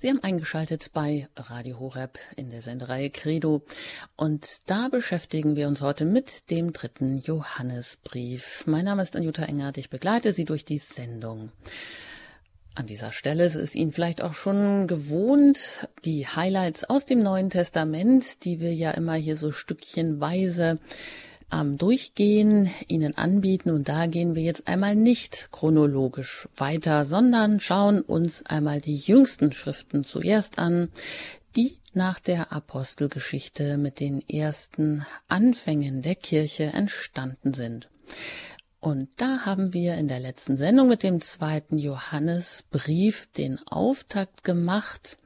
Sie 0.00 0.08
haben 0.08 0.22
eingeschaltet 0.22 0.90
bei 0.94 1.28
Radio 1.34 1.80
Horeb 1.80 2.20
in 2.36 2.50
der 2.50 2.62
Sendereihe 2.62 3.10
Credo 3.10 3.62
und 4.14 4.70
da 4.70 4.86
beschäftigen 4.86 5.56
wir 5.56 5.66
uns 5.66 5.82
heute 5.82 6.04
mit 6.04 6.52
dem 6.52 6.72
dritten 6.72 7.18
Johannesbrief. 7.18 8.62
Mein 8.68 8.84
Name 8.84 9.02
ist 9.02 9.16
Anjuta 9.16 9.42
Engert, 9.42 9.76
ich 9.76 9.90
begleite 9.90 10.32
Sie 10.32 10.44
durch 10.44 10.64
die 10.64 10.78
Sendung. 10.78 11.50
An 12.76 12.86
dieser 12.86 13.10
Stelle 13.10 13.44
ist 13.44 13.56
es 13.56 13.74
Ihnen 13.74 13.90
vielleicht 13.90 14.22
auch 14.22 14.34
schon 14.34 14.86
gewohnt, 14.86 15.88
die 16.04 16.28
Highlights 16.28 16.84
aus 16.84 17.04
dem 17.04 17.20
Neuen 17.20 17.50
Testament, 17.50 18.44
die 18.44 18.60
wir 18.60 18.72
ja 18.72 18.92
immer 18.92 19.14
hier 19.14 19.36
so 19.36 19.50
stückchenweise 19.50 20.78
am 21.50 21.78
Durchgehen 21.78 22.70
Ihnen 22.88 23.16
anbieten. 23.16 23.70
Und 23.70 23.88
da 23.88 24.06
gehen 24.06 24.34
wir 24.34 24.42
jetzt 24.42 24.68
einmal 24.68 24.94
nicht 24.94 25.48
chronologisch 25.52 26.48
weiter, 26.56 27.06
sondern 27.06 27.60
schauen 27.60 28.02
uns 28.02 28.44
einmal 28.46 28.80
die 28.80 28.96
jüngsten 28.96 29.52
Schriften 29.52 30.04
zuerst 30.04 30.58
an, 30.58 30.90
die 31.56 31.78
nach 31.92 32.20
der 32.20 32.52
Apostelgeschichte 32.52 33.78
mit 33.78 34.00
den 34.00 34.26
ersten 34.28 35.06
Anfängen 35.26 36.02
der 36.02 36.14
Kirche 36.14 36.64
entstanden 36.64 37.52
sind. 37.54 37.88
Und 38.80 39.08
da 39.16 39.40
haben 39.44 39.72
wir 39.72 39.96
in 39.96 40.06
der 40.06 40.20
letzten 40.20 40.56
Sendung 40.56 40.88
mit 40.88 41.02
dem 41.02 41.20
zweiten 41.20 41.78
Johannesbrief 41.78 43.26
den 43.36 43.58
Auftakt 43.66 44.44
gemacht 44.44 45.18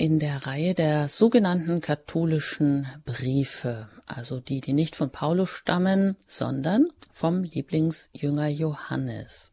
in 0.00 0.18
der 0.18 0.46
Reihe 0.46 0.72
der 0.72 1.08
sogenannten 1.08 1.82
katholischen 1.82 2.86
Briefe, 3.04 3.86
also 4.06 4.40
die, 4.40 4.62
die 4.62 4.72
nicht 4.72 4.96
von 4.96 5.12
Paulus 5.12 5.50
stammen, 5.50 6.16
sondern 6.26 6.88
vom 7.12 7.42
Lieblingsjünger 7.42 8.48
Johannes. 8.48 9.50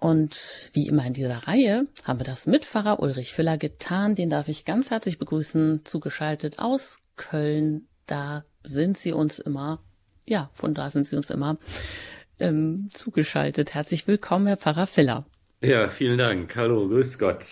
Und 0.00 0.70
wie 0.72 0.88
immer 0.88 1.06
in 1.06 1.12
dieser 1.12 1.46
Reihe 1.46 1.86
haben 2.02 2.18
wir 2.18 2.24
das 2.24 2.48
mit 2.48 2.64
Pfarrer 2.64 2.98
Ulrich 2.98 3.32
Füller 3.32 3.56
getan. 3.56 4.16
Den 4.16 4.28
darf 4.28 4.48
ich 4.48 4.64
ganz 4.64 4.90
herzlich 4.90 5.20
begrüßen, 5.20 5.82
zugeschaltet 5.84 6.58
aus 6.58 6.98
Köln. 7.14 7.86
Da 8.06 8.44
sind 8.64 8.98
Sie 8.98 9.12
uns 9.12 9.38
immer, 9.38 9.78
ja, 10.26 10.50
von 10.52 10.74
da 10.74 10.90
sind 10.90 11.06
Sie 11.06 11.14
uns 11.14 11.30
immer 11.30 11.58
ähm, 12.40 12.88
zugeschaltet. 12.92 13.72
Herzlich 13.72 14.08
willkommen, 14.08 14.48
Herr 14.48 14.56
Pfarrer 14.56 14.88
Filler. 14.88 15.26
Ja, 15.60 15.86
vielen 15.86 16.18
Dank. 16.18 16.56
Hallo, 16.56 16.88
grüß 16.88 17.20
Gott. 17.20 17.44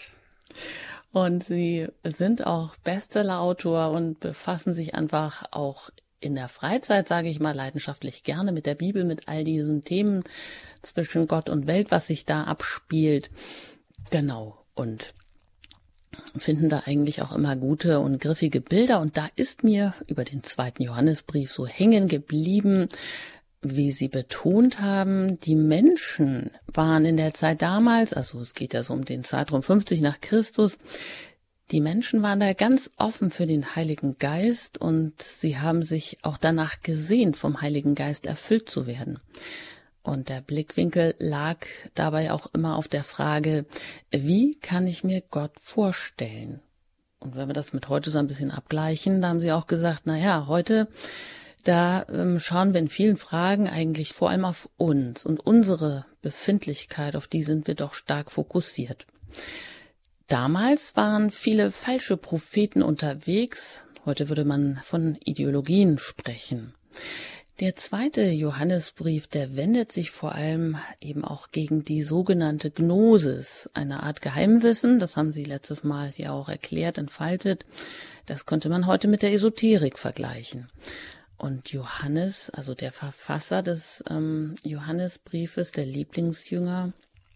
Und 1.13 1.45
sie 1.45 1.89
sind 2.05 2.47
auch 2.47 2.77
Bestsellerautor 2.77 3.91
und 3.91 4.21
befassen 4.21 4.73
sich 4.73 4.95
einfach 4.95 5.45
auch 5.51 5.91
in 6.21 6.35
der 6.35 6.49
Freizeit, 6.49 7.07
sage 7.07 7.29
ich 7.29 7.41
mal, 7.41 7.55
leidenschaftlich 7.55 8.23
gerne 8.23 8.53
mit 8.53 8.65
der 8.65 8.77
Bibel, 8.77 9.05
mit 9.05 9.29
all 9.29 9.45
diesen 9.45 9.85
Themen 9.85 10.23
zwischen 10.81 11.27
Gott 11.27 11.51
und 11.51 11.67
Welt, 11.67 11.91
was 11.91 12.07
sich 12.07 12.25
da 12.25 12.45
abspielt. 12.45 13.31
Genau. 14.11 14.65
Und 14.75 15.15
finden 16.37 16.69
da 16.69 16.85
eigentlich 16.87 17.23
auch 17.23 17.35
immer 17.35 17.57
gute 17.57 18.01
und 18.01 18.21
griffige 18.21 18.61
Bilder. 18.61 19.01
Und 19.01 19.17
da 19.17 19.27
ist 19.37 19.65
mir 19.65 19.95
über 20.07 20.25
den 20.25 20.43
zweiten 20.43 20.83
Johannesbrief 20.83 21.53
so 21.53 21.67
hängen 21.67 22.09
geblieben, 22.09 22.89
wie 23.63 23.93
Sie 23.93 24.09
betont 24.09 24.81
haben, 24.81 25.39
die 25.41 25.55
Menschen 25.55 26.51
waren 26.67 27.05
in 27.05 27.17
der 27.17 27.33
Zeit 27.33 27.63
damals, 27.63 28.13
also 28.13 28.41
es 28.41 28.55
geht 28.55 28.75
ja 28.75 28.83
so 28.83 28.93
um 28.93 29.05
den 29.05 29.25
Zeitraum 29.25 29.63
50 29.63 30.01
nach 30.01 30.21
Christus, 30.21 30.79
die 31.71 31.81
Menschen 31.81 32.23
waren 32.23 32.41
da 32.41 32.53
ganz 32.53 32.91
offen 32.99 33.31
für 33.31 33.47
den 33.47 33.75
Heiligen 33.75 34.19
Geist 34.19 34.79
und 34.79 35.23
sie 35.23 35.59
haben 35.59 35.83
sich 35.83 36.19
auch 36.23 36.37
danach 36.37 36.83
gesehnt, 36.83 37.37
vom 37.37 37.63
Heiligen 37.63 37.95
Geist 37.95 38.27
erfüllt 38.27 38.69
zu 38.69 38.87
werden. 38.87 39.21
Und 40.03 40.29
der 40.29 40.41
Blickwinkel 40.41 41.15
lag 41.19 41.65
dabei 41.95 42.33
auch 42.33 42.53
immer 42.53 42.77
auf 42.77 42.89
der 42.89 43.05
Frage, 43.05 43.65
wie 44.11 44.57
kann 44.57 44.87
ich 44.87 45.05
mir 45.05 45.23
Gott 45.23 45.53
vorstellen? 45.61 46.61
Und 47.21 47.37
wenn 47.37 47.49
wir 47.49 47.55
das 47.55 47.73
mit 47.73 47.89
heute 47.89 48.11
so 48.11 48.19
ein 48.19 48.27
bisschen 48.27 48.51
abgleichen, 48.51 49.23
da 49.23 49.29
haben 49.29 49.41
sie 49.41 49.53
auch 49.53 49.69
gesagt, 49.69 50.03
na 50.05 50.19
ja, 50.19 50.49
heute 50.49 50.89
da 51.63 52.05
ähm, 52.09 52.39
schauen 52.39 52.73
wir 52.75 52.81
in 52.81 52.89
vielen 52.89 53.17
Fragen 53.17 53.69
eigentlich 53.69 54.13
vor 54.13 54.31
allem 54.31 54.45
auf 54.45 54.69
uns 54.77 55.25
und 55.25 55.41
unsere 55.41 56.07
Befindlichkeit, 56.21 57.17
auf 57.17 57.27
die 57.27 57.43
sind 57.43 57.67
wir 57.67 57.75
doch 57.75 57.95
stark 57.95 58.31
fokussiert. 58.31 59.07
Damals 60.27 60.97
waren 60.97 61.31
viele 61.31 61.71
falsche 61.71 62.17
Propheten 62.17 62.83
unterwegs, 62.83 63.85
heute 64.05 64.29
würde 64.29 64.45
man 64.45 64.81
von 64.83 65.17
Ideologien 65.25 65.99
sprechen. 65.99 66.75
Der 67.61 67.77
zweite 67.77 68.23
Johannesbrief, 68.23 69.27
der 69.27 69.57
wendet 69.57 69.93
sich 69.93 70.11
vor 70.11 70.35
allem 70.35 70.79
eben 71.01 71.25
auch 71.25 71.51
gegen 71.51 71.85
die 71.85 72.03
sogenannte 72.03 72.71
Gnosis, 72.71 73.69
eine 73.75 74.03
Art 74.03 74.23
Geheimwissen, 74.23 74.99
das 74.99 75.17
haben 75.17 75.33
Sie 75.33 75.45
letztes 75.45 75.85
Mal 75.85 76.11
ja 76.17 76.33
auch 76.33 76.49
erklärt, 76.49 76.99
entfaltet. 76.99 77.67
Das 78.27 78.47
könnte 78.47 78.69
man 78.69 78.87
heute 78.87 79.07
mit 79.07 79.23
der 79.23 79.33
Esoterik 79.33 79.99
vergleichen. 79.99 80.71
Und 81.43 81.73
Johannes, 81.73 82.51
also 82.51 82.73
der 82.73 82.93
Verfasser 82.93 83.65
des 83.65 84.05
ähm, 84.09 84.55
Johannesbriefes, 84.63 85.73
der 85.73 85.85
Lieblingsjünger, 85.85 86.93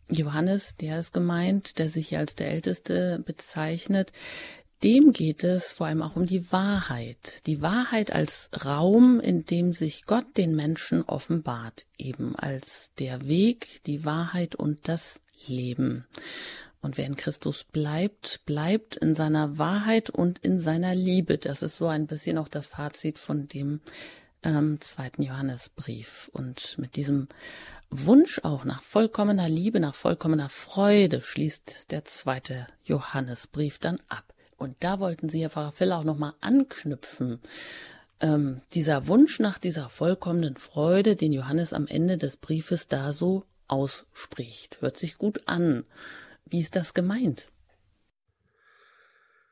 Johannes, 0.08 0.76
der 0.76 1.00
ist 1.00 1.12
gemeint, 1.12 1.80
der 1.80 1.90
sich 1.90 2.16
als 2.16 2.36
der 2.36 2.48
Älteste 2.48 3.20
bezeichnet, 3.26 4.12
dem 4.84 5.12
geht 5.12 5.42
es 5.42 5.72
vor 5.72 5.88
allem 5.88 6.02
auch 6.02 6.14
um 6.14 6.24
die 6.24 6.52
Wahrheit. 6.52 7.44
Die 7.46 7.62
Wahrheit 7.62 8.14
als 8.14 8.48
Raum, 8.64 9.18
in 9.18 9.44
dem 9.44 9.72
sich 9.72 10.06
Gott 10.06 10.36
den 10.36 10.54
Menschen 10.54 11.02
offenbart, 11.02 11.86
eben 11.98 12.36
als 12.36 12.92
der 13.00 13.26
Weg, 13.26 13.82
die 13.86 14.04
Wahrheit 14.04 14.54
und 14.54 14.86
das 14.86 15.18
Leben. 15.48 16.06
Und 16.86 16.98
wer 16.98 17.06
in 17.06 17.16
Christus 17.16 17.64
bleibt, 17.64 18.46
bleibt 18.46 18.94
in 18.94 19.16
seiner 19.16 19.58
Wahrheit 19.58 20.08
und 20.08 20.38
in 20.38 20.60
seiner 20.60 20.94
Liebe. 20.94 21.36
Das 21.36 21.60
ist 21.62 21.78
so 21.78 21.88
ein 21.88 22.06
bisschen 22.06 22.38
auch 22.38 22.46
das 22.46 22.68
Fazit 22.68 23.18
von 23.18 23.48
dem 23.48 23.80
ähm, 24.44 24.80
zweiten 24.80 25.22
Johannesbrief. 25.22 26.30
Und 26.32 26.78
mit 26.78 26.94
diesem 26.94 27.26
Wunsch 27.90 28.40
auch 28.44 28.64
nach 28.64 28.84
vollkommener 28.84 29.48
Liebe, 29.48 29.80
nach 29.80 29.96
vollkommener 29.96 30.48
Freude 30.48 31.24
schließt 31.24 31.90
der 31.90 32.04
zweite 32.04 32.68
Johannesbrief 32.84 33.80
dann 33.80 33.98
ab. 34.08 34.32
Und 34.56 34.76
da 34.78 35.00
wollten 35.00 35.28
Sie, 35.28 35.42
Herr 35.42 35.50
Pfarrer 35.50 35.72
Filler, 35.72 35.98
auch 35.98 36.04
nochmal 36.04 36.34
anknüpfen. 36.40 37.40
Ähm, 38.20 38.60
dieser 38.74 39.08
Wunsch 39.08 39.40
nach 39.40 39.58
dieser 39.58 39.88
vollkommenen 39.88 40.56
Freude, 40.56 41.16
den 41.16 41.32
Johannes 41.32 41.72
am 41.72 41.88
Ende 41.88 42.16
des 42.16 42.36
Briefes 42.36 42.86
da 42.86 43.12
so 43.12 43.42
ausspricht. 43.66 44.80
Hört 44.82 44.96
sich 44.96 45.18
gut 45.18 45.48
an. 45.48 45.84
Wie 46.48 46.60
ist 46.60 46.76
das 46.76 46.94
gemeint? 46.94 47.48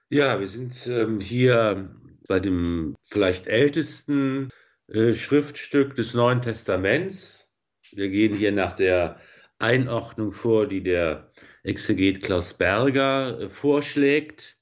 Ja, 0.08 0.38
wir 0.38 0.46
sind 0.46 0.86
ähm, 0.86 1.20
hier 1.20 1.90
bei 2.28 2.38
dem 2.38 2.94
vielleicht 3.04 3.48
ältesten 3.48 4.50
äh, 4.88 5.14
Schriftstück 5.14 5.96
des 5.96 6.14
Neuen 6.14 6.40
Testaments. 6.40 7.52
Wir 7.90 8.08
gehen 8.08 8.34
hier 8.34 8.52
nach 8.52 8.76
der 8.76 9.18
Einordnung 9.58 10.32
vor, 10.32 10.68
die 10.68 10.82
der 10.82 11.30
Exeget 11.64 12.22
Klaus 12.22 12.54
Berger 12.54 13.40
äh, 13.40 13.48
vorschlägt 13.48 14.56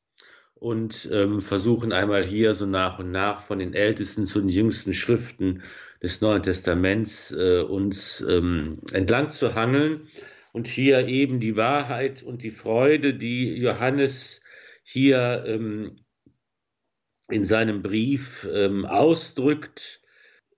und 0.54 1.08
ähm, 1.12 1.40
versuchen 1.40 1.92
einmal 1.92 2.24
hier 2.24 2.54
so 2.54 2.64
nach 2.64 2.98
und 2.98 3.10
nach 3.10 3.42
von 3.42 3.58
den 3.58 3.74
ältesten 3.74 4.24
zu 4.24 4.40
den 4.40 4.48
jüngsten 4.48 4.94
Schriften 4.94 5.62
des 6.02 6.22
Neuen 6.22 6.42
Testaments 6.42 7.30
äh, 7.32 7.60
uns 7.60 8.22
ähm, 8.22 8.78
entlang 8.92 9.32
zu 9.32 9.54
hangeln 9.54 10.08
und 10.52 10.66
hier 10.66 11.08
eben 11.08 11.40
die 11.40 11.56
Wahrheit 11.56 12.22
und 12.22 12.42
die 12.42 12.50
Freude, 12.50 13.14
die 13.14 13.56
Johannes 13.56 14.42
hier 14.84 15.44
ähm, 15.46 15.96
in 17.30 17.44
seinem 17.44 17.82
Brief 17.82 18.48
ähm, 18.52 18.84
ausdrückt, 18.84 20.02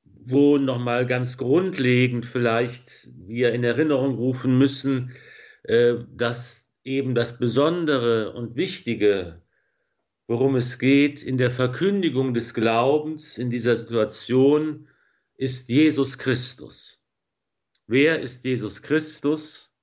wo 0.05 0.59
nochmal 0.59 1.07
ganz 1.07 1.39
grundlegend 1.39 2.27
vielleicht 2.27 3.09
wir 3.15 3.53
in 3.53 3.63
Erinnerung 3.63 4.17
rufen 4.17 4.59
müssen, 4.59 5.13
äh, 5.63 5.95
dass 6.11 6.73
eben 6.83 7.15
das 7.15 7.39
Besondere 7.39 8.33
und 8.33 8.57
Wichtige, 8.57 9.43
worum 10.27 10.57
es 10.57 10.79
geht 10.79 11.23
in 11.23 11.39
der 11.39 11.51
Verkündigung 11.51 12.35
des 12.35 12.55
Glaubens 12.55 13.39
in 13.39 13.51
dieser 13.51 13.77
Situation, 13.77 14.89
ist 15.37 15.69
Jesus 15.69 16.19
Christus. 16.19 17.01
Wer 17.87 18.21
ist 18.21 18.45
Jesus 18.45 18.83
Christus? 18.83 19.74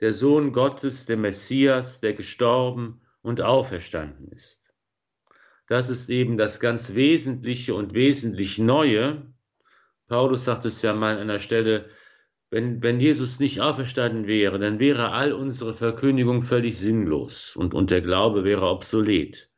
Der 0.00 0.12
Sohn 0.12 0.52
Gottes, 0.52 1.06
der 1.06 1.16
Messias, 1.16 2.00
der 2.00 2.14
gestorben 2.14 3.00
und 3.22 3.40
auferstanden 3.40 4.28
ist. 4.32 4.60
Das 5.66 5.88
ist 5.88 6.10
eben 6.10 6.36
das 6.36 6.60
ganz 6.60 6.94
Wesentliche 6.94 7.74
und 7.74 7.94
wesentlich 7.94 8.58
Neue. 8.58 9.32
Paulus 10.08 10.44
sagt 10.44 10.66
es 10.66 10.82
ja 10.82 10.94
mal 10.94 11.14
an 11.14 11.22
einer 11.22 11.38
Stelle, 11.38 11.88
wenn, 12.50 12.82
wenn 12.82 13.00
Jesus 13.00 13.40
nicht 13.40 13.60
auferstanden 13.60 14.26
wäre, 14.26 14.58
dann 14.58 14.78
wäre 14.78 15.12
all 15.12 15.32
unsere 15.32 15.74
Verkündigung 15.74 16.42
völlig 16.42 16.78
sinnlos 16.78 17.56
und, 17.56 17.74
und 17.74 17.90
der 17.90 18.02
Glaube 18.02 18.44
wäre 18.44 18.68
obsolet. 18.68 19.50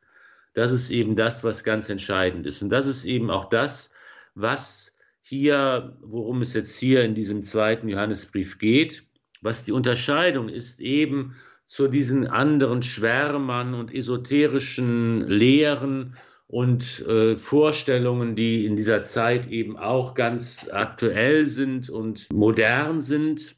Das 0.53 0.71
ist 0.71 0.89
eben 0.89 1.15
das, 1.15 1.43
was 1.43 1.63
ganz 1.63 1.89
entscheidend 1.89 2.47
ist. 2.47 2.63
Und 2.63 2.69
das 2.69 2.87
ist 2.87 3.05
eben 3.05 3.29
auch 3.29 3.49
das, 3.49 3.91
was 4.33 4.95
hier, 5.21 5.97
worum 6.01 6.41
es 6.41 6.53
jetzt 6.53 6.79
hier 6.79 7.03
in 7.03 7.13
diesem 7.13 7.43
zweiten 7.43 7.89
Johannesbrief 7.89 8.57
geht 8.57 9.06
was 9.41 9.65
die 9.65 9.71
Unterscheidung 9.71 10.49
ist 10.49 10.79
eben 10.79 11.35
zu 11.65 11.87
diesen 11.87 12.27
anderen 12.27 12.81
Schwärmern 12.81 13.73
und 13.73 13.93
esoterischen 13.93 15.27
Lehren 15.27 16.15
und 16.47 17.05
äh, 17.05 17.35
Vorstellungen, 17.35 18.35
die 18.35 18.65
in 18.65 18.77
dieser 18.77 19.01
Zeit 19.01 19.47
eben 19.47 19.77
auch 19.77 20.13
ganz 20.13 20.69
aktuell 20.71 21.45
sind 21.45 21.89
und 21.89 22.31
modern 22.31 23.01
sind. 23.01 23.57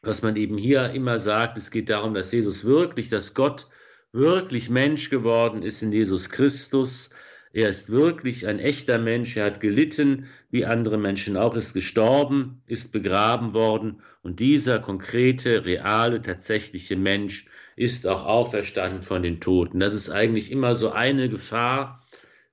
Was 0.00 0.22
man 0.22 0.36
eben 0.36 0.56
hier 0.56 0.90
immer 0.90 1.18
sagt, 1.18 1.58
es 1.58 1.70
geht 1.70 1.90
darum, 1.90 2.14
dass 2.14 2.32
Jesus 2.32 2.64
wirklich, 2.64 3.10
dass 3.10 3.34
Gott 3.34 3.68
wirklich 4.12 4.70
Mensch 4.70 5.10
geworden 5.10 5.62
ist 5.62 5.82
in 5.82 5.92
Jesus 5.92 6.30
Christus, 6.30 7.10
er 7.52 7.68
ist 7.68 7.90
wirklich 7.90 8.46
ein 8.46 8.58
echter 8.58 8.98
Mensch. 8.98 9.36
Er 9.36 9.46
hat 9.46 9.60
gelitten, 9.60 10.26
wie 10.50 10.66
andere 10.66 10.98
Menschen 10.98 11.36
auch, 11.36 11.54
ist 11.54 11.72
gestorben, 11.72 12.62
ist 12.66 12.92
begraben 12.92 13.54
worden. 13.54 14.02
Und 14.22 14.40
dieser 14.40 14.78
konkrete, 14.78 15.64
reale, 15.64 16.20
tatsächliche 16.20 16.96
Mensch 16.96 17.46
ist 17.76 18.06
auch 18.06 18.26
auferstanden 18.26 19.02
von 19.02 19.22
den 19.22 19.40
Toten. 19.40 19.80
Das 19.80 19.94
ist 19.94 20.10
eigentlich 20.10 20.50
immer 20.50 20.74
so 20.74 20.90
eine 20.90 21.28
Gefahr, 21.28 22.04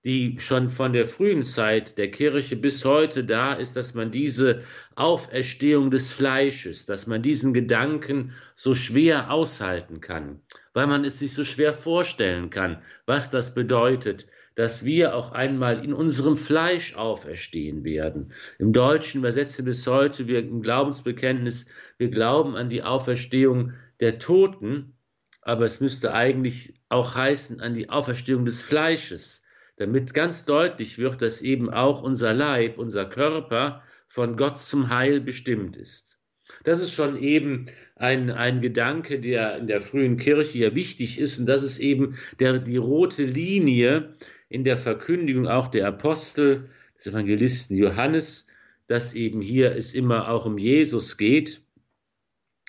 die 0.05 0.39
schon 0.39 0.69
von 0.69 0.93
der 0.93 1.07
frühen 1.07 1.43
Zeit 1.43 1.97
der 1.97 2.11
Kirche 2.11 2.55
bis 2.55 2.85
heute 2.85 3.23
da 3.23 3.53
ist, 3.53 3.75
dass 3.75 3.95
man 3.95 4.11
diese 4.11 4.61
Auferstehung 4.93 5.89
des 5.89 6.13
Fleisches, 6.13 6.85
dass 6.85 7.07
man 7.07 7.23
diesen 7.23 7.55
Gedanken 7.55 8.33
so 8.53 8.75
schwer 8.75 9.31
aushalten 9.31 10.01
kann, 10.01 10.41
weil 10.73 10.85
man 10.85 11.03
es 11.05 11.17
sich 11.17 11.33
so 11.33 11.43
schwer 11.43 11.73
vorstellen 11.73 12.51
kann, 12.51 12.83
was 13.07 13.31
das 13.31 13.55
bedeutet, 13.55 14.27
dass 14.55 14.85
wir 14.85 15.15
auch 15.15 15.31
einmal 15.31 15.83
in 15.83 15.93
unserem 15.93 16.37
Fleisch 16.37 16.95
auferstehen 16.95 17.83
werden. 17.83 18.31
Im 18.57 18.73
Deutschen 18.73 19.19
übersetzen 19.19 19.65
bis 19.65 19.85
heute 19.85 20.27
wir 20.27 20.39
im 20.39 20.61
Glaubensbekenntnis, 20.61 21.67
wir 21.97 22.09
glauben 22.09 22.55
an 22.55 22.69
die 22.69 22.83
Auferstehung 22.83 23.73
der 23.99 24.17
Toten, 24.17 24.93
aber 25.41 25.65
es 25.65 25.81
müsste 25.81 26.13
eigentlich 26.13 26.73
auch 26.89 27.15
heißen 27.15 27.59
an 27.59 27.73
die 27.73 27.89
Auferstehung 27.89 28.45
des 28.45 28.61
Fleisches, 28.61 29.43
damit 29.75 30.13
ganz 30.13 30.45
deutlich 30.45 30.97
wird, 30.97 31.21
dass 31.21 31.41
eben 31.41 31.69
auch 31.69 32.01
unser 32.01 32.33
Leib, 32.33 32.77
unser 32.77 33.05
Körper 33.05 33.83
von 34.07 34.37
Gott 34.37 34.57
zum 34.59 34.89
Heil 34.89 35.19
bestimmt 35.19 35.75
ist. 35.75 36.17
Das 36.63 36.79
ist 36.79 36.93
schon 36.93 37.17
eben 37.17 37.67
ein, 37.95 38.29
ein 38.29 38.61
Gedanke, 38.61 39.19
der 39.19 39.57
in 39.57 39.67
der 39.67 39.81
frühen 39.81 40.17
Kirche 40.17 40.59
ja 40.59 40.75
wichtig 40.75 41.19
ist, 41.19 41.39
und 41.39 41.47
das 41.47 41.63
ist 41.63 41.79
eben 41.79 42.17
der, 42.39 42.59
die 42.59 42.77
rote 42.77 43.23
Linie, 43.23 44.13
in 44.49 44.63
der 44.63 44.77
Verkündigung 44.77 45.47
auch 45.47 45.67
der 45.67 45.87
Apostel, 45.87 46.69
des 46.97 47.07
Evangelisten 47.07 47.75
Johannes, 47.75 48.47
dass 48.87 49.13
eben 49.13 49.41
hier 49.41 49.75
es 49.75 49.93
immer 49.93 50.29
auch 50.29 50.45
um 50.45 50.57
Jesus 50.57 51.17
geht 51.17 51.65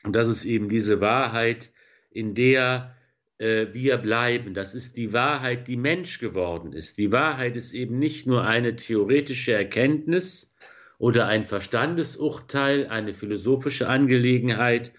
und 0.06 0.12
das 0.12 0.28
ist 0.28 0.44
eben 0.44 0.68
diese 0.68 1.00
Wahrheit, 1.00 1.72
in 2.10 2.36
der 2.36 2.94
äh, 3.38 3.66
wir 3.72 3.98
bleiben. 3.98 4.54
Das 4.54 4.74
ist 4.74 4.96
die 4.96 5.12
Wahrheit, 5.12 5.66
die 5.66 5.76
Mensch 5.76 6.20
geworden 6.20 6.72
ist. 6.72 6.98
Die 6.98 7.10
Wahrheit 7.10 7.56
ist 7.56 7.72
eben 7.72 7.98
nicht 7.98 8.24
nur 8.26 8.44
eine 8.44 8.76
theoretische 8.76 9.52
Erkenntnis 9.52 10.54
oder 10.98 11.26
ein 11.26 11.44
Verstandesurteil, 11.44 12.86
eine 12.86 13.14
philosophische 13.14 13.88
Angelegenheit, 13.88 14.92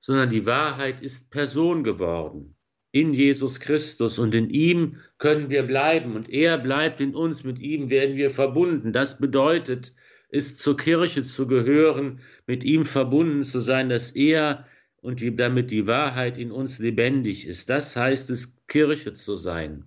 sondern 0.00 0.28
die 0.28 0.44
Wahrheit 0.44 1.00
ist 1.00 1.30
Person 1.30 1.84
geworden 1.84 2.56
in 2.98 3.14
Jesus 3.14 3.60
Christus 3.60 4.18
und 4.18 4.34
in 4.34 4.50
ihm 4.50 4.96
können 5.18 5.50
wir 5.50 5.62
bleiben 5.62 6.16
und 6.16 6.28
er 6.28 6.58
bleibt 6.58 7.00
in 7.00 7.14
uns, 7.14 7.44
mit 7.44 7.60
ihm 7.60 7.90
werden 7.90 8.16
wir 8.16 8.30
verbunden. 8.30 8.92
Das 8.92 9.18
bedeutet, 9.18 9.94
ist 10.30 10.58
zur 10.58 10.76
Kirche 10.76 11.22
zu 11.22 11.46
gehören, 11.46 12.20
mit 12.46 12.64
ihm 12.64 12.84
verbunden 12.84 13.44
zu 13.44 13.60
sein, 13.60 13.88
dass 13.88 14.10
er 14.10 14.66
und 15.00 15.22
damit 15.38 15.70
die 15.70 15.86
Wahrheit 15.86 16.38
in 16.38 16.50
uns 16.50 16.80
lebendig 16.80 17.46
ist. 17.46 17.70
Das 17.70 17.94
heißt 17.94 18.30
es, 18.30 18.66
Kirche 18.66 19.12
zu 19.12 19.36
sein. 19.36 19.84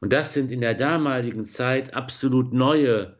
Und 0.00 0.12
das 0.12 0.34
sind 0.34 0.52
in 0.52 0.60
der 0.60 0.74
damaligen 0.74 1.46
Zeit 1.46 1.94
absolut 1.94 2.52
neue 2.52 3.18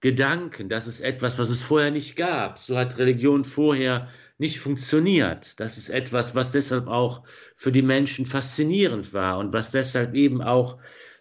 Gedanken. 0.00 0.68
Das 0.68 0.86
ist 0.86 1.00
etwas, 1.00 1.38
was 1.38 1.48
es 1.48 1.62
vorher 1.62 1.90
nicht 1.90 2.16
gab. 2.16 2.58
So 2.58 2.76
hat 2.76 2.98
Religion 2.98 3.44
vorher 3.44 4.08
nicht 4.38 4.60
funktioniert. 4.60 5.58
Das 5.60 5.76
ist 5.76 5.88
etwas, 5.88 6.34
was 6.34 6.52
deshalb 6.52 6.86
auch 6.86 7.24
für 7.56 7.72
die 7.72 7.82
Menschen 7.82 8.24
faszinierend 8.24 9.12
war 9.12 9.38
und 9.38 9.52
was 9.52 9.72
deshalb 9.72 10.14
eben 10.14 10.40
auch 10.42 10.78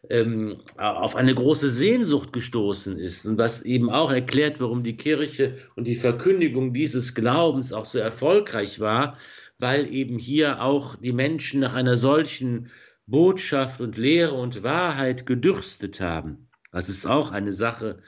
ähm, 0.10 0.62
auf 0.78 1.16
eine 1.16 1.34
große 1.34 1.70
Sehnsucht 1.70 2.32
gestoßen 2.32 3.00
ist 3.00 3.26
und 3.26 3.38
was 3.38 3.64
eben 3.64 3.90
auch 3.90 4.12
erklärt, 4.12 4.62
warum 4.62 4.84
die 4.84 4.96
Kirche 4.96 5.58
und 5.76 5.88
die 5.88 5.96
Verkündigung 5.96 6.74
dieses 6.74 7.16
Glaubens 7.16 7.74
auch 7.74 7.86
so 7.86 7.98
erfolgreich 7.98 8.80
war, 8.80 9.18
weil 9.60 9.92
eben 9.94 10.20
hier 10.20 10.62
auch 10.62 10.96
die 10.96 11.14
Menschen 11.14 11.60
nach 11.60 11.74
einer 11.74 11.98
solchen 11.98 12.70
Botschaft 13.08 13.82
und 13.82 13.98
Lehre 13.98 14.36
und 14.36 14.64
Wahrheit 14.64 15.26
gedürstet 15.26 16.00
haben. 16.00 16.50
Das 16.72 16.90
ist 16.90 17.06
auch 17.08 17.32
eine 17.32 17.54
Sache, 17.54 18.00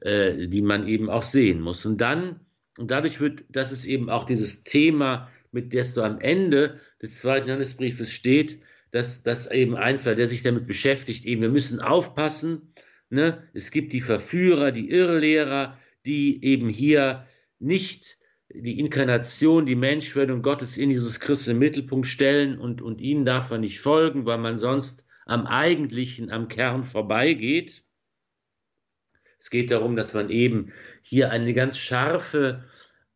äh, 0.00 0.48
die 0.48 0.62
man 0.62 0.86
eben 0.86 1.08
auch 1.08 1.22
sehen 1.22 1.60
muss. 1.60 1.86
Und 1.86 2.00
dann 2.00 2.40
und 2.78 2.90
dadurch 2.90 3.20
wird, 3.20 3.44
das 3.48 3.72
ist 3.72 3.84
eben 3.84 4.08
auch 4.10 4.24
dieses 4.24 4.62
Thema, 4.64 5.28
mit 5.52 5.72
der 5.72 5.84
so 5.84 6.02
am 6.02 6.20
Ende 6.20 6.80
des 7.02 7.20
zweiten 7.20 7.48
Johannesbriefes 7.48 8.12
steht, 8.12 8.60
dass 8.90 9.22
das 9.22 9.50
eben 9.50 9.76
einfach, 9.76 10.14
der 10.14 10.28
sich 10.28 10.42
damit 10.42 10.66
beschäftigt, 10.66 11.24
eben, 11.26 11.42
wir 11.42 11.50
müssen 11.50 11.80
aufpassen, 11.80 12.72
ne? 13.10 13.42
Es 13.52 13.70
gibt 13.70 13.92
die 13.92 14.00
Verführer, 14.00 14.72
die 14.72 14.90
Irrlehrer, 14.90 15.78
die 16.06 16.42
eben 16.44 16.68
hier 16.68 17.26
nicht 17.58 18.18
die 18.50 18.78
Inkarnation, 18.78 19.66
die 19.66 19.76
Menschwerdung 19.76 20.40
Gottes 20.40 20.78
in 20.78 20.90
Jesus 20.90 21.20
Christus 21.20 21.48
im 21.48 21.58
Mittelpunkt 21.58 22.06
stellen 22.06 22.58
und, 22.58 22.80
und 22.80 23.00
ihnen 23.00 23.24
darf 23.24 23.50
man 23.50 23.60
nicht 23.60 23.80
folgen, 23.80 24.24
weil 24.24 24.38
man 24.38 24.56
sonst 24.56 25.04
am 25.26 25.46
Eigentlichen, 25.46 26.30
am 26.30 26.48
Kern 26.48 26.84
vorbeigeht. 26.84 27.84
Es 29.38 29.50
geht 29.50 29.70
darum, 29.70 29.96
dass 29.96 30.14
man 30.14 30.30
eben 30.30 30.72
hier 31.08 31.30
eine 31.30 31.54
ganz 31.54 31.78
scharfe 31.78 32.64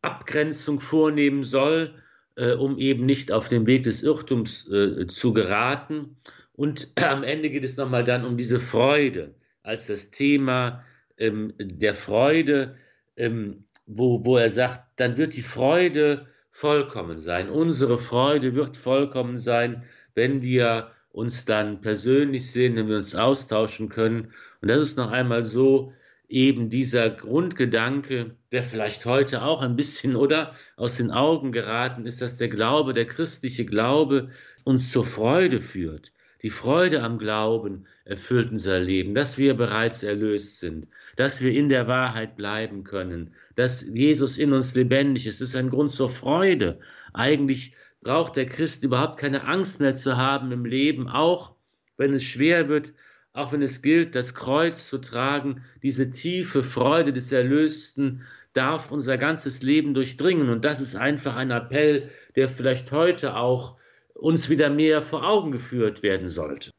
Abgrenzung 0.01 0.79
vornehmen 0.79 1.43
soll, 1.43 1.93
äh, 2.35 2.53
um 2.53 2.79
eben 2.79 3.05
nicht 3.05 3.31
auf 3.31 3.49
den 3.49 3.67
Weg 3.67 3.83
des 3.83 4.01
Irrtums 4.01 4.67
äh, 4.67 5.05
zu 5.05 5.31
geraten. 5.31 6.17
Und 6.53 6.89
am 7.03 7.23
Ende 7.23 7.51
geht 7.51 7.63
es 7.63 7.77
nochmal 7.77 8.03
dann 8.03 8.25
um 8.25 8.35
diese 8.35 8.59
Freude 8.59 9.35
als 9.61 9.85
das 9.87 10.09
Thema 10.09 10.83
ähm, 11.17 11.53
der 11.59 11.93
Freude, 11.93 12.77
ähm, 13.15 13.65
wo, 13.85 14.25
wo 14.25 14.37
er 14.37 14.49
sagt, 14.49 14.81
dann 14.95 15.17
wird 15.17 15.35
die 15.35 15.43
Freude 15.43 16.27
vollkommen 16.49 17.19
sein. 17.19 17.49
Unsere 17.49 17.99
Freude 17.99 18.55
wird 18.55 18.75
vollkommen 18.75 19.37
sein, 19.37 19.83
wenn 20.15 20.41
wir 20.41 20.91
uns 21.11 21.45
dann 21.45 21.81
persönlich 21.81 22.51
sehen, 22.51 22.75
wenn 22.75 22.89
wir 22.89 22.95
uns 22.95 23.13
austauschen 23.13 23.89
können. 23.89 24.33
Und 24.61 24.67
das 24.69 24.81
ist 24.81 24.97
noch 24.97 25.11
einmal 25.11 25.43
so, 25.43 25.93
eben 26.27 26.69
dieser 26.69 27.09
Grundgedanke, 27.09 28.35
der 28.51 28.63
vielleicht 28.63 29.05
heute 29.05 29.43
auch 29.43 29.61
ein 29.61 29.75
bisschen 29.75 30.15
oder 30.15 30.55
aus 30.75 30.97
den 30.97 31.11
Augen 31.11 31.51
geraten 31.51 32.05
ist, 32.05 32.21
dass 32.21 32.37
der 32.37 32.49
Glaube, 32.49 32.93
der 32.93 33.05
christliche 33.05 33.65
Glaube 33.65 34.29
uns 34.63 34.91
zur 34.91 35.05
Freude 35.05 35.61
führt. 35.61 36.11
Die 36.41 36.49
Freude 36.49 37.01
am 37.01 37.19
Glauben 37.19 37.85
erfüllt 38.03 38.51
unser 38.51 38.79
Leben, 38.79 39.15
dass 39.15 39.37
wir 39.37 39.53
bereits 39.53 40.03
erlöst 40.03 40.59
sind, 40.59 40.89
dass 41.15 41.41
wir 41.41 41.53
in 41.53 41.69
der 41.69 41.87
Wahrheit 41.87 42.35
bleiben 42.35 42.83
können, 42.83 43.33
dass 43.55 43.81
Jesus 43.81 44.37
in 44.37 44.51
uns 44.51 44.75
lebendig 44.75 45.25
ist. 45.25 45.39
Das 45.39 45.49
ist 45.49 45.55
ein 45.55 45.69
Grund 45.69 45.91
zur 45.91 46.09
Freude. 46.09 46.79
Eigentlich 47.13 47.75
braucht 48.01 48.35
der 48.35 48.45
Christ 48.45 48.83
überhaupt 48.83 49.17
keine 49.17 49.45
Angst 49.45 49.79
mehr 49.79 49.95
zu 49.95 50.17
haben 50.17 50.51
im 50.51 50.65
Leben, 50.65 51.07
auch 51.07 51.55
wenn 51.95 52.13
es 52.13 52.23
schwer 52.23 52.67
wird, 52.67 52.93
auch 53.33 53.51
wenn 53.51 53.63
es 53.63 53.81
gilt, 53.81 54.15
das 54.15 54.35
Kreuz 54.35 54.87
zu 54.87 54.99
tragen, 54.99 55.63
diese 55.81 56.11
tiefe 56.11 56.63
Freude 56.63 57.13
des 57.13 57.31
Erlösten 57.31 58.21
darf 58.53 58.91
unser 58.91 59.17
ganzes 59.17 59.63
Leben 59.63 59.95
durchdringen. 59.95 60.49
Und 60.49 60.63
das 60.63 60.79
ist 60.79 60.95
einfach 60.95 61.35
ein 61.35 61.49
Appell, 61.49 62.11
der 62.35 62.47
vielleicht 62.47 62.91
heute 62.91 63.35
auch 63.35 63.77
uns 64.13 64.49
wieder 64.49 64.69
mehr 64.69 65.01
vor 65.01 65.27
Augen 65.27 65.51
geführt 65.51 66.03
werden 66.03 66.29
sollte. 66.29 66.69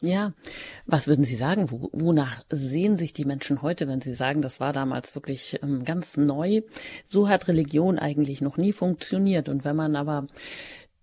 Ja, 0.00 0.34
was 0.84 1.06
würden 1.06 1.24
Sie 1.24 1.36
sagen? 1.36 1.70
Wo, 1.70 1.88
wonach 1.92 2.44
sehen 2.50 2.98
sich 2.98 3.14
die 3.14 3.24
Menschen 3.24 3.62
heute, 3.62 3.88
wenn 3.88 4.02
Sie 4.02 4.14
sagen, 4.14 4.42
das 4.42 4.60
war 4.60 4.72
damals 4.72 5.14
wirklich 5.14 5.60
ähm, 5.62 5.84
ganz 5.84 6.18
neu? 6.18 6.60
So 7.06 7.28
hat 7.28 7.48
Religion 7.48 7.98
eigentlich 7.98 8.42
noch 8.42 8.58
nie 8.58 8.72
funktioniert. 8.72 9.48
Und 9.48 9.64
wenn 9.64 9.76
man 9.76 9.96
aber 9.96 10.26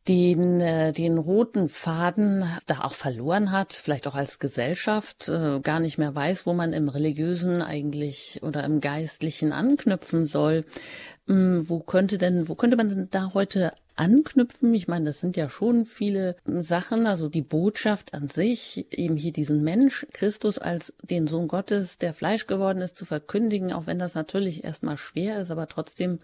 den, 0.07 0.61
äh, 0.61 0.93
den 0.93 1.17
roten 1.17 1.69
Faden 1.69 2.43
da 2.65 2.81
auch 2.81 2.93
verloren 2.93 3.51
hat, 3.51 3.73
vielleicht 3.73 4.07
auch 4.07 4.15
als 4.15 4.39
Gesellschaft, 4.39 5.29
äh, 5.29 5.59
gar 5.59 5.79
nicht 5.79 5.97
mehr 5.97 6.15
weiß, 6.15 6.45
wo 6.45 6.53
man 6.53 6.73
im 6.73 6.89
religiösen 6.89 7.61
eigentlich 7.61 8.39
oder 8.41 8.63
im 8.63 8.81
geistlichen 8.81 9.51
anknüpfen 9.51 10.25
soll. 10.25 10.65
Ähm, 11.29 11.67
wo 11.69 11.79
könnte 11.79 12.17
denn, 12.17 12.49
wo 12.49 12.55
könnte 12.55 12.77
man 12.77 12.89
denn 12.89 13.07
da 13.11 13.33
heute 13.35 13.73
anknüpfen? 13.95 14.73
Ich 14.73 14.87
meine, 14.87 15.05
das 15.05 15.19
sind 15.19 15.37
ja 15.37 15.49
schon 15.49 15.85
viele 15.85 16.35
Sachen, 16.45 17.05
also 17.05 17.29
die 17.29 17.43
Botschaft 17.43 18.15
an 18.15 18.27
sich, 18.27 18.87
eben 18.97 19.15
hier 19.15 19.33
diesen 19.33 19.63
Mensch, 19.63 20.07
Christus 20.13 20.57
als 20.57 20.93
den 21.03 21.27
Sohn 21.27 21.47
Gottes, 21.47 21.99
der 21.99 22.15
Fleisch 22.15 22.47
geworden 22.47 22.81
ist, 22.81 22.95
zu 22.95 23.05
verkündigen, 23.05 23.71
auch 23.71 23.85
wenn 23.85 23.99
das 23.99 24.15
natürlich 24.15 24.63
erstmal 24.63 24.97
schwer 24.97 25.39
ist, 25.39 25.51
aber 25.51 25.67
trotzdem 25.67 26.19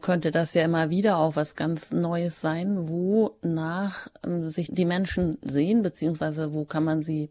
könnte 0.00 0.30
das 0.30 0.54
ja 0.54 0.64
immer 0.64 0.90
wieder 0.90 1.18
auch 1.18 1.36
was 1.36 1.54
ganz 1.54 1.92
Neues 1.92 2.40
sein, 2.40 2.88
wo 2.88 3.38
nach 3.42 4.08
ähm, 4.24 4.50
sich 4.50 4.68
die 4.72 4.84
Menschen 4.84 5.38
sehen, 5.42 5.82
beziehungsweise 5.82 6.52
wo 6.52 6.64
kann 6.64 6.84
man 6.84 7.02
sie 7.02 7.30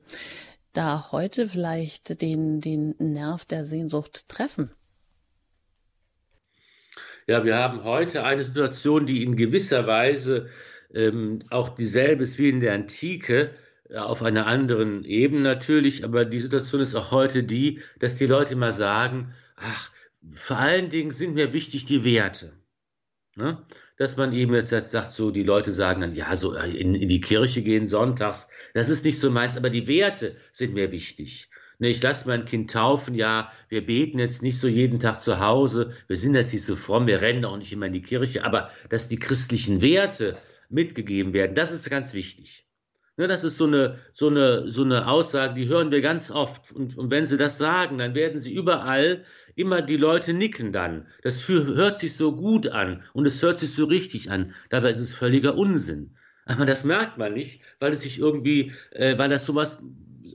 da 0.74 1.12
heute 1.12 1.48
vielleicht 1.48 2.22
den, 2.22 2.62
den 2.62 2.96
Nerv 3.00 3.46
der 3.46 3.66
Sehnsucht 3.66 4.30
treffen? 4.30 4.72
Ja, 7.26 7.44
wir 7.44 7.58
haben 7.58 7.84
heute 7.84 8.24
eine 8.24 8.44
Situation, 8.44 9.06
die 9.06 9.24
in 9.24 9.36
gewisser 9.36 9.86
Weise 9.86 10.48
ähm, 10.94 11.40
auch 11.50 11.70
dieselbe 11.70 12.24
ist 12.24 12.38
wie 12.38 12.48
in 12.48 12.62
der 12.62 12.74
Antike, 12.74 13.52
äh, 13.90 13.98
auf 13.98 14.24
einer 14.24 14.48
anderen 14.48 15.04
Ebene 15.04 15.42
natürlich, 15.42 16.06
aber 16.06 16.24
die 16.24 16.40
Situation 16.40 16.80
ist 16.80 16.96
auch 16.96 17.12
heute 17.12 17.44
die, 17.44 17.82
dass 18.00 18.18
die 18.18 18.28
Leute 18.28 18.54
immer 18.54 18.72
sagen, 18.72 19.34
ach, 19.58 19.92
vor 20.34 20.58
allen 20.58 20.90
Dingen 20.90 21.12
sind 21.12 21.36
mir 21.36 21.54
wichtig 21.54 21.86
die 21.86 22.04
Werte. 22.04 22.54
Ne? 23.36 23.64
Dass 23.98 24.18
man 24.18 24.34
eben 24.34 24.54
jetzt 24.56 24.70
sagt, 24.70 25.12
so 25.12 25.32
die 25.32 25.44
Leute 25.44 25.72
sagen 25.72 26.02
dann, 26.02 26.14
ja, 26.14 26.36
so 26.36 26.56
äh, 26.56 26.72
in, 26.72 26.96
in 26.96 27.08
die 27.08 27.22
Kirche 27.22 27.62
gehen 27.62 27.88
sonntags, 27.88 28.50
das 28.74 28.90
ist 28.90 29.06
nicht 29.06 29.20
so 29.20 29.30
meins, 29.30 29.58
aber 29.58 29.70
die 29.70 29.88
Werte 29.88 30.36
sind 30.52 30.74
mir 30.74 30.92
wichtig. 30.92 31.50
Ne, 31.80 31.90
ich 31.90 32.02
lasse 32.02 32.28
mein 32.28 32.46
Kind 32.46 32.72
taufen, 32.72 33.14
ja, 33.14 33.52
wir 33.70 33.86
beten 33.86 34.18
jetzt 34.18 34.42
nicht 34.42 34.60
so 34.60 34.68
jeden 34.68 35.00
Tag 35.00 35.22
zu 35.22 35.40
Hause, 35.40 35.94
wir 36.08 36.18
sind 36.18 36.34
jetzt 36.34 36.52
nicht 36.52 36.66
so 36.66 36.76
fromm, 36.76 37.06
wir 37.06 37.22
rennen 37.22 37.46
auch 37.46 37.58
nicht 37.58 37.72
immer 37.72 37.86
in 37.86 37.94
die 37.94 38.02
Kirche, 38.02 38.44
aber 38.44 38.72
dass 38.90 39.08
die 39.08 39.20
christlichen 39.20 39.84
Werte 39.84 40.36
mitgegeben 40.70 41.34
werden, 41.34 41.54
das 41.54 41.72
ist 41.72 41.88
ganz 41.92 42.16
wichtig. 42.16 42.68
Ne, 43.20 43.28
das 43.28 43.44
ist 43.44 43.58
so 43.58 43.66
eine, 43.66 43.98
so, 44.14 44.28
eine, 44.28 44.72
so 44.72 44.84
eine 44.84 45.08
Aussage, 45.08 45.56
die 45.56 45.68
hören 45.68 45.90
wir 45.90 46.02
ganz 46.02 46.30
oft. 46.30 46.72
Und, 46.72 46.96
und 46.98 47.10
wenn 47.10 47.26
sie 47.26 47.38
das 47.38 47.58
sagen, 47.58 47.98
dann 47.98 48.14
werden 48.14 48.40
sie 48.40 48.54
überall 48.54 49.26
immer 49.56 49.82
die 49.82 49.98
Leute 49.98 50.34
nicken 50.34 50.72
dann. 50.72 51.08
Das 51.24 51.48
hört 51.48 52.00
sich 52.00 52.16
so 52.16 52.36
gut 52.36 52.68
an 52.68 53.02
und 53.14 53.26
es 53.26 53.42
hört 53.42 53.58
sich 53.58 53.74
so 53.74 53.86
richtig 53.86 54.30
an. 54.30 54.54
Dabei 54.70 54.92
ist 54.92 55.00
es 55.00 55.16
völliger 55.16 55.58
Unsinn. 55.58 56.16
Aber 56.46 56.66
das 56.68 56.84
merkt 56.84 57.18
man 57.18 57.34
nicht, 57.34 57.62
weil 57.80 57.92
es 57.92 58.02
sich 58.02 58.20
irgendwie, 58.20 58.72
äh, 58.92 59.18
weil 59.18 59.30
das 59.30 59.48
sowas 59.48 59.82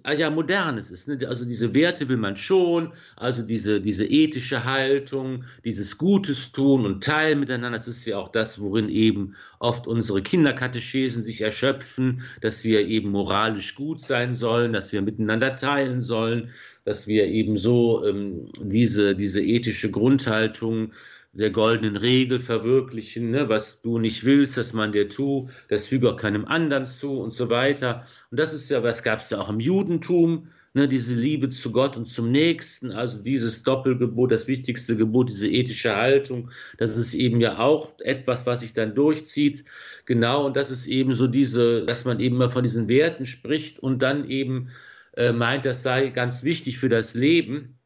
ja 0.05 0.31
modernes 0.31 0.91
ist. 0.91 1.09
Ne? 1.09 1.19
Also 1.29 1.45
diese 1.45 1.75
Werte 1.75 2.09
will 2.09 2.17
man 2.17 2.37
schon, 2.37 2.93
also 3.17 3.43
diese, 3.43 3.81
diese 3.81 4.05
ethische 4.05 4.65
Haltung, 4.65 5.45
dieses 5.65 5.99
Gutes 5.99 6.53
tun 6.53 6.85
und 6.87 7.05
teilen 7.05 7.41
miteinander, 7.41 7.79
das 7.79 7.89
ist 7.89 8.07
ja 8.07 8.19
auch 8.19 8.31
das, 8.31 8.61
worin 8.61 8.89
eben 8.89 9.35
oft 9.59 9.87
unsere 9.87 10.23
Kinderkatechesen 10.23 11.23
sich 11.23 11.41
erschöpfen, 11.41 12.23
dass 12.41 12.65
wir 12.65 12.87
eben 12.87 13.11
moralisch 13.11 13.75
gut 13.75 14.01
sein 14.01 14.35
sollen, 14.35 14.73
dass 14.73 14.93
wir 14.93 15.03
miteinander 15.03 15.57
teilen 15.57 16.01
sollen, 16.01 16.51
dass 16.85 17.07
wir 17.07 17.27
eben 17.27 17.59
so 17.59 18.05
ähm, 18.05 18.51
diese, 18.61 19.15
diese 19.15 19.41
ethische 19.41 19.91
Grundhaltung 19.91 20.93
der 21.33 21.51
goldenen 21.51 21.97
Regel 21.97 22.41
verwirklichen, 22.41 23.31
ne? 23.31 23.49
was 23.49 23.81
du 23.81 23.99
nicht 23.99 24.25
willst, 24.25 24.59
dass 24.59 24.75
man 24.75 24.93
dir 24.93 25.09
tu, 25.09 25.49
das 25.69 25.89
füge 25.89 26.11
auch 26.11 26.17
keinem 26.17 26.45
anderen 26.45 26.85
zu 26.85 27.19
und 27.21 27.33
so 27.33 27.49
weiter. 27.49 28.05
Und 28.31 28.39
das 28.39 28.53
ist 28.53 28.71
ja, 28.71 28.83
was 28.83 29.03
gab 29.03 29.21
es 29.21 29.31
ja 29.31 29.39
auch 29.39 29.49
im 29.49 29.59
Judentum, 29.59 30.49
ne? 30.75 30.89
diese 30.89 31.15
Liebe 31.15 31.49
zu 31.49 31.73
Gott 31.73 31.97
und 31.97 32.05
zum 32.05 32.31
Nächsten, 32.31 32.93
also 32.93 33.19
dieses 33.23 33.63
Doppelgebot, 33.63 34.31
das 34.31 34.47
wichtigste 34.47 34.95
Gebot, 34.95 35.31
diese 35.31 35.49
ethische 35.49 35.97
Haltung, 35.97 36.51
das 36.77 36.99
ist 36.99 37.15
eben 37.15 37.41
ja 37.41 37.59
auch 37.59 37.99
etwas, 38.01 38.45
was 38.45 38.61
sich 38.61 38.75
dann 38.75 38.95
durchzieht. 38.95 39.65
Genau, 40.05 40.45
und 40.45 40.55
das 40.55 40.71
ist 40.71 40.87
eben 40.87 41.15
so 41.15 41.27
diese, 41.29 41.87
dass 41.87 42.05
man 42.05 42.21
eben 42.21 42.37
mal 42.37 42.51
von 42.51 42.63
diesen 42.63 42.89
Werten 42.89 43.25
spricht 43.25 43.79
und 43.79 44.03
dann 44.03 44.29
eben 44.29 44.69
äh, 45.17 45.33
meint, 45.33 45.65
das 45.65 45.83
sei 45.83 46.11
ganz 46.11 46.45
wichtig 46.45 46.77
für 46.77 46.91
das 46.91 47.15
Leben. 47.15 47.79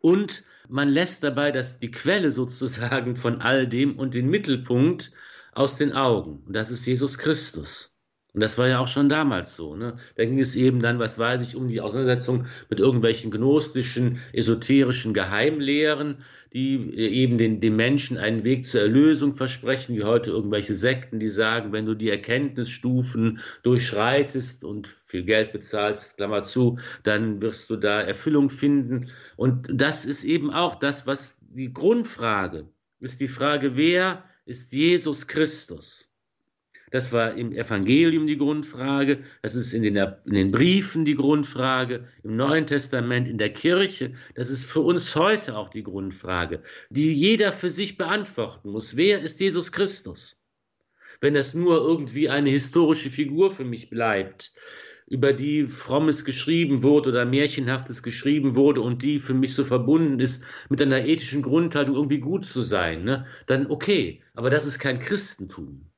Und 0.00 0.42
man 0.68 0.88
lässt 0.88 1.22
dabei 1.22 1.52
das, 1.52 1.78
die 1.78 1.90
Quelle 1.90 2.30
sozusagen 2.32 3.16
von 3.16 3.40
all 3.40 3.66
dem 3.66 3.98
und 3.98 4.14
den 4.14 4.28
Mittelpunkt 4.28 5.12
aus 5.52 5.76
den 5.76 5.92
Augen. 5.92 6.42
Und 6.46 6.54
das 6.54 6.70
ist 6.70 6.86
Jesus 6.86 7.18
Christus. 7.18 7.93
Und 8.34 8.40
das 8.40 8.58
war 8.58 8.66
ja 8.66 8.80
auch 8.80 8.88
schon 8.88 9.08
damals 9.08 9.54
so. 9.54 9.76
Ne? 9.76 9.96
Da 10.16 10.24
ging 10.24 10.40
es 10.40 10.56
eben 10.56 10.80
dann, 10.80 10.98
was 10.98 11.20
weiß 11.20 11.40
ich, 11.40 11.54
um 11.54 11.68
die 11.68 11.80
Auseinandersetzung 11.80 12.46
mit 12.68 12.80
irgendwelchen 12.80 13.30
gnostischen, 13.30 14.18
esoterischen 14.32 15.14
Geheimlehren, 15.14 16.24
die 16.52 16.94
eben 16.96 17.38
den, 17.38 17.60
den 17.60 17.76
Menschen 17.76 18.18
einen 18.18 18.42
Weg 18.42 18.66
zur 18.66 18.80
Erlösung 18.80 19.36
versprechen, 19.36 19.96
wie 19.96 20.02
heute 20.02 20.32
irgendwelche 20.32 20.74
Sekten, 20.74 21.20
die 21.20 21.28
sagen, 21.28 21.72
wenn 21.72 21.86
du 21.86 21.94
die 21.94 22.10
Erkenntnisstufen 22.10 23.38
durchschreitest 23.62 24.64
und 24.64 24.88
viel 24.88 25.22
Geld 25.22 25.52
bezahlst, 25.52 26.16
Klammer 26.16 26.42
zu, 26.42 26.80
dann 27.04 27.40
wirst 27.40 27.70
du 27.70 27.76
da 27.76 28.00
Erfüllung 28.00 28.50
finden. 28.50 29.10
Und 29.36 29.68
das 29.72 30.04
ist 30.04 30.24
eben 30.24 30.52
auch 30.52 30.74
das, 30.74 31.06
was 31.06 31.38
die 31.40 31.72
Grundfrage 31.72 32.68
ist, 32.98 33.20
die 33.20 33.28
Frage, 33.28 33.76
wer 33.76 34.24
ist 34.44 34.72
Jesus 34.72 35.28
Christus? 35.28 36.10
Das 36.94 37.12
war 37.12 37.34
im 37.34 37.50
Evangelium 37.50 38.28
die 38.28 38.36
Grundfrage, 38.36 39.24
das 39.42 39.56
ist 39.56 39.72
in 39.72 39.82
den, 39.82 39.96
in 39.96 40.32
den, 40.32 40.52
Briefen 40.52 41.04
die 41.04 41.16
Grundfrage, 41.16 42.04
im 42.22 42.36
Neuen 42.36 42.66
Testament, 42.66 43.26
in 43.26 43.36
der 43.36 43.52
Kirche. 43.52 44.12
Das 44.36 44.48
ist 44.48 44.64
für 44.64 44.78
uns 44.78 45.16
heute 45.16 45.56
auch 45.56 45.70
die 45.70 45.82
Grundfrage, 45.82 46.62
die 46.90 47.12
jeder 47.12 47.50
für 47.50 47.68
sich 47.68 47.98
beantworten 47.98 48.70
muss. 48.70 48.96
Wer 48.96 49.22
ist 49.22 49.40
Jesus 49.40 49.72
Christus? 49.72 50.36
Wenn 51.20 51.34
das 51.34 51.52
nur 51.52 51.78
irgendwie 51.78 52.28
eine 52.28 52.50
historische 52.50 53.10
Figur 53.10 53.50
für 53.50 53.64
mich 53.64 53.90
bleibt, 53.90 54.52
über 55.08 55.32
die 55.32 55.66
Frommes 55.66 56.24
geschrieben 56.24 56.84
wurde 56.84 57.08
oder 57.08 57.24
Märchenhaftes 57.24 58.04
geschrieben 58.04 58.54
wurde 58.54 58.82
und 58.82 59.02
die 59.02 59.18
für 59.18 59.34
mich 59.34 59.56
so 59.56 59.64
verbunden 59.64 60.20
ist 60.20 60.44
mit 60.68 60.80
einer 60.80 61.04
ethischen 61.04 61.42
Grundhaltung, 61.42 61.96
irgendwie 61.96 62.20
gut 62.20 62.44
zu 62.44 62.62
sein, 62.62 63.02
ne? 63.02 63.26
dann 63.46 63.66
okay. 63.66 64.22
Aber 64.34 64.48
das 64.48 64.64
ist 64.64 64.78
kein 64.78 65.00
Christentum. 65.00 65.90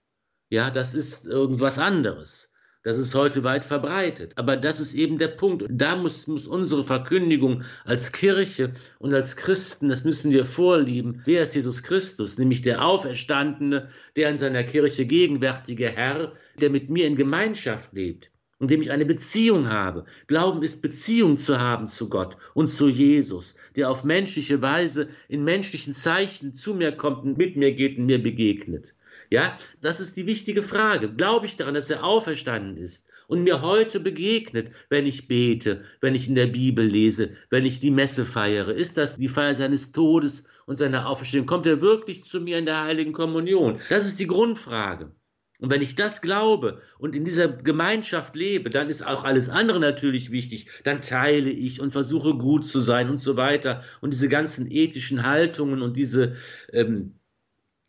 Ja, 0.48 0.70
das 0.70 0.94
ist 0.94 1.26
irgendwas 1.26 1.78
anderes. 1.78 2.52
Das 2.84 2.98
ist 2.98 3.16
heute 3.16 3.42
weit 3.42 3.64
verbreitet. 3.64 4.34
Aber 4.36 4.56
das 4.56 4.78
ist 4.78 4.94
eben 4.94 5.18
der 5.18 5.26
Punkt. 5.26 5.64
Da 5.68 5.96
muss, 5.96 6.28
muss 6.28 6.46
unsere 6.46 6.84
Verkündigung 6.84 7.64
als 7.84 8.12
Kirche 8.12 8.70
und 9.00 9.12
als 9.12 9.34
Christen, 9.36 9.88
das 9.88 10.04
müssen 10.04 10.30
wir 10.30 10.44
vorlieben. 10.44 11.20
Wer 11.24 11.42
ist 11.42 11.56
Jesus 11.56 11.82
Christus? 11.82 12.38
Nämlich 12.38 12.62
der 12.62 12.84
Auferstandene, 12.84 13.90
der 14.14 14.30
in 14.30 14.38
seiner 14.38 14.62
Kirche 14.62 15.04
gegenwärtige 15.04 15.88
Herr, 15.88 16.34
der 16.60 16.70
mit 16.70 16.88
mir 16.88 17.08
in 17.08 17.16
Gemeinschaft 17.16 17.92
lebt 17.92 18.30
und 18.60 18.70
dem 18.70 18.82
ich 18.82 18.92
eine 18.92 19.04
Beziehung 19.04 19.68
habe. 19.68 20.04
Glauben 20.28 20.62
ist 20.62 20.80
Beziehung 20.80 21.38
zu 21.38 21.58
haben 21.58 21.88
zu 21.88 22.08
Gott 22.08 22.36
und 22.54 22.68
zu 22.68 22.86
Jesus, 22.88 23.56
der 23.74 23.90
auf 23.90 24.04
menschliche 24.04 24.62
Weise 24.62 25.08
in 25.28 25.42
menschlichen 25.42 25.92
Zeichen 25.92 26.54
zu 26.54 26.72
mir 26.74 26.92
kommt 26.92 27.24
und 27.24 27.36
mit 27.36 27.56
mir 27.56 27.74
geht 27.74 27.98
und 27.98 28.06
mir 28.06 28.22
begegnet. 28.22 28.94
Ja, 29.30 29.56
das 29.82 30.00
ist 30.00 30.16
die 30.16 30.26
wichtige 30.26 30.62
Frage. 30.62 31.12
Glaube 31.12 31.46
ich 31.46 31.56
daran, 31.56 31.74
dass 31.74 31.90
er 31.90 32.04
auferstanden 32.04 32.76
ist 32.76 33.06
und 33.28 33.42
mir 33.42 33.62
heute 33.62 34.00
begegnet, 34.00 34.70
wenn 34.88 35.06
ich 35.06 35.28
bete, 35.28 35.84
wenn 36.00 36.14
ich 36.14 36.28
in 36.28 36.34
der 36.34 36.46
Bibel 36.46 36.86
lese, 36.86 37.30
wenn 37.50 37.66
ich 37.66 37.80
die 37.80 37.90
Messe 37.90 38.24
feiere? 38.24 38.70
Ist 38.70 38.96
das 38.96 39.16
die 39.16 39.28
Feier 39.28 39.54
seines 39.54 39.92
Todes 39.92 40.44
und 40.66 40.76
seiner 40.76 41.08
Auferstehung? 41.08 41.46
Kommt 41.46 41.66
er 41.66 41.80
wirklich 41.80 42.24
zu 42.24 42.40
mir 42.40 42.58
in 42.58 42.66
der 42.66 42.84
heiligen 42.84 43.12
Kommunion? 43.12 43.80
Das 43.88 44.06
ist 44.06 44.20
die 44.20 44.26
Grundfrage. 44.26 45.12
Und 45.58 45.70
wenn 45.70 45.80
ich 45.80 45.94
das 45.94 46.20
glaube 46.20 46.82
und 46.98 47.16
in 47.16 47.24
dieser 47.24 47.48
Gemeinschaft 47.48 48.36
lebe, 48.36 48.68
dann 48.68 48.90
ist 48.90 49.06
auch 49.06 49.24
alles 49.24 49.48
andere 49.48 49.80
natürlich 49.80 50.30
wichtig. 50.30 50.68
Dann 50.84 51.00
teile 51.00 51.50
ich 51.50 51.80
und 51.80 51.92
versuche 51.92 52.34
gut 52.34 52.66
zu 52.66 52.78
sein 52.78 53.08
und 53.08 53.16
so 53.16 53.38
weiter. 53.38 53.82
Und 54.02 54.12
diese 54.12 54.28
ganzen 54.28 54.70
ethischen 54.70 55.22
Haltungen 55.22 55.80
und 55.80 55.96
diese 55.96 56.36
ähm, 56.72 57.18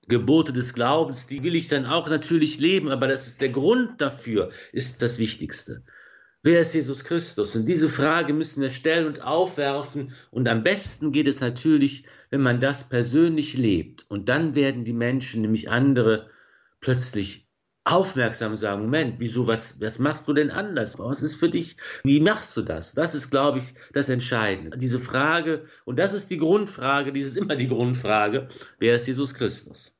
Gebote 0.07 0.53
des 0.53 0.73
Glaubens, 0.73 1.27
die 1.27 1.43
will 1.43 1.55
ich 1.55 1.67
dann 1.67 1.85
auch 1.85 2.09
natürlich 2.09 2.59
leben, 2.59 2.89
aber 2.89 3.07
das 3.07 3.27
ist 3.27 3.41
der 3.41 3.49
Grund 3.49 4.01
dafür, 4.01 4.51
ist 4.71 5.01
das 5.01 5.19
Wichtigste. 5.19 5.83
Wer 6.43 6.61
ist 6.61 6.73
Jesus 6.73 7.03
Christus? 7.03 7.55
Und 7.55 7.65
diese 7.65 7.89
Frage 7.89 8.33
müssen 8.33 8.61
wir 8.61 8.69
stellen 8.69 9.07
und 9.07 9.21
aufwerfen. 9.21 10.13
Und 10.31 10.47
am 10.47 10.63
besten 10.63 11.11
geht 11.11 11.27
es 11.27 11.41
natürlich, 11.41 12.05
wenn 12.29 12.41
man 12.41 12.61
das 12.61 12.87
persönlich 12.87 13.57
lebt. 13.57 14.05
Und 14.09 14.29
dann 14.29 14.55
werden 14.55 14.85
die 14.85 14.93
Menschen, 14.93 15.41
nämlich 15.41 15.69
andere, 15.69 16.29
plötzlich 16.79 17.49
aufmerksam 17.83 18.55
sagen, 18.55 18.83
Moment, 18.83 19.15
wieso, 19.19 19.47
was, 19.47 19.81
was 19.81 19.99
machst 19.99 20.27
du 20.27 20.33
denn 20.33 20.51
anders? 20.51 20.97
Was 20.99 21.21
ist 21.21 21.35
für 21.35 21.49
dich? 21.49 21.77
Wie 22.03 22.19
machst 22.19 22.55
du 22.55 22.61
das? 22.61 22.93
Das 22.93 23.15
ist, 23.15 23.29
glaube 23.29 23.59
ich, 23.59 23.73
das 23.93 24.07
Entscheidende. 24.07 24.77
Diese 24.77 24.99
Frage, 24.99 25.65
und 25.85 25.97
das 25.97 26.13
ist 26.13 26.29
die 26.29 26.37
Grundfrage, 26.37 27.11
dies 27.13 27.27
ist 27.27 27.37
immer 27.37 27.55
die 27.55 27.67
Grundfrage, 27.67 28.47
wer 28.79 28.95
ist 28.95 29.07
Jesus 29.07 29.33
Christus? 29.33 29.96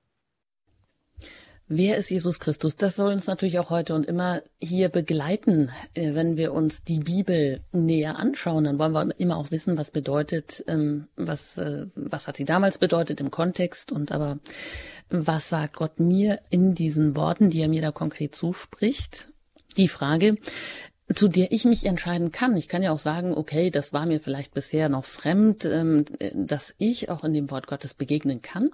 Wer 1.69 1.97
ist 1.97 2.09
Jesus 2.09 2.39
Christus? 2.39 2.77
Das 2.77 2.95
soll 2.95 3.11
uns 3.11 3.27
natürlich 3.27 3.59
auch 3.59 3.69
heute 3.69 3.93
und 3.93 4.05
immer 4.05 4.41
hier 4.61 4.87
begleiten, 4.87 5.69
äh, 5.95 6.13
wenn 6.13 6.37
wir 6.37 6.53
uns 6.53 6.83
die 6.83 6.99
Bibel 6.99 7.59
näher 7.73 8.17
anschauen. 8.17 8.63
Dann 8.63 8.79
wollen 8.79 8.93
wir 8.93 9.19
immer 9.19 9.35
auch 9.35 9.51
wissen, 9.51 9.77
was 9.77 9.91
bedeutet, 9.91 10.63
ähm, 10.67 11.07
was, 11.17 11.57
äh, 11.57 11.87
was 11.93 12.27
hat 12.27 12.37
sie 12.37 12.45
damals 12.45 12.77
bedeutet 12.77 13.19
im 13.19 13.31
Kontext 13.31 13.91
und 13.91 14.13
aber 14.13 14.39
was 15.09 15.49
sagt 15.49 15.75
Gott 15.75 15.99
mir 15.99 16.39
in 16.51 16.73
diesen 16.73 17.17
Worten, 17.17 17.49
die 17.49 17.61
er 17.61 17.67
mir 17.67 17.81
da 17.81 17.91
konkret 17.91 18.33
zuspricht? 18.33 19.27
Die 19.75 19.89
Frage, 19.89 20.37
zu 21.13 21.27
der 21.27 21.51
ich 21.51 21.65
mich 21.65 21.85
entscheiden 21.85 22.31
kann. 22.31 22.55
Ich 22.55 22.69
kann 22.69 22.83
ja 22.83 22.91
auch 22.91 22.99
sagen, 22.99 23.33
okay, 23.33 23.71
das 23.71 23.91
war 23.91 24.05
mir 24.05 24.21
vielleicht 24.21 24.53
bisher 24.53 24.87
noch 24.87 25.03
fremd, 25.05 25.65
ähm, 25.65 26.05
dass 26.33 26.75
ich 26.77 27.09
auch 27.09 27.25
in 27.25 27.33
dem 27.33 27.51
Wort 27.51 27.67
Gottes 27.67 27.93
begegnen 27.93 28.41
kann. 28.41 28.69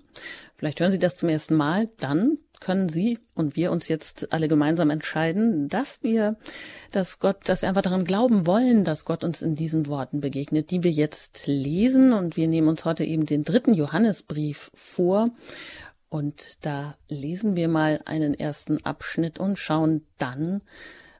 Vielleicht 0.57 0.79
hören 0.79 0.91
Sie 0.91 0.99
das 0.99 1.15
zum 1.15 1.29
ersten 1.29 1.55
Mal. 1.55 1.89
Dann 1.97 2.37
können 2.63 2.87
Sie 2.87 3.19
und 3.35 3.57
wir 3.57 3.71
uns 3.71 3.89
jetzt 3.89 4.31
alle 4.31 4.47
gemeinsam 4.47 4.89
entscheiden, 4.89 5.67
dass 5.67 6.01
wir, 6.01 6.37
dass 6.91 7.19
Gott, 7.19 7.37
dass 7.49 7.61
wir 7.61 7.69
einfach 7.69 7.81
daran 7.81 8.05
glauben 8.05 8.47
wollen, 8.47 8.85
dass 8.85 9.03
Gott 9.03 9.25
uns 9.25 9.41
in 9.41 9.55
diesen 9.55 9.87
Worten 9.87 10.21
begegnet, 10.21 10.71
die 10.71 10.83
wir 10.83 10.91
jetzt 10.91 11.45
lesen. 11.45 12.13
Und 12.13 12.37
wir 12.37 12.47
nehmen 12.47 12.69
uns 12.69 12.85
heute 12.85 13.03
eben 13.03 13.25
den 13.25 13.43
dritten 13.43 13.73
Johannesbrief 13.73 14.71
vor. 14.73 15.29
Und 16.07 16.65
da 16.65 16.95
lesen 17.09 17.57
wir 17.57 17.67
mal 17.67 17.99
einen 18.05 18.33
ersten 18.33 18.83
Abschnitt 18.85 19.39
und 19.39 19.59
schauen 19.59 20.05
dann, 20.17 20.61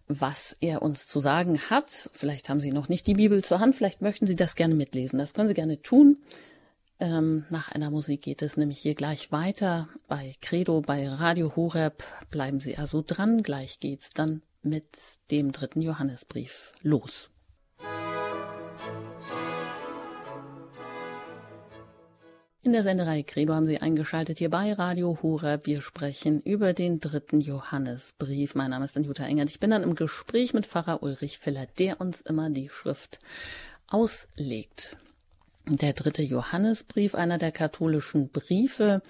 was 0.07 0.55
er 0.61 0.81
uns 0.81 1.07
zu 1.07 1.19
sagen 1.19 1.59
hat. 1.69 2.09
Vielleicht 2.13 2.47
haben 2.47 2.61
Sie 2.61 2.71
noch 2.71 2.87
nicht 2.87 3.07
die 3.07 3.15
Bibel 3.15 3.43
zur 3.43 3.59
Hand, 3.59 3.75
vielleicht 3.75 4.01
möchten 4.01 4.27
Sie 4.27 4.35
das 4.35 4.55
gerne 4.55 4.75
mitlesen. 4.75 5.19
Das 5.19 5.33
können 5.33 5.49
Sie 5.49 5.53
gerne 5.53 5.81
tun. 5.81 6.17
Ähm, 6.99 7.45
nach 7.49 7.71
einer 7.71 7.89
Musik 7.89 8.21
geht 8.21 8.41
es 8.41 8.55
nämlich 8.55 8.79
hier 8.79 8.95
gleich 8.95 9.31
weiter 9.31 9.89
bei 10.07 10.35
Credo, 10.41 10.81
bei 10.81 11.07
Radio 11.09 11.55
Horeb. 11.55 12.03
Bleiben 12.29 12.59
Sie 12.59 12.77
also 12.77 13.03
dran. 13.05 13.43
Gleich 13.43 13.79
geht's 13.79 14.11
dann 14.11 14.41
mit 14.61 14.85
dem 15.31 15.51
dritten 15.51 15.81
Johannesbrief 15.81 16.73
los. 16.81 17.29
In 22.65 22.71
der 22.71 22.81
Senderei 22.81 23.23
Credo 23.23 23.53
haben 23.53 23.65
Sie 23.65 23.81
eingeschaltet 23.81 24.37
hier 24.37 24.49
bei 24.49 24.71
Radio 24.71 25.19
Horeb. 25.21 25.65
Wir 25.65 25.81
sprechen 25.81 26.39
über 26.39 26.71
den 26.71 27.01
dritten 27.01 27.41
Johannesbrief. 27.41 28.55
Mein 28.55 28.69
Name 28.69 28.85
ist 28.85 28.95
Jutta 28.95 29.25
Engert. 29.25 29.49
Ich 29.49 29.59
bin 29.59 29.71
dann 29.71 29.83
im 29.83 29.95
Gespräch 29.95 30.53
mit 30.53 30.65
Pfarrer 30.65 31.03
Ulrich 31.03 31.39
Filler, 31.39 31.65
der 31.77 31.99
uns 31.99 32.21
immer 32.21 32.49
die 32.49 32.69
Schrift 32.69 33.19
auslegt. 33.87 34.95
Der 35.65 35.93
dritte 35.93 36.23
Johannesbrief, 36.23 37.15
einer 37.15 37.37
der 37.37 37.51
katholischen 37.51 38.29
Briefe. 38.29 39.01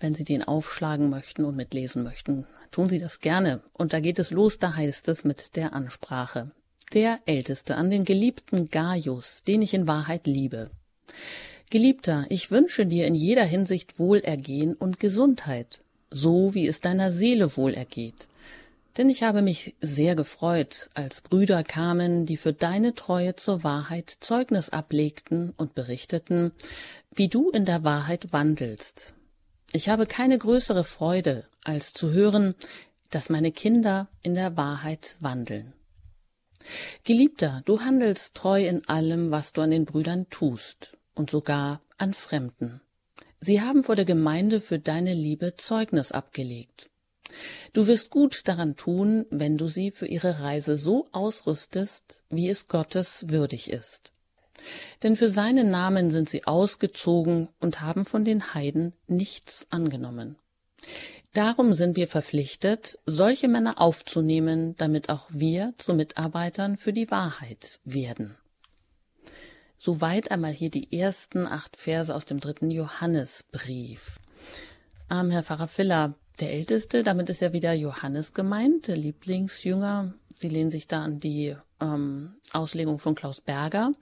Wenn 0.00 0.12
Sie 0.12 0.24
den 0.24 0.44
aufschlagen 0.44 1.08
möchten 1.08 1.44
und 1.44 1.56
mitlesen 1.56 2.02
möchten, 2.02 2.46
tun 2.70 2.90
Sie 2.90 2.98
das 2.98 3.20
gerne. 3.20 3.62
Und 3.72 3.92
da 3.92 4.00
geht 4.00 4.18
es 4.18 4.30
los, 4.30 4.58
da 4.58 4.76
heißt 4.76 5.08
es 5.08 5.24
mit 5.24 5.56
der 5.56 5.72
Ansprache. 5.72 6.50
Der 6.92 7.20
Älteste 7.24 7.76
an 7.76 7.88
den 7.88 8.04
geliebten 8.04 8.68
Gaius, 8.68 9.42
den 9.42 9.62
ich 9.62 9.72
in 9.72 9.88
Wahrheit 9.88 10.26
liebe. 10.26 10.70
Geliebter, 11.70 12.26
ich 12.28 12.50
wünsche 12.50 12.84
dir 12.84 13.06
in 13.06 13.14
jeder 13.14 13.44
Hinsicht 13.44 13.98
Wohlergehen 13.98 14.74
und 14.74 15.00
Gesundheit, 15.00 15.80
so 16.10 16.52
wie 16.52 16.66
es 16.66 16.82
deiner 16.82 17.10
Seele 17.10 17.56
wohlergeht. 17.56 18.28
Denn 18.98 19.08
ich 19.08 19.22
habe 19.22 19.40
mich 19.40 19.74
sehr 19.80 20.14
gefreut, 20.14 20.90
als 20.92 21.22
Brüder 21.22 21.64
kamen, 21.64 22.26
die 22.26 22.36
für 22.36 22.52
deine 22.52 22.94
Treue 22.94 23.34
zur 23.36 23.64
Wahrheit 23.64 24.18
Zeugnis 24.20 24.68
ablegten 24.68 25.54
und 25.56 25.74
berichteten, 25.74 26.52
wie 27.14 27.28
du 27.28 27.50
in 27.50 27.64
der 27.64 27.84
Wahrheit 27.84 28.32
wandelst. 28.32 29.14
Ich 29.72 29.88
habe 29.88 30.06
keine 30.06 30.36
größere 30.36 30.84
Freude, 30.84 31.46
als 31.64 31.94
zu 31.94 32.12
hören, 32.12 32.54
dass 33.08 33.30
meine 33.30 33.52
Kinder 33.52 34.08
in 34.20 34.34
der 34.34 34.56
Wahrheit 34.58 35.16
wandeln. 35.20 35.72
Geliebter, 37.04 37.62
du 37.64 37.80
handelst 37.80 38.34
treu 38.34 38.66
in 38.66 38.86
allem, 38.88 39.30
was 39.30 39.52
du 39.52 39.62
an 39.62 39.70
den 39.70 39.86
Brüdern 39.86 40.28
tust 40.28 40.96
und 41.14 41.30
sogar 41.30 41.80
an 41.96 42.12
Fremden. 42.14 42.82
Sie 43.40 43.60
haben 43.60 43.82
vor 43.82 43.96
der 43.96 44.04
Gemeinde 44.04 44.60
für 44.60 44.78
deine 44.78 45.14
Liebe 45.14 45.56
Zeugnis 45.56 46.12
abgelegt. 46.12 46.90
Du 47.72 47.86
wirst 47.86 48.10
gut 48.10 48.46
daran 48.48 48.76
tun, 48.76 49.26
wenn 49.30 49.58
du 49.58 49.66
sie 49.66 49.90
für 49.90 50.06
ihre 50.06 50.40
Reise 50.40 50.76
so 50.76 51.08
ausrüstest, 51.12 52.22
wie 52.30 52.48
es 52.48 52.68
Gottes 52.68 53.28
würdig 53.28 53.70
ist. 53.70 54.12
Denn 55.02 55.16
für 55.16 55.28
seinen 55.28 55.70
Namen 55.70 56.10
sind 56.10 56.28
sie 56.28 56.46
ausgezogen 56.46 57.48
und 57.60 57.80
haben 57.80 58.04
von 58.04 58.24
den 58.24 58.54
Heiden 58.54 58.92
nichts 59.06 59.66
angenommen. 59.70 60.36
Darum 61.32 61.72
sind 61.72 61.96
wir 61.96 62.08
verpflichtet, 62.08 62.98
solche 63.06 63.48
Männer 63.48 63.80
aufzunehmen, 63.80 64.76
damit 64.76 65.08
auch 65.08 65.28
wir 65.30 65.72
zu 65.78 65.94
Mitarbeitern 65.94 66.76
für 66.76 66.92
die 66.92 67.10
Wahrheit 67.10 67.80
werden. 67.84 68.36
Soweit 69.78 70.30
einmal 70.30 70.52
hier 70.52 70.70
die 70.70 70.96
ersten 70.96 71.46
acht 71.46 71.76
Verse 71.76 72.14
aus 72.14 72.26
dem 72.26 72.38
dritten 72.38 72.70
Johannesbrief. 72.70 74.20
Ähm, 75.10 75.30
Herr 75.30 75.42
Pfarrer 75.42 75.68
Filler, 75.68 76.14
der 76.42 76.52
Älteste, 76.52 77.04
damit 77.04 77.30
ist 77.30 77.40
ja 77.40 77.52
wieder 77.52 77.72
Johannes 77.72 78.34
gemeint, 78.34 78.88
der 78.88 78.96
Lieblingsjünger. 78.96 80.12
Sie 80.34 80.48
lehnen 80.48 80.70
sich 80.70 80.88
da 80.88 81.04
an 81.04 81.20
die 81.20 81.54
ähm, 81.80 82.34
Auslegung 82.52 82.98
von 82.98 83.14
Klaus 83.14 83.40
Berger 83.40 83.92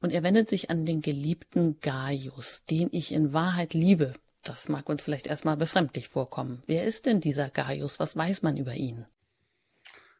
und 0.00 0.10
er 0.10 0.24
wendet 0.24 0.48
sich 0.48 0.70
an 0.70 0.84
den 0.86 1.02
geliebten 1.02 1.78
Gaius, 1.80 2.64
den 2.68 2.88
ich 2.90 3.12
in 3.12 3.32
Wahrheit 3.32 3.74
liebe. 3.74 4.12
Das 4.42 4.68
mag 4.68 4.88
uns 4.88 5.04
vielleicht 5.04 5.28
erstmal 5.28 5.56
befremdlich 5.56 6.08
vorkommen. 6.08 6.64
Wer 6.66 6.84
ist 6.84 7.06
denn 7.06 7.20
dieser 7.20 7.48
Gaius? 7.48 8.00
Was 8.00 8.16
weiß 8.16 8.42
man 8.42 8.56
über 8.56 8.74
ihn? 8.74 9.06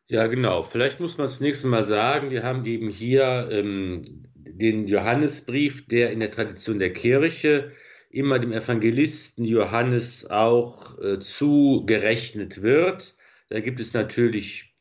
Ja, 0.07 0.29
genau. 0.29 0.63
Vielleicht 0.63 1.01
muss 1.01 1.19
man 1.19 1.29
zunächst 1.29 1.65
mal 1.65 1.85
sagen, 1.85 2.31
wir 2.31 2.45
haben 2.45 2.65
eben 2.67 2.89
hier 2.89 3.49
ähm, 3.51 4.03
den 4.37 4.87
Johannesbrief, 4.87 5.89
der 5.89 6.13
in 6.13 6.21
der 6.21 6.31
Tradition 6.31 6.79
der 6.79 6.93
Kirche 6.93 7.73
immer 8.15 8.39
dem 8.39 8.53
Evangelisten 8.53 9.45
Johannes 9.45 10.31
auch 10.31 10.99
äh, 11.01 11.19
zugerechnet 11.19 12.63
wird. 12.63 13.17
Da 13.49 13.61
gibt 13.61 13.81
es 13.81 13.93
natürlich 13.93 14.75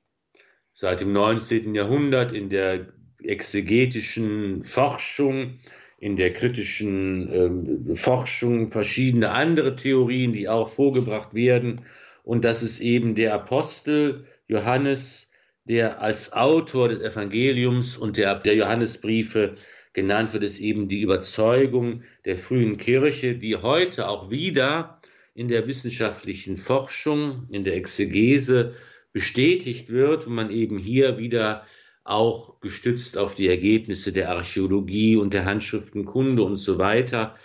seit 0.73 1.01
dem 1.01 1.13
19. 1.13 1.73
Jahrhundert 1.73 2.31
in 2.31 2.49
der 2.49 2.93
exegetischen 3.23 4.61
Forschung, 4.61 5.59
in 5.97 6.15
der 6.15 6.33
kritischen 6.33 7.33
ähm, 7.33 7.95
Forschung 7.95 8.71
verschiedene 8.71 9.31
andere 9.31 9.75
Theorien, 9.75 10.33
die 10.33 10.47
auch 10.47 10.67
vorgebracht 10.67 11.33
werden. 11.33 11.81
Und 12.23 12.45
das 12.45 12.61
ist 12.61 12.81
eben 12.81 13.15
der 13.15 13.33
Apostel 13.33 14.25
Johannes, 14.47 15.31
der 15.65 16.01
als 16.01 16.33
Autor 16.33 16.89
des 16.89 16.99
Evangeliums 16.99 17.97
und 17.97 18.17
der, 18.17 18.35
der 18.35 18.55
Johannesbriefe 18.55 19.55
genannt 19.93 20.33
wird, 20.33 20.43
ist 20.43 20.59
eben 20.59 20.87
die 20.87 21.01
Überzeugung 21.01 22.03
der 22.25 22.37
frühen 22.37 22.77
Kirche, 22.77 23.35
die 23.35 23.55
heute 23.55 24.07
auch 24.07 24.29
wieder 24.29 24.99
in 25.35 25.47
der 25.47 25.67
wissenschaftlichen 25.67 26.57
Forschung, 26.57 27.47
in 27.49 27.63
der 27.63 27.75
Exegese 27.75 28.73
bestätigt 29.11 29.89
wird, 29.89 30.27
wo 30.27 30.31
man 30.31 30.51
eben 30.51 30.77
hier 30.77 31.17
wieder 31.17 31.65
auch 32.03 32.59
gestützt 32.59 33.17
auf 33.17 33.35
die 33.35 33.47
Ergebnisse 33.47 34.11
der 34.11 34.29
Archäologie 34.29 35.15
und 35.15 35.33
der 35.33 35.45
Handschriftenkunde 35.45 36.43
und 36.43 36.57
so 36.57 36.77
weiter, 36.77 37.35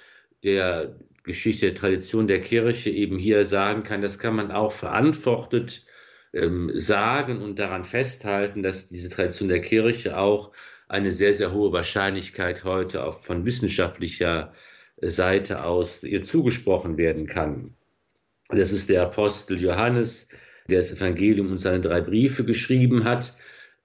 der 0.42 0.96
Geschichte 1.22 1.66
der 1.66 1.74
Tradition 1.74 2.26
der 2.26 2.40
Kirche 2.40 2.90
eben 2.90 3.18
hier 3.18 3.44
sagen 3.44 3.82
kann, 3.82 4.00
das 4.00 4.18
kann 4.18 4.34
man 4.34 4.50
auch 4.50 4.72
verantwortet 4.72 5.84
ähm, 6.32 6.72
sagen 6.74 7.40
und 7.42 7.58
daran 7.58 7.84
festhalten, 7.84 8.62
dass 8.62 8.88
diese 8.88 9.10
Tradition 9.10 9.48
der 9.48 9.60
Kirche 9.60 10.18
auch 10.18 10.52
eine 10.88 11.12
sehr, 11.12 11.34
sehr 11.34 11.52
hohe 11.52 11.72
Wahrscheinlichkeit 11.72 12.64
heute 12.64 13.04
auch 13.04 13.20
von 13.20 13.44
wissenschaftlicher 13.44 14.52
Seite 15.00 15.64
aus 15.64 16.02
ihr 16.02 16.22
zugesprochen 16.22 16.96
werden 16.96 17.26
kann. 17.26 17.74
Das 18.48 18.72
ist 18.72 18.88
der 18.88 19.02
Apostel 19.02 19.60
Johannes, 19.60 20.28
der 20.68 20.78
das 20.78 20.92
Evangelium 20.92 21.52
und 21.52 21.58
seine 21.58 21.80
drei 21.80 22.00
Briefe 22.00 22.44
geschrieben 22.44 23.04
hat. 23.04 23.36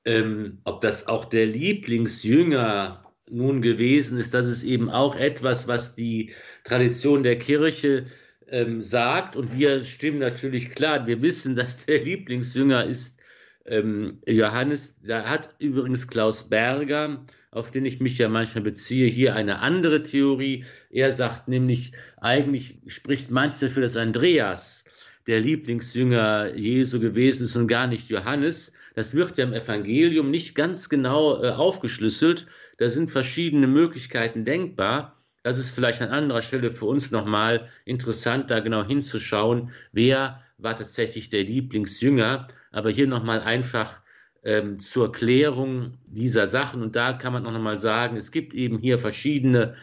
Ähm, 0.06 0.60
ob 0.64 0.82
das 0.82 1.08
auch 1.08 1.26
der 1.26 1.46
Lieblingsjünger 1.46 3.04
nun 3.30 3.62
gewesen 3.62 4.18
ist, 4.18 4.34
das 4.34 4.48
ist 4.48 4.64
eben 4.64 4.90
auch 4.90 5.16
etwas, 5.16 5.68
was 5.68 5.96
die 5.96 6.34
Tradition 6.64 7.24
der 7.24 7.38
Kirche 7.38 8.06
ähm, 8.48 8.82
sagt. 8.82 9.36
Und 9.36 9.58
wir 9.58 9.84
stimmen 9.84 10.20
natürlich 10.20 10.72
klar, 10.72 11.06
wir 11.08 11.22
wissen, 11.22 11.56
dass 11.56 11.86
der 11.86 12.02
Lieblingsjünger 12.02 12.86
ist 12.86 13.18
ähm, 13.66 14.20
Johannes. 14.28 15.00
Da 15.02 15.24
hat 15.24 15.56
übrigens 15.60 16.08
Klaus 16.08 16.50
Berger, 16.50 17.26
auf 17.52 17.72
den 17.72 17.86
ich 17.86 18.00
mich 18.00 18.18
ja 18.18 18.30
manchmal 18.30 18.64
beziehe, 18.64 19.08
hier 19.08 19.36
eine 19.36 19.60
andere 19.60 20.04
Theorie. 20.04 20.66
Er 20.90 21.12
sagt 21.12 21.48
nämlich, 21.48 21.94
eigentlich 22.18 22.80
spricht 22.88 23.32
manches 23.32 23.60
dafür, 23.60 23.84
dass 23.84 23.98
Andreas 23.98 24.86
der 25.28 25.40
Lieblingsjünger 25.40 26.56
Jesu 26.56 27.00
gewesen 27.00 27.44
ist 27.44 27.56
und 27.56 27.68
gar 27.68 27.88
nicht 27.88 28.10
Johannes. 28.10 28.74
Das 28.96 29.14
wird 29.14 29.38
ja 29.38 29.46
im 29.46 29.54
Evangelium 29.54 30.30
nicht 30.30 30.56
ganz 30.56 30.90
genau 30.90 31.42
äh, 31.42 31.50
aufgeschlüsselt. 31.50 32.48
Da 32.78 32.90
sind 32.90 33.10
verschiedene 33.10 33.68
Möglichkeiten 33.68 34.46
denkbar. 34.46 35.23
Das 35.44 35.60
ist 35.60 35.70
vielleicht 35.70 36.02
an 36.02 36.10
anderer 36.10 36.42
Stelle 36.42 36.72
für 36.72 36.86
uns 36.86 37.12
nochmal 37.12 37.68
interessant, 37.86 38.50
da 38.50 38.62
genau 38.62 38.84
hinzuschauen, 38.84 39.72
wer 39.92 40.42
war 40.58 40.76
tatsächlich 40.76 41.30
der 41.30 41.44
Lieblingsjünger. 41.44 42.48
Aber 42.72 42.90
hier 42.90 43.08
nochmal 43.08 43.42
einfach 43.42 44.02
ähm, 44.44 44.80
zur 44.80 45.12
Klärung 45.12 45.98
dieser 46.06 46.48
Sachen. 46.48 46.82
Und 46.82 46.96
da 46.96 47.14
kann 47.14 47.34
man 47.34 47.46
auch 47.46 47.52
nochmal 47.52 47.78
sagen, 47.78 48.18
es 48.18 48.32
gibt 48.32 48.54
eben 48.54 48.80
hier 48.80 49.00
verschiedene 49.00 49.76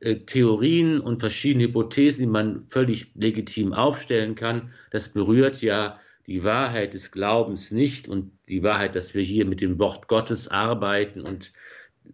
äh, 0.00 0.16
Theorien 0.16 1.00
und 1.00 1.20
verschiedene 1.20 1.64
Hypothesen, 1.64 2.22
die 2.22 2.30
man 2.30 2.68
völlig 2.68 3.12
legitim 3.14 3.72
aufstellen 3.72 4.34
kann. 4.34 4.72
Das 4.90 5.08
berührt 5.08 5.62
ja 5.62 5.98
die 6.26 6.44
Wahrheit 6.44 6.94
des 6.94 7.12
Glaubens 7.12 7.70
nicht 7.70 8.08
und 8.08 8.32
die 8.48 8.62
Wahrheit, 8.62 8.96
dass 8.96 9.14
wir 9.14 9.22
hier 9.22 9.46
mit 9.46 9.60
dem 9.60 9.78
Wort 9.78 10.08
Gottes 10.08 10.48
arbeiten 10.48 11.20
und 11.20 11.52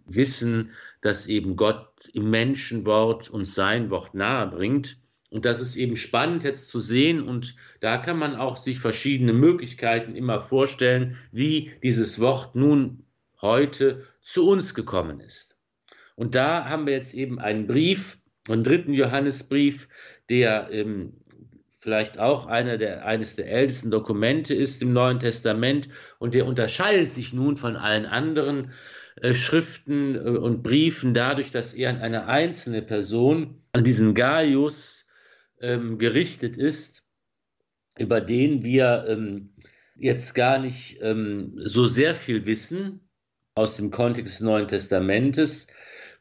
wissen, 0.06 0.70
dass 1.00 1.26
eben 1.26 1.56
Gott 1.56 2.08
im 2.12 2.30
Menschenwort 2.30 3.30
uns 3.30 3.54
sein 3.54 3.90
Wort 3.90 4.14
nahe 4.14 4.46
bringt. 4.46 4.98
Und 5.30 5.44
das 5.46 5.60
ist 5.60 5.76
eben 5.76 5.96
spannend 5.96 6.44
jetzt 6.44 6.68
zu 6.68 6.78
sehen 6.80 7.22
und 7.26 7.56
da 7.80 7.96
kann 7.96 8.18
man 8.18 8.36
auch 8.36 8.58
sich 8.58 8.80
verschiedene 8.80 9.32
Möglichkeiten 9.32 10.14
immer 10.14 10.40
vorstellen, 10.40 11.16
wie 11.30 11.72
dieses 11.82 12.20
Wort 12.20 12.54
nun 12.54 13.04
heute 13.40 14.04
zu 14.20 14.46
uns 14.46 14.74
gekommen 14.74 15.20
ist. 15.20 15.56
Und 16.16 16.34
da 16.34 16.66
haben 16.68 16.86
wir 16.86 16.92
jetzt 16.92 17.14
eben 17.14 17.38
einen 17.38 17.66
Brief, 17.66 18.18
einen 18.46 18.62
dritten 18.62 18.92
Johannesbrief, 18.92 19.88
der 20.28 20.68
ähm, 20.70 21.14
vielleicht 21.82 22.20
auch 22.20 22.46
einer 22.46 22.78
der, 22.78 23.04
eines 23.04 23.34
der 23.34 23.50
ältesten 23.50 23.90
Dokumente 23.90 24.54
ist 24.54 24.82
im 24.82 24.92
Neuen 24.92 25.18
Testament 25.18 25.88
und 26.20 26.34
der 26.34 26.46
unterscheidet 26.46 27.08
sich 27.08 27.32
nun 27.32 27.56
von 27.56 27.74
allen 27.74 28.06
anderen 28.06 28.72
Schriften 29.34 30.14
äh, 30.16 30.18
und 30.18 30.62
Briefen 30.62 31.14
dadurch, 31.14 31.50
dass 31.50 31.74
er 31.74 31.90
an 31.90 32.00
eine 32.00 32.26
einzelne 32.26 32.82
Person, 32.82 33.62
an 33.72 33.84
diesen 33.84 34.14
Gaius, 34.14 35.06
ähm, 35.60 35.98
gerichtet 35.98 36.56
ist, 36.56 37.04
über 37.98 38.20
den 38.20 38.64
wir 38.64 39.06
ähm, 39.08 39.54
jetzt 39.96 40.34
gar 40.34 40.58
nicht 40.58 40.98
ähm, 41.02 41.52
so 41.56 41.86
sehr 41.86 42.14
viel 42.14 42.46
wissen 42.46 43.00
aus 43.54 43.76
dem 43.76 43.90
Kontext 43.90 44.34
des 44.34 44.40
Neuen 44.40 44.66
Testamentes. 44.66 45.68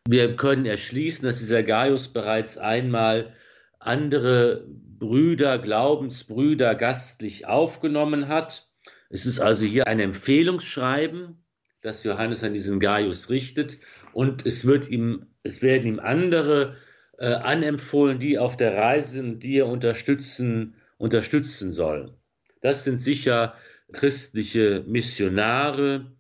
Wir 0.07 0.35
können 0.35 0.65
erschließen, 0.65 1.25
dass 1.25 1.39
dieser 1.39 1.63
Gaius 1.63 2.09
bereits 2.09 2.57
einmal 2.57 3.33
andere 3.79 4.67
Brüder, 4.67 5.57
Glaubensbrüder 5.57 6.75
gastlich 6.75 7.47
aufgenommen 7.47 8.27
hat. 8.27 8.67
Es 9.09 9.25
ist 9.25 9.39
also 9.39 9.65
hier 9.65 9.87
ein 9.87 9.99
Empfehlungsschreiben, 9.99 11.43
das 11.81 12.03
Johannes 12.03 12.43
an 12.43 12.53
diesen 12.53 12.79
Gaius 12.79 13.29
richtet 13.29 13.79
und 14.13 14.45
es 14.45 14.65
wird 14.65 14.89
ihm, 14.89 15.25
es 15.43 15.61
werden 15.61 15.87
ihm 15.87 15.99
andere 15.99 16.77
äh, 17.17 17.33
anempfohlen, 17.33 18.19
die 18.19 18.37
auf 18.37 18.57
der 18.57 18.75
Reise 18.75 19.23
die 19.37 19.57
er 19.57 19.67
unterstützen, 19.67 20.75
unterstützen 20.97 21.71
soll. 21.71 22.13
Das 22.61 22.83
sind 22.83 22.97
sicher 22.97 23.55
christliche 23.91 24.83
Missionare, 24.87 26.11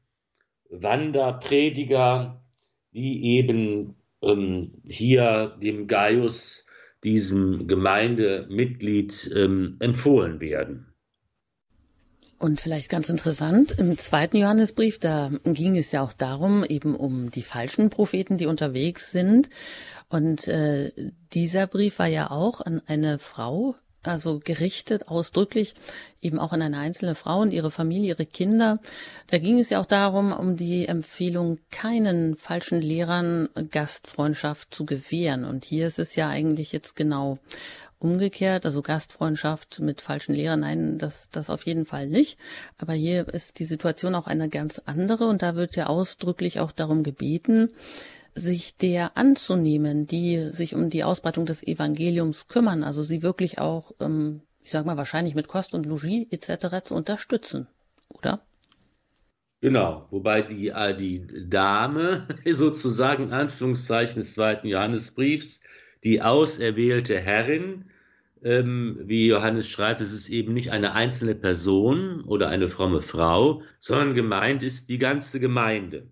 Wanderprediger, 0.69 2.41
die 2.93 3.37
eben 3.37 3.95
ähm, 4.21 4.71
hier 4.87 5.57
dem 5.61 5.87
Gaius, 5.87 6.65
diesem 7.03 7.67
Gemeindemitglied, 7.67 9.31
ähm, 9.35 9.77
empfohlen 9.79 10.39
werden. 10.39 10.90
Und 12.41 12.59
vielleicht 12.59 12.89
ganz 12.89 13.07
interessant, 13.07 13.73
im 13.77 13.99
zweiten 13.99 14.35
Johannesbrief, 14.35 14.97
da 14.97 15.29
ging 15.43 15.77
es 15.77 15.91
ja 15.91 16.01
auch 16.01 16.11
darum, 16.11 16.63
eben 16.63 16.95
um 16.95 17.29
die 17.29 17.43
falschen 17.43 17.91
Propheten, 17.91 18.37
die 18.37 18.47
unterwegs 18.47 19.11
sind. 19.11 19.51
Und 20.09 20.47
äh, 20.47 20.91
dieser 21.33 21.67
Brief 21.67 21.99
war 21.99 22.07
ja 22.07 22.31
auch 22.31 22.59
an 22.59 22.81
eine 22.87 23.19
Frau, 23.19 23.75
also 24.01 24.39
gerichtet 24.43 25.07
ausdrücklich 25.07 25.75
eben 26.19 26.39
auch 26.39 26.51
an 26.51 26.63
eine 26.63 26.79
einzelne 26.79 27.13
Frau 27.13 27.41
und 27.41 27.53
ihre 27.53 27.69
Familie, 27.69 28.09
ihre 28.09 28.25
Kinder. 28.25 28.79
Da 29.27 29.37
ging 29.37 29.59
es 29.59 29.69
ja 29.69 29.79
auch 29.79 29.85
darum, 29.85 30.31
um 30.31 30.55
die 30.55 30.87
Empfehlung, 30.87 31.59
keinen 31.69 32.35
falschen 32.37 32.81
Lehrern 32.81 33.49
Gastfreundschaft 33.69 34.73
zu 34.73 34.87
gewähren. 34.87 35.45
Und 35.45 35.63
hier 35.63 35.85
ist 35.85 35.99
es 35.99 36.15
ja 36.15 36.27
eigentlich 36.27 36.71
jetzt 36.71 36.95
genau 36.95 37.37
umgekehrt, 38.01 38.65
also 38.65 38.81
Gastfreundschaft 38.81 39.79
mit 39.79 40.01
falschen 40.01 40.33
Lehrern, 40.33 40.61
nein, 40.61 40.97
das, 40.97 41.29
das 41.29 41.49
auf 41.49 41.65
jeden 41.65 41.85
Fall 41.85 42.07
nicht. 42.07 42.37
Aber 42.77 42.93
hier 42.93 43.27
ist 43.29 43.59
die 43.59 43.65
Situation 43.65 44.15
auch 44.15 44.27
eine 44.27 44.49
ganz 44.49 44.81
andere 44.85 45.25
und 45.25 45.41
da 45.41 45.55
wird 45.55 45.75
ja 45.75 45.87
ausdrücklich 45.87 46.59
auch 46.59 46.71
darum 46.71 47.03
gebeten, 47.03 47.69
sich 48.33 48.77
der 48.77 49.17
anzunehmen, 49.17 50.05
die 50.05 50.49
sich 50.51 50.73
um 50.73 50.89
die 50.89 51.03
Ausbreitung 51.03 51.45
des 51.45 51.63
Evangeliums 51.63 52.47
kümmern, 52.47 52.83
also 52.83 53.03
sie 53.03 53.23
wirklich 53.23 53.59
auch, 53.59 53.91
ähm, 53.99 54.41
ich 54.61 54.71
sag 54.71 54.85
mal, 54.85 54.97
wahrscheinlich 54.97 55.35
mit 55.35 55.47
Kost 55.47 55.73
und 55.73 55.85
Logis 55.85 56.27
etc. 56.31 56.83
zu 56.83 56.95
unterstützen, 56.95 57.67
oder? 58.09 58.41
Genau, 59.59 60.07
wobei 60.09 60.41
die, 60.41 60.69
äh, 60.69 60.95
die 60.95 61.47
Dame 61.47 62.27
sozusagen 62.45 63.31
Anführungszeichen 63.31 64.21
des 64.21 64.33
zweiten 64.33 64.67
Johannesbriefs, 64.67 65.61
die 66.03 66.21
auserwählte 66.21 67.19
Herrin, 67.19 67.85
ähm, 68.43 68.99
wie 69.03 69.27
Johannes 69.27 69.67
schreibt, 69.67 70.01
es 70.01 70.11
ist 70.11 70.29
eben 70.29 70.53
nicht 70.53 70.71
eine 70.71 70.93
einzelne 70.93 71.35
Person 71.35 72.21
oder 72.21 72.49
eine 72.49 72.67
fromme 72.67 73.01
Frau, 73.01 73.63
sondern 73.79 74.15
gemeint 74.15 74.63
ist 74.63 74.89
die 74.89 74.97
ganze 74.97 75.39
Gemeinde 75.39 76.09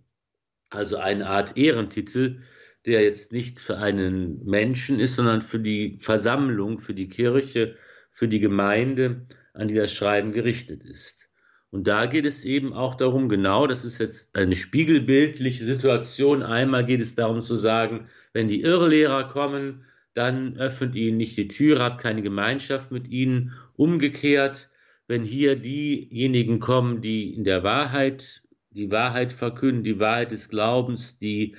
also 0.69 0.97
eine 0.97 1.27
Art 1.27 1.57
Ehrentitel, 1.57 2.41
der 2.85 3.03
jetzt 3.03 3.31
nicht 3.31 3.59
für 3.59 3.77
einen 3.77 4.45
Menschen 4.45 4.99
ist, 4.99 5.15
sondern 5.15 5.41
für 5.41 5.59
die 5.59 5.97
Versammlung, 5.99 6.79
für 6.79 6.93
die 6.93 7.09
Kirche, 7.09 7.75
für 8.11 8.27
die 8.27 8.39
Gemeinde, 8.39 9.27
an 9.53 9.67
die 9.67 9.75
das 9.75 9.91
Schreiben 9.91 10.31
gerichtet 10.31 10.83
ist. 10.83 11.29
Und 11.71 11.87
da 11.87 12.05
geht 12.07 12.25
es 12.25 12.45
eben 12.45 12.73
auch 12.73 12.95
darum, 12.95 13.29
genau, 13.29 13.67
das 13.67 13.85
ist 13.85 13.99
jetzt 13.99 14.35
eine 14.35 14.55
spiegelbildliche 14.55 15.63
Situation. 15.63 16.41
Einmal 16.41 16.85
geht 16.85 16.99
es 16.99 17.15
darum 17.15 17.41
zu 17.41 17.55
sagen, 17.55 18.07
wenn 18.33 18.47
die 18.47 18.61
Irrlehrer 18.61 19.27
kommen, 19.27 19.85
dann 20.19 20.57
öffnet 20.57 20.95
ihnen 20.95 21.17
nicht 21.17 21.37
die 21.37 21.47
Tür, 21.47 21.79
habt 21.79 22.01
keine 22.01 22.21
Gemeinschaft 22.21 22.91
mit 22.91 23.07
ihnen. 23.07 23.53
Umgekehrt, 23.77 24.69
wenn 25.07 25.23
hier 25.23 25.55
diejenigen 25.55 26.59
kommen, 26.59 27.01
die 27.01 27.33
in 27.33 27.45
der 27.45 27.63
Wahrheit 27.63 28.43
die 28.71 28.91
Wahrheit 28.91 29.33
verkünden, 29.33 29.83
die 29.83 29.99
Wahrheit 29.99 30.31
des 30.31 30.49
Glaubens, 30.49 31.17
die 31.17 31.55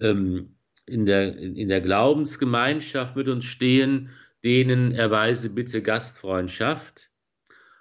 ähm, 0.00 0.54
in, 0.86 1.06
der, 1.06 1.36
in 1.36 1.68
der 1.68 1.80
Glaubensgemeinschaft 1.80 3.16
mit 3.16 3.28
uns 3.28 3.46
stehen, 3.46 4.10
denen 4.44 4.92
erweise 4.92 5.50
bitte 5.50 5.82
Gastfreundschaft. 5.82 7.10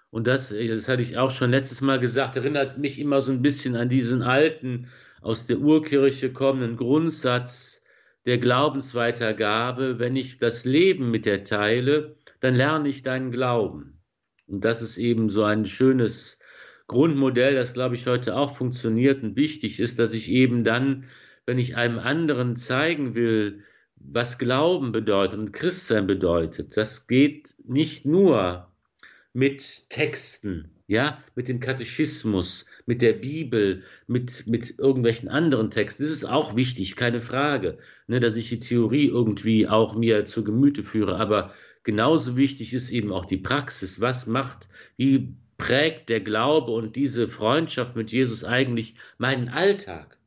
Und 0.10 0.26
das, 0.26 0.50
das 0.50 0.88
hatte 0.88 1.02
ich 1.02 1.18
auch 1.18 1.32
schon 1.32 1.52
letztes 1.52 1.82
Mal 1.82 2.00
gesagt, 2.00 2.38
erinnert 2.38 2.78
mich 2.78 3.00
immer 3.00 3.22
so 3.22 3.32
ein 3.32 3.42
bisschen 3.42 3.76
an 3.76 3.90
diesen 3.90 4.22
alten, 4.22 4.88
aus 5.22 5.46
der 5.46 5.60
Urkirche 5.60 6.32
kommenden 6.32 6.78
Grundsatz 6.78 7.83
der 8.26 8.38
Glaubensweitergabe. 8.38 10.00
Wenn 10.00 10.16
ich 10.16 10.38
das 10.38 10.66
Leben 10.66 11.12
mit 11.12 11.26
dir 11.26 11.44
teile, 11.44 12.16
dann 12.40 12.56
lerne 12.56 12.90
ich 12.90 13.04
deinen 13.04 13.32
Glauben. 13.32 14.02
Und 14.48 14.66
das 14.66 14.82
ist 14.82 14.98
eben 14.98 15.30
so 15.30 15.44
ein 15.44 15.66
schönes 15.66 16.40
Grundmodell, 16.88 17.56
das 17.56 17.74
glaube 17.74 17.96
ich 17.96 18.08
heute 18.08 18.36
auch 18.36 18.56
funktioniert 18.56 19.24
und 19.24 19.36
wichtig 19.36 19.80
ist, 19.80 20.00
dass 20.00 20.14
ich 20.14 20.30
eben 20.30 20.64
dann, 20.64 21.06
wenn 21.46 21.58
ich 21.58 21.78
einem 21.78 21.98
anderen 21.98 22.56
zeigen 22.56 23.16
will, 23.16 23.64
was 23.96 24.38
Glauben 24.38 24.92
bedeutet 24.92 25.40
und 25.40 25.54
Christsein 25.54 26.08
bedeutet, 26.08 26.76
das 26.76 27.08
geht 27.08 27.56
nicht 27.66 28.06
nur 28.06 28.68
mit 29.32 29.90
Texten, 29.90 30.72
ja, 30.88 31.24
mit 31.36 31.48
dem 31.48 31.60
Katechismus, 31.60 32.66
mit 32.86 33.02
der 33.02 33.14
Bibel, 33.14 33.84
mit, 34.08 34.46
mit 34.48 34.78
irgendwelchen 34.78 35.30
anderen 35.30 35.72
Texten. 35.72 36.04
Das 36.04 36.12
ist 36.12 36.26
auch 36.26 36.56
wichtig, 36.56 36.96
keine 36.96 37.20
Frage, 37.20 37.78
ne, 38.08 38.20
dass 38.20 38.36
ich 38.36 38.50
die 38.50 38.60
Theorie 38.60 39.08
irgendwie 39.08 39.68
auch 39.68 39.96
mir 39.96 40.26
zu 40.26 40.44
Gemüte 40.44 40.84
führe. 40.84 41.18
Aber 41.18 41.54
genauso 41.84 42.36
wichtig 42.38 42.74
ist 42.74 42.90
eben 42.90 43.12
auch 43.12 43.26
die 43.26 43.38
Praxis. 43.38 44.02
Was 44.02 44.28
macht, 44.28 44.68
wie 44.98 45.36
prägt 45.58 46.10
der 46.10 46.20
Glaube 46.20 46.72
und 46.72 46.96
diese 46.96 47.28
Freundschaft 47.28 47.96
mit 47.96 48.12
Jesus 48.12 48.44
eigentlich 48.44 48.96
meinen 49.18 49.50
Alltag? 49.50 50.18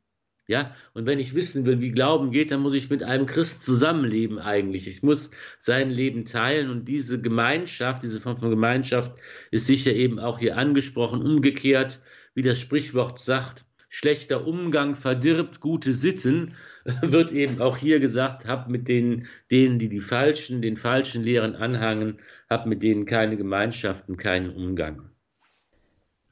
Ja, 0.49 0.77
und 0.95 1.07
wenn 1.07 1.19
ich 1.19 1.35
wissen 1.35 1.67
will, 1.67 1.81
wie 1.81 1.91
Glauben 1.91 2.31
geht, 2.31 2.53
dann 2.53 2.61
muss 2.61 2.75
ich 2.75 2.89
mit 2.89 3.03
einem 3.03 3.27
Christ 3.27 3.65
zusammenleben 3.65 4.39
eigentlich. 4.39 4.87
Ich 4.87 5.03
muss 5.03 5.31
sein 5.59 5.91
Leben 5.91 6.25
teilen 6.25 6.71
und 6.71 6.87
diese 6.87 7.21
Gemeinschaft, 7.21 8.05
diese 8.05 8.21
Form 8.21 8.37
von 8.37 8.51
Gemeinschaft 8.51 9.13
ist 9.51 9.67
sicher 9.67 9.93
eben 9.93 10.21
auch 10.21 10.39
hier 10.39 10.57
angesprochen. 10.57 11.21
Umgekehrt, 11.21 11.99
wie 12.35 12.43
das 12.43 12.61
Sprichwort 12.61 13.19
sagt, 13.19 13.65
schlechter 13.89 14.47
Umgang 14.47 14.95
verdirbt 14.95 15.59
gute 15.59 15.93
Sitten, 15.93 16.55
wird 17.03 17.33
eben 17.33 17.61
auch 17.61 17.77
hier 17.77 17.99
gesagt, 17.99 18.47
hab 18.47 18.69
mit 18.69 18.87
denen, 18.87 19.27
denen, 19.51 19.81
die 19.81 19.89
die 19.89 20.01
falschen, 20.01 20.63
den 20.63 20.77
falschen 20.77 21.25
Lehren 21.25 21.57
anhangen, 21.57 22.21
hab 22.49 22.67
mit 22.67 22.85
denen 22.85 23.05
keine 23.05 23.37
Gemeinschaften, 23.37 24.17
keinen 24.17 24.51
Umgang. 24.51 25.11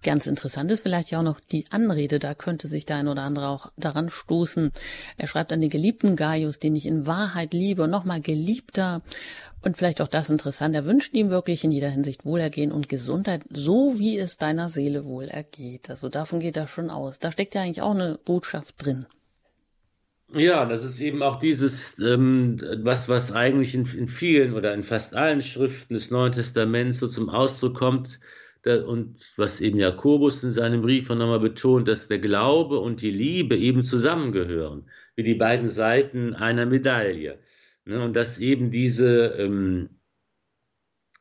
Ganz 0.05 0.27
interessant 0.27 0.71
ist 0.71 0.83
vielleicht 0.83 1.11
ja 1.11 1.19
auch 1.19 1.25
noch 1.25 1.41
die 1.41 1.65
Anrede, 1.71 2.19
da 2.19 2.35
könnte 2.35 2.69
sich 2.69 2.85
der 2.85 2.97
ein 2.97 3.09
oder 3.09 3.23
andere 3.23 3.49
auch 3.49 3.73
daran 3.79 4.11
stoßen. 4.11 4.71
Er 5.17 5.27
schreibt 5.27 5.51
an 5.51 5.63
den 5.63 5.71
geliebten 5.71 6.15
Gaius, 6.15 6.59
den 6.59 6.77
ich 6.77 6.85
in 6.85 7.07
Wahrheit 7.07 7.55
liebe 7.55 7.89
nochmal 7.89 8.21
geliebter. 8.21 9.01
Und 9.63 9.79
vielleicht 9.79 10.03
auch 10.03 10.09
das 10.09 10.29
interessant, 10.29 10.75
er 10.75 10.85
wünscht 10.85 11.15
ihm 11.15 11.31
wirklich 11.31 11.65
in 11.65 11.73
jeder 11.73 11.89
Hinsicht 11.89 12.27
Wohlergehen 12.27 12.71
und 12.71 12.91
Gesundheit, 12.91 13.45
so 13.49 13.99
wie 13.99 14.19
es 14.19 14.37
deiner 14.37 14.69
Seele 14.69 15.07
wohl 15.07 15.25
ergeht. 15.25 15.89
Also 15.89 16.11
davon 16.11 16.39
geht 16.39 16.59
er 16.59 16.67
schon 16.67 16.91
aus. 16.91 17.19
Da 17.19 17.33
steckt 17.33 17.55
ja 17.55 17.63
eigentlich 17.63 17.81
auch 17.81 17.95
eine 17.95 18.19
Botschaft 18.23 18.85
drin. 18.85 19.07
Ja, 20.35 20.67
das 20.67 20.85
ist 20.85 21.01
eben 21.01 21.23
auch 21.23 21.37
dieses, 21.37 21.99
ähm, 21.99 22.61
was, 22.83 23.09
was 23.09 23.33
eigentlich 23.33 23.75
in, 23.75 23.87
in 23.87 24.07
vielen 24.07 24.53
oder 24.53 24.75
in 24.75 24.83
fast 24.83 25.15
allen 25.15 25.41
Schriften 25.41 25.95
des 25.95 26.11
Neuen 26.11 26.33
Testaments 26.33 26.99
so 26.99 27.09
zum 27.09 27.31
Ausdruck 27.31 27.75
kommt, 27.75 28.21
und 28.67 29.33
was 29.37 29.61
eben 29.61 29.79
Jakobus 29.79 30.43
in 30.43 30.51
seinem 30.51 30.83
Brief 30.83 31.09
nochmal 31.09 31.41
betont, 31.41 31.89
dass 31.89 32.09
der 32.09 32.19
Glaube 32.19 32.79
und 32.79 33.03
die 33.03 33.11
Liebe 33.11 33.57
eben 33.57 33.83
zusammengehören, 33.83 34.89
wie 35.17 35.23
die 35.23 35.35
beiden 35.35 35.69
Seiten 35.69 36.35
einer 36.35 36.67
Medaille. 36.67 37.39
Ne, 37.85 38.03
und 38.03 38.17
dass 38.17 38.39
eben 38.39 38.71
diese, 38.71 39.27
ähm, 39.39 39.91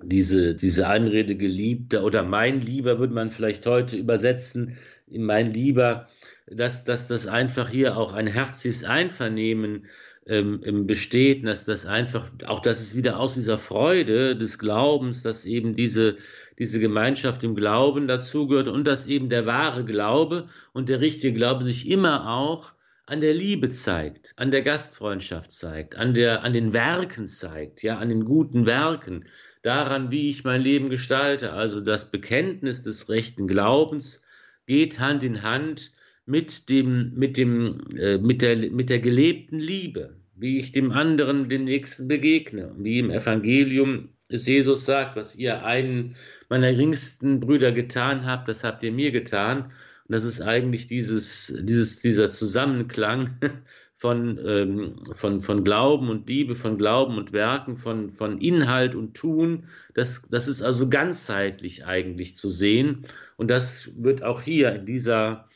diese, 0.02 0.56
diese 0.56 0.88
Anrede 0.88 1.36
Geliebter 1.36 2.04
oder 2.04 2.24
mein 2.24 2.62
Lieber 2.62 3.00
würde 3.00 3.14
man 3.14 3.30
vielleicht 3.30 3.66
heute 3.66 3.98
übersetzen, 3.98 4.78
mein 5.08 5.52
Lieber, 5.52 6.08
dass, 6.48 6.86
dass 6.86 7.08
das 7.08 7.28
einfach 7.28 7.70
hier 7.70 7.98
auch 7.98 8.14
ein 8.14 8.28
herzliches 8.28 8.84
Einvernehmen 8.84 9.88
ähm, 10.28 10.88
besteht, 10.88 11.46
dass 11.46 11.66
das 11.66 11.86
einfach, 11.86 12.30
auch 12.46 12.60
dass 12.60 12.80
es 12.80 12.96
wieder 12.96 13.20
aus 13.20 13.34
dieser 13.34 13.58
Freude 13.58 14.36
des 14.36 14.58
Glaubens, 14.58 15.22
dass 15.22 15.46
eben 15.46 15.76
diese, 15.76 16.18
diese 16.60 16.80
Gemeinschaft 16.80 17.44
im 17.44 17.56
Glauben 17.56 18.08
dazugehört 18.08 18.68
und 18.68 18.86
dass 18.86 19.08
eben 19.08 19.30
der 19.30 19.46
wahre 19.46 19.84
Glaube 19.84 20.48
und 20.72 20.90
der 20.90 21.02
richtige 21.02 21.34
Glaube 21.34 21.66
sich 21.66 21.90
immer 21.90 22.30
auch 22.30 22.72
an 23.06 23.20
der 23.20 23.34
Liebe 23.34 23.70
zeigt, 23.70 24.34
an 24.38 24.50
der 24.50 24.62
Gastfreundschaft 24.62 25.52
zeigt, 25.52 25.96
an 25.98 26.14
der, 26.14 26.44
an 26.44 26.54
den 26.54 26.72
Werken 26.72 27.28
zeigt, 27.28 27.84
ja, 27.84 27.98
an 27.98 28.08
den 28.08 28.24
guten 28.24 28.66
Werken, 28.66 29.26
daran, 29.62 30.10
wie 30.10 30.30
ich 30.30 30.46
mein 30.46 30.62
Leben 30.62 30.90
gestalte. 30.90 31.52
Also 31.52 31.82
das 31.82 32.12
Bekenntnis 32.12 32.82
des 32.82 33.10
rechten 33.10 33.48
Glaubens 33.48 34.22
geht 34.68 35.00
Hand 35.00 35.24
in 35.26 35.42
Hand 35.42 35.92
mit 36.26 36.70
dem, 36.70 37.14
mit 37.16 37.38
dem, 37.38 37.82
äh, 37.98 38.18
mit 38.18 38.42
der, 38.42 38.58
mit 38.72 38.90
der 38.90 39.00
gelebten 39.00 39.60
Liebe, 39.60 40.16
wie 40.36 40.60
ich 40.60 40.72
dem 40.72 40.92
anderen, 40.92 41.50
dem 41.50 41.66
Nächsten 41.66 42.08
begegne, 42.08 42.74
wie 42.78 43.00
im 43.00 43.12
Evangelium 43.12 44.10
es 44.30 44.48
Jesus 44.48 44.86
sagt, 44.86 45.16
was 45.16 45.36
ihr 45.36 45.64
einen 45.64 46.16
meiner 46.50 46.72
geringsten 46.72 47.40
Brüder 47.40 47.72
getan 47.72 48.26
habt, 48.26 48.48
das 48.48 48.64
habt 48.64 48.84
ihr 48.84 48.92
mir 48.92 49.12
getan. 49.12 49.66
Und 50.08 50.16
das 50.16 50.24
ist 50.24 50.42
eigentlich 50.42 50.88
dieses, 50.88 51.54
dieses, 51.62 52.00
dieser 52.00 52.30
Zusammenklang 52.30 53.38
von, 53.96 54.40
ähm, 54.46 54.96
von, 55.14 55.40
von 55.40 55.64
Glauben 55.64 56.10
und 56.10 56.28
Liebe, 56.28 56.56
von 56.56 56.78
Glauben 56.78 57.18
und 57.18 57.32
Werken, 57.32 57.78
von, 57.78 58.12
von 58.12 58.40
Inhalt 58.40 58.96
und 58.96 59.14
Tun. 59.14 59.66
Das, 59.94 60.24
das 60.30 60.48
ist 60.48 60.62
also 60.62 60.90
ganzheitlich 60.90 61.86
eigentlich 61.86 62.36
zu 62.36 62.50
sehen. 62.50 63.06
Und 63.38 63.50
das 63.50 63.92
wird 63.96 64.24
auch 64.24 64.42
hier 64.42 64.74
in 64.76 64.86
dieser, 64.86 65.48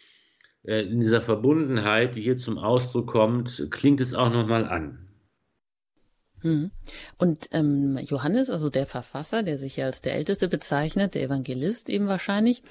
in 0.67 0.99
dieser 0.99 1.21
Verbundenheit, 1.21 2.15
die 2.15 2.21
hier 2.21 2.37
zum 2.37 2.57
Ausdruck 2.57 3.07
kommt, 3.07 3.67
klingt 3.71 4.01
es 4.01 4.13
auch 4.13 4.31
nochmal 4.31 4.65
an. 4.67 4.99
Hm. 6.41 6.71
Und 7.17 7.49
ähm, 7.51 7.97
Johannes, 7.97 8.49
also 8.49 8.69
der 8.69 8.85
Verfasser, 8.85 9.43
der 9.43 9.57
sich 9.57 9.77
ja 9.77 9.85
als 9.85 10.01
der 10.01 10.15
Älteste 10.15 10.47
bezeichnet, 10.47 11.15
der 11.15 11.23
Evangelist 11.23 11.89
eben 11.89 12.07
wahrscheinlich, 12.07 12.63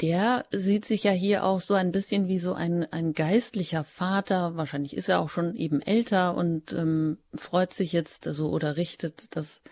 der 0.00 0.44
sieht 0.50 0.84
sich 0.84 1.04
ja 1.04 1.12
hier 1.12 1.44
auch 1.44 1.60
so 1.60 1.74
ein 1.74 1.90
bisschen 1.90 2.28
wie 2.28 2.38
so 2.38 2.54
ein, 2.54 2.90
ein 2.92 3.12
geistlicher 3.12 3.82
Vater. 3.82 4.56
Wahrscheinlich 4.56 4.96
ist 4.96 5.08
er 5.08 5.20
auch 5.20 5.30
schon 5.30 5.56
eben 5.56 5.80
älter 5.80 6.36
und 6.36 6.72
ähm, 6.72 7.18
freut 7.34 7.72
sich 7.72 7.92
jetzt 7.92 8.24
so 8.24 8.50
oder 8.50 8.76
richtet 8.76 9.36
das 9.36 9.62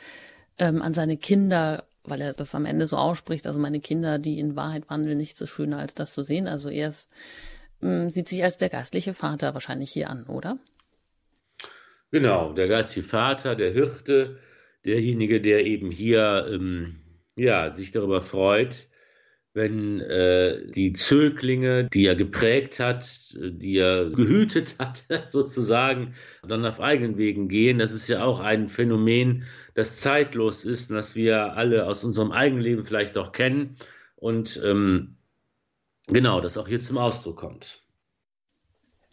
ähm, 0.58 0.80
an 0.82 0.94
seine 0.94 1.16
Kinder, 1.16 1.84
weil 2.04 2.20
er 2.20 2.32
das 2.32 2.54
am 2.54 2.66
Ende 2.66 2.86
so 2.86 2.96
ausspricht. 2.96 3.46
Also 3.46 3.58
meine 3.58 3.80
Kinder, 3.80 4.18
die 4.18 4.38
in 4.38 4.56
Wahrheit 4.56 4.88
wandeln, 4.88 5.18
nicht 5.18 5.36
so 5.36 5.46
schöner 5.46 5.78
als 5.78 5.94
das 5.94 6.14
zu 6.14 6.22
sehen. 6.22 6.46
Also 6.46 6.68
er 6.68 6.88
ist, 6.88 7.10
ähm, 7.82 8.10
sieht 8.10 8.28
sich 8.28 8.44
als 8.44 8.58
der 8.58 8.68
geistliche 8.68 9.14
Vater 9.14 9.54
wahrscheinlich 9.54 9.90
hier 9.90 10.10
an, 10.10 10.24
oder? 10.24 10.58
Genau, 12.10 12.52
der 12.52 12.68
geistige 12.68 13.06
Vater, 13.06 13.56
der 13.56 13.72
Hirte, 13.72 14.38
derjenige, 14.84 15.40
der 15.40 15.64
eben 15.64 15.90
hier 15.90 16.46
ähm, 16.50 17.00
ja, 17.36 17.70
sich 17.70 17.90
darüber 17.90 18.22
freut, 18.22 18.88
wenn 19.54 20.00
äh, 20.00 20.66
die 20.66 20.92
Zöglinge, 20.92 21.84
die 21.84 22.06
er 22.06 22.16
geprägt 22.16 22.80
hat, 22.80 23.06
die 23.38 23.78
er 23.78 24.10
gehütet 24.10 24.74
hat, 24.80 25.04
sozusagen, 25.28 26.14
dann 26.46 26.66
auf 26.66 26.80
eigenen 26.80 27.16
Wegen 27.16 27.48
gehen. 27.48 27.78
Das 27.78 27.92
ist 27.92 28.08
ja 28.08 28.24
auch 28.24 28.40
ein 28.40 28.68
Phänomen, 28.68 29.44
das 29.74 30.00
zeitlos 30.00 30.64
ist 30.64 30.90
und 30.90 30.96
das 30.96 31.14
wir 31.14 31.54
alle 31.56 31.86
aus 31.86 32.04
unserem 32.04 32.32
eigenen 32.32 32.62
Leben 32.62 32.82
vielleicht 32.82 33.16
auch 33.16 33.30
kennen. 33.30 33.76
Und 34.16 34.60
ähm, 34.64 35.16
genau, 36.08 36.40
das 36.40 36.58
auch 36.58 36.66
hier 36.66 36.80
zum 36.80 36.98
Ausdruck 36.98 37.36
kommt. 37.36 37.80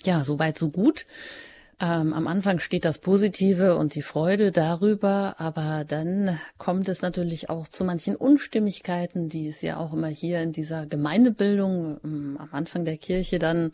Ja, 0.03 0.23
soweit, 0.23 0.57
so 0.57 0.69
gut. 0.69 1.05
Ähm, 1.81 2.13
am 2.13 2.27
Anfang 2.27 2.59
steht 2.59 2.85
das 2.85 2.99
Positive 2.99 3.75
und 3.75 3.95
die 3.95 4.03
Freude 4.03 4.51
darüber, 4.51 5.33
aber 5.39 5.83
dann 5.87 6.39
kommt 6.59 6.87
es 6.87 7.01
natürlich 7.01 7.49
auch 7.49 7.67
zu 7.67 7.83
manchen 7.83 8.15
Unstimmigkeiten, 8.15 9.29
die 9.29 9.47
es 9.47 9.63
ja 9.63 9.77
auch 9.77 9.91
immer 9.91 10.07
hier 10.07 10.43
in 10.43 10.51
dieser 10.51 10.85
Gemeindebildung 10.85 11.99
ähm, 12.03 12.37
am 12.37 12.49
Anfang 12.51 12.85
der 12.85 12.97
Kirche 12.97 13.39
dann 13.39 13.71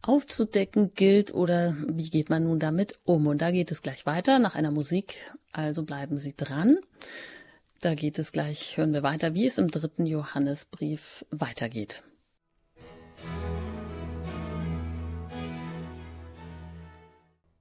aufzudecken 0.00 0.94
gilt 0.94 1.34
oder 1.34 1.76
wie 1.86 2.08
geht 2.08 2.30
man 2.30 2.44
nun 2.44 2.60
damit 2.60 2.94
um? 3.04 3.26
Und 3.26 3.42
da 3.42 3.50
geht 3.50 3.70
es 3.70 3.82
gleich 3.82 4.06
weiter 4.06 4.38
nach 4.38 4.54
einer 4.54 4.70
Musik, 4.70 5.16
also 5.52 5.82
bleiben 5.82 6.16
Sie 6.16 6.34
dran. 6.34 6.78
Da 7.82 7.94
geht 7.94 8.18
es 8.18 8.32
gleich, 8.32 8.78
hören 8.78 8.94
wir 8.94 9.02
weiter, 9.02 9.34
wie 9.34 9.46
es 9.46 9.58
im 9.58 9.68
dritten 9.70 10.06
Johannesbrief 10.06 11.26
weitergeht. 11.30 12.02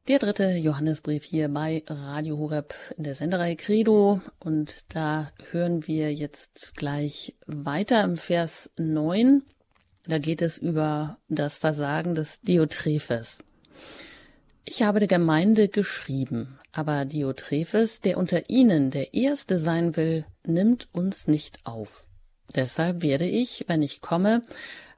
Der 0.10 0.20
dritte 0.20 0.50
Johannesbrief 0.50 1.24
hier 1.24 1.48
bei 1.48 1.82
Radio 1.88 2.38
Horeb 2.38 2.76
in 2.98 3.06
der 3.06 3.16
Sendereihe 3.16 3.56
Credo 3.56 4.20
und 4.40 4.94
da 4.94 5.32
hören 5.52 5.88
wir 5.88 6.14
jetzt 6.14 6.76
gleich 6.76 7.38
weiter 7.48 8.04
im 8.04 8.18
Vers 8.18 8.70
9. 8.76 9.44
Da 10.06 10.18
geht 10.18 10.42
es 10.42 10.58
über 10.58 11.20
das 11.30 11.58
Versagen 11.58 12.16
des 12.16 12.42
Diotrephes. 12.42 13.46
Ich 14.66 14.84
habe 14.84 15.00
der 15.00 15.08
Gemeinde 15.08 15.70
geschrieben, 15.70 16.60
aber 16.74 17.06
Diotrephes, 17.06 18.02
der 18.02 18.18
unter 18.18 18.50
ihnen 18.50 18.92
der 18.92 19.14
Erste 19.14 19.58
sein 19.58 19.96
will, 19.96 20.26
nimmt 20.46 20.94
uns 20.94 21.28
nicht 21.28 21.60
auf. 21.66 22.08
Deshalb 22.54 23.04
werde 23.04 23.26
ich, 23.26 23.64
wenn 23.70 23.82
ich 23.82 24.02
komme, 24.02 24.42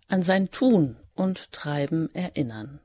an 0.08 0.24
sein 0.24 0.50
Tun 0.50 0.96
und 1.14 1.52
Treiben 1.52 2.10
erinnern. 2.16 2.80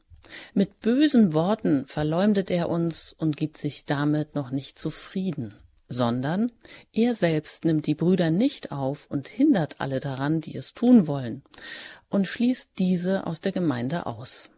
Mit 0.54 0.80
bösen 0.80 1.34
Worten 1.34 1.86
verleumdet 1.86 2.50
er 2.50 2.68
uns 2.68 3.12
und 3.12 3.36
gibt 3.36 3.58
sich 3.58 3.84
damit 3.84 4.34
noch 4.34 4.50
nicht 4.50 4.78
zufrieden, 4.78 5.54
sondern 5.88 6.50
er 6.92 7.14
selbst 7.14 7.64
nimmt 7.64 7.86
die 7.86 7.94
Brüder 7.94 8.30
nicht 8.30 8.72
auf 8.72 9.06
und 9.10 9.28
hindert 9.28 9.80
alle 9.80 10.00
daran, 10.00 10.40
die 10.40 10.56
es 10.56 10.72
tun 10.72 11.06
wollen, 11.06 11.42
und 12.08 12.26
schließt 12.26 12.70
diese 12.78 13.26
aus 13.26 13.40
der 13.40 13.52
Gemeinde 13.52 14.06
aus. 14.06 14.50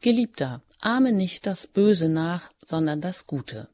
Geliebter, 0.00 0.62
ahme 0.80 1.12
nicht 1.12 1.46
das 1.46 1.66
Böse 1.66 2.08
nach, 2.08 2.50
sondern 2.64 3.00
das 3.00 3.26
Gute. 3.26 3.68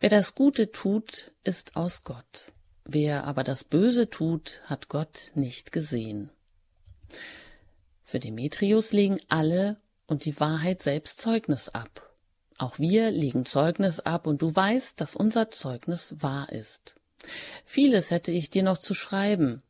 Wer 0.00 0.08
das 0.08 0.34
Gute 0.34 0.70
tut, 0.70 1.32
ist 1.44 1.76
aus 1.76 2.02
Gott. 2.02 2.52
Wer 2.84 3.24
aber 3.24 3.44
das 3.44 3.62
Böse 3.64 4.08
tut, 4.08 4.62
hat 4.64 4.88
Gott 4.88 5.32
nicht 5.34 5.70
gesehen. 5.70 6.30
Für 8.02 8.18
Demetrius 8.18 8.92
legen 8.92 9.20
alle 9.28 9.80
und 10.10 10.24
die 10.24 10.38
Wahrheit 10.40 10.82
selbst 10.82 11.20
Zeugnis 11.20 11.68
ab. 11.68 12.10
Auch 12.58 12.78
wir 12.78 13.10
legen 13.10 13.46
Zeugnis 13.46 14.00
ab 14.00 14.26
und 14.26 14.42
du 14.42 14.54
weißt, 14.54 15.00
dass 15.00 15.16
unser 15.16 15.50
Zeugnis 15.50 16.14
wahr 16.18 16.50
ist. 16.52 16.96
Vieles 17.64 18.10
hätte 18.10 18.32
ich 18.32 18.50
dir 18.50 18.62
noch 18.62 18.78
zu 18.78 18.92
schreiben. 18.92 19.62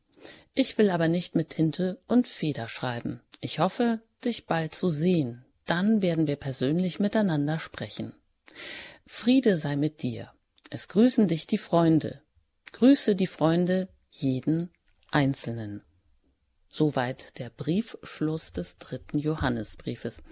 Ich 0.53 0.77
will 0.77 0.89
aber 0.89 1.07
nicht 1.07 1.35
mit 1.35 1.49
Tinte 1.49 2.01
und 2.07 2.27
Feder 2.27 2.67
schreiben. 2.67 3.21
Ich 3.39 3.59
hoffe, 3.59 4.01
dich 4.25 4.45
bald 4.45 4.75
zu 4.75 4.89
sehen. 4.89 5.45
Dann 5.65 6.01
werden 6.01 6.27
wir 6.27 6.35
persönlich 6.35 6.99
miteinander 6.99 7.59
sprechen. 7.59 8.13
Friede 9.05 9.55
sei 9.57 9.75
mit 9.75 10.01
dir. 10.01 10.31
Es 10.69 10.87
grüßen 10.87 11.27
dich 11.27 11.47
die 11.47 11.57
Freunde. 11.57 12.21
Grüße 12.73 13.15
die 13.15 13.27
Freunde 13.27 13.87
jeden 14.09 14.69
Einzelnen. 15.11 15.83
Soweit 16.71 17.37
der 17.37 17.49
Briefschluss 17.49 18.53
des 18.53 18.77
dritten 18.77 19.19
Johannesbriefes. 19.19 20.23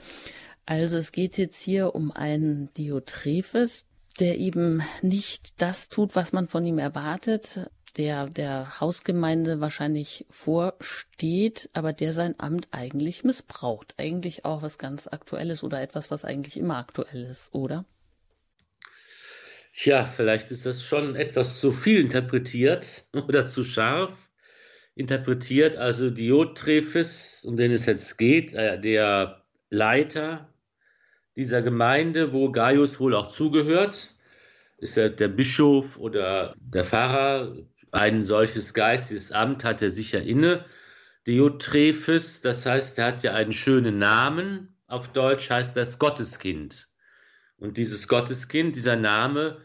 Also 0.65 0.97
es 0.97 1.12
geht 1.12 1.38
jetzt 1.38 1.60
hier 1.60 1.93
um 1.95 2.12
einen 2.12 2.73
Diotrephes, 2.75 3.86
der 4.19 4.38
eben 4.38 4.82
nicht 5.02 5.62
das 5.62 5.89
tut, 5.89 6.15
was 6.15 6.32
man 6.32 6.47
von 6.47 6.65
ihm 6.65 6.78
erwartet, 6.78 7.69
der 7.97 8.28
der 8.28 8.80
Hausgemeinde 8.80 9.60
wahrscheinlich 9.60 10.25
vorsteht, 10.30 11.69
aber 11.73 11.91
der 11.91 12.13
sein 12.13 12.36
Amt 12.38 12.69
eigentlich 12.71 13.23
missbraucht. 13.23 13.95
Eigentlich 13.97 14.45
auch 14.45 14.62
was 14.62 14.78
ganz 14.78 15.08
Aktuelles 15.08 15.63
oder 15.63 15.82
etwas, 15.82 16.10
was 16.12 16.23
eigentlich 16.23 16.58
immer 16.58 16.78
aktuell 16.78 17.25
ist, 17.25 17.54
oder? 17.54 17.86
Tja, 19.73 20.06
vielleicht 20.06 20.52
ist 20.52 20.65
das 20.65 20.84
schon 20.84 21.15
etwas 21.15 21.60
zu 21.60 21.71
viel 21.71 21.99
interpretiert 22.02 23.06
oder 23.13 23.45
zu 23.45 23.63
scharf 23.63 24.29
interpretiert, 24.95 25.78
also 25.78 26.10
Diotrephes, 26.10 27.43
um 27.45 27.56
den 27.56 27.71
es 27.71 27.86
jetzt 27.86 28.17
geht, 28.17 28.54
äh, 28.54 28.80
der 28.80 29.43
Leiter 29.69 30.54
dieser 31.36 31.62
Gemeinde, 31.62 32.34
wo 32.34 32.52
Gaius 32.52 32.99
wohl 32.99 33.15
auch 33.15 33.32
zugehört, 33.32 34.13
ist 34.78 34.97
er 34.97 35.10
der 35.10 35.30
Bischof 35.30 35.97
oder 35.97 36.54
der 36.60 36.84
Pfarrer, 36.84 37.56
Ein 37.91 38.23
solches 38.23 38.73
geistiges 38.75 39.32
Amt 39.32 39.63
hat 39.63 39.82
er 39.82 39.89
sicher 39.89 40.21
inne. 40.21 40.65
Diotrephes, 41.25 42.41
das 42.41 42.65
heißt, 42.65 42.99
er 42.99 43.06
hat 43.06 43.23
ja 43.23 43.34
einen 43.34 43.54
schönen 43.54 43.97
Namen. 43.97 44.75
Auf 44.86 45.12
Deutsch 45.12 45.49
heißt 45.49 45.75
das 45.75 45.97
Gotteskind. 45.97 46.88
Und 47.58 47.78
dieses 47.78 48.08
Gotteskind, 48.08 48.75
dieser 48.75 48.95
Name, 48.95 49.62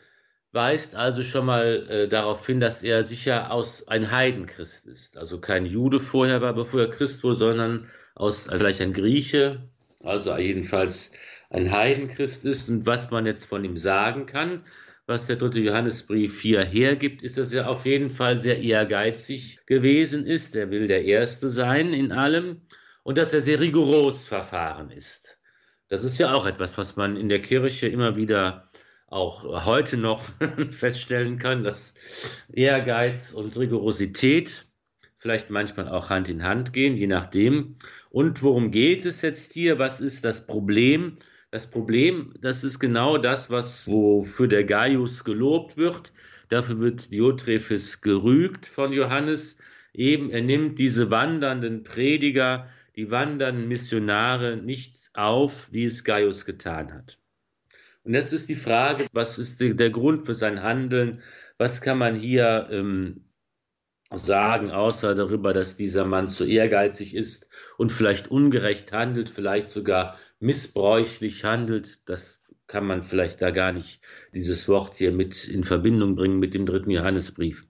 weist 0.54 0.94
also 0.94 1.22
schon 1.22 1.46
mal 1.46 1.86
äh, 1.90 2.08
darauf 2.08 2.46
hin, 2.46 2.60
dass 2.60 2.82
er 2.82 3.02
sicher 3.02 3.50
aus 3.50 3.88
ein 3.88 4.12
Heidenchrist 4.12 4.86
ist. 4.86 5.16
Also 5.16 5.40
kein 5.40 5.66
Jude 5.66 5.98
vorher 6.00 6.40
war, 6.40 6.54
bevor 6.54 6.82
er 6.82 6.90
Christ 6.90 7.24
wurde, 7.24 7.36
sondern 7.36 7.90
aus 8.14 8.48
also 8.48 8.60
vielleicht 8.60 8.80
ein 8.80 8.92
Grieche, 8.92 9.68
also 10.02 10.36
jedenfalls 10.36 11.12
ein 11.50 11.72
Heidenchrist 11.72 12.44
ist. 12.44 12.68
Und 12.68 12.86
was 12.86 13.10
man 13.10 13.26
jetzt 13.26 13.46
von 13.46 13.64
ihm 13.64 13.76
sagen 13.76 14.26
kann, 14.26 14.62
was 15.06 15.26
der 15.26 15.36
dritte 15.36 15.60
Johannesbrief 15.60 16.40
hier 16.40 16.64
hergibt, 16.64 17.22
ist, 17.22 17.36
dass 17.36 17.52
er 17.52 17.68
auf 17.68 17.84
jeden 17.84 18.08
Fall 18.08 18.38
sehr 18.38 18.62
ehrgeizig 18.62 19.60
gewesen 19.66 20.24
ist. 20.24 20.54
Er 20.54 20.70
will 20.70 20.86
der 20.86 21.04
Erste 21.04 21.50
sein 21.50 21.92
in 21.92 22.12
allem 22.12 22.62
und 23.02 23.18
dass 23.18 23.32
er 23.32 23.40
sehr 23.40 23.60
rigoros 23.60 24.26
verfahren 24.26 24.90
ist. 24.90 25.38
Das 25.88 26.04
ist 26.04 26.18
ja 26.18 26.32
auch 26.32 26.46
etwas, 26.46 26.78
was 26.78 26.96
man 26.96 27.16
in 27.16 27.28
der 27.28 27.42
Kirche 27.42 27.88
immer 27.88 28.16
wieder 28.16 28.70
auch 29.06 29.64
heute 29.66 29.96
noch 29.96 30.30
feststellen 30.70 31.38
kann, 31.38 31.64
dass 31.64 31.94
Ehrgeiz 32.52 33.32
und 33.32 33.56
Rigorosität 33.56 34.66
vielleicht 35.16 35.50
manchmal 35.50 35.88
auch 35.88 36.10
Hand 36.10 36.28
in 36.28 36.42
Hand 36.42 36.72
gehen, 36.72 36.96
je 36.96 37.06
nachdem. 37.06 37.76
Und 38.10 38.42
worum 38.42 38.70
geht 38.70 39.06
es 39.06 39.22
jetzt 39.22 39.54
hier? 39.54 39.78
Was 39.78 40.00
ist 40.00 40.24
das 40.24 40.46
Problem? 40.46 41.18
Das 41.50 41.70
Problem, 41.70 42.34
das 42.40 42.64
ist 42.64 42.78
genau 42.78 43.16
das, 43.16 43.48
was 43.48 43.86
wofür 43.86 44.48
der 44.48 44.64
Gaius 44.64 45.24
gelobt 45.24 45.76
wird. 45.76 46.12
Dafür 46.48 46.80
wird 46.80 47.12
Diotrephes 47.12 48.00
gerügt 48.00 48.66
von 48.66 48.92
Johannes. 48.92 49.58
Eben, 49.94 50.30
er 50.30 50.42
nimmt 50.42 50.78
diese 50.78 51.10
wandernden 51.10 51.84
Prediger, 51.84 52.68
die 52.96 53.10
wandernden 53.10 53.68
Missionare 53.68 54.56
nicht 54.56 55.10
auf, 55.14 55.72
wie 55.72 55.84
es 55.84 56.04
Gaius 56.04 56.44
getan 56.44 56.92
hat. 56.92 57.18
Und 58.04 58.12
jetzt 58.12 58.32
ist 58.34 58.50
die 58.50 58.56
Frage, 58.56 59.06
was 59.12 59.38
ist 59.38 59.60
der 59.60 59.90
Grund 59.90 60.26
für 60.26 60.34
sein 60.34 60.62
Handeln? 60.62 61.22
Was 61.56 61.80
kann 61.80 61.96
man 61.96 62.14
hier 62.14 62.68
ähm, 62.70 63.24
sagen, 64.12 64.70
außer 64.70 65.14
darüber, 65.14 65.54
dass 65.54 65.76
dieser 65.76 66.04
Mann 66.04 66.28
zu 66.28 66.44
ehrgeizig 66.44 67.14
ist 67.14 67.48
und 67.78 67.90
vielleicht 67.90 68.30
ungerecht 68.30 68.92
handelt, 68.92 69.30
vielleicht 69.30 69.70
sogar 69.70 70.18
missbräuchlich 70.38 71.44
handelt? 71.44 72.06
Das 72.08 72.44
kann 72.66 72.86
man 72.86 73.02
vielleicht 73.02 73.40
da 73.40 73.50
gar 73.50 73.72
nicht 73.72 74.02
dieses 74.34 74.68
Wort 74.68 74.96
hier 74.96 75.12
mit 75.12 75.48
in 75.48 75.64
Verbindung 75.64 76.14
bringen 76.14 76.38
mit 76.38 76.54
dem 76.54 76.66
dritten 76.66 76.90
Johannesbrief. 76.90 77.66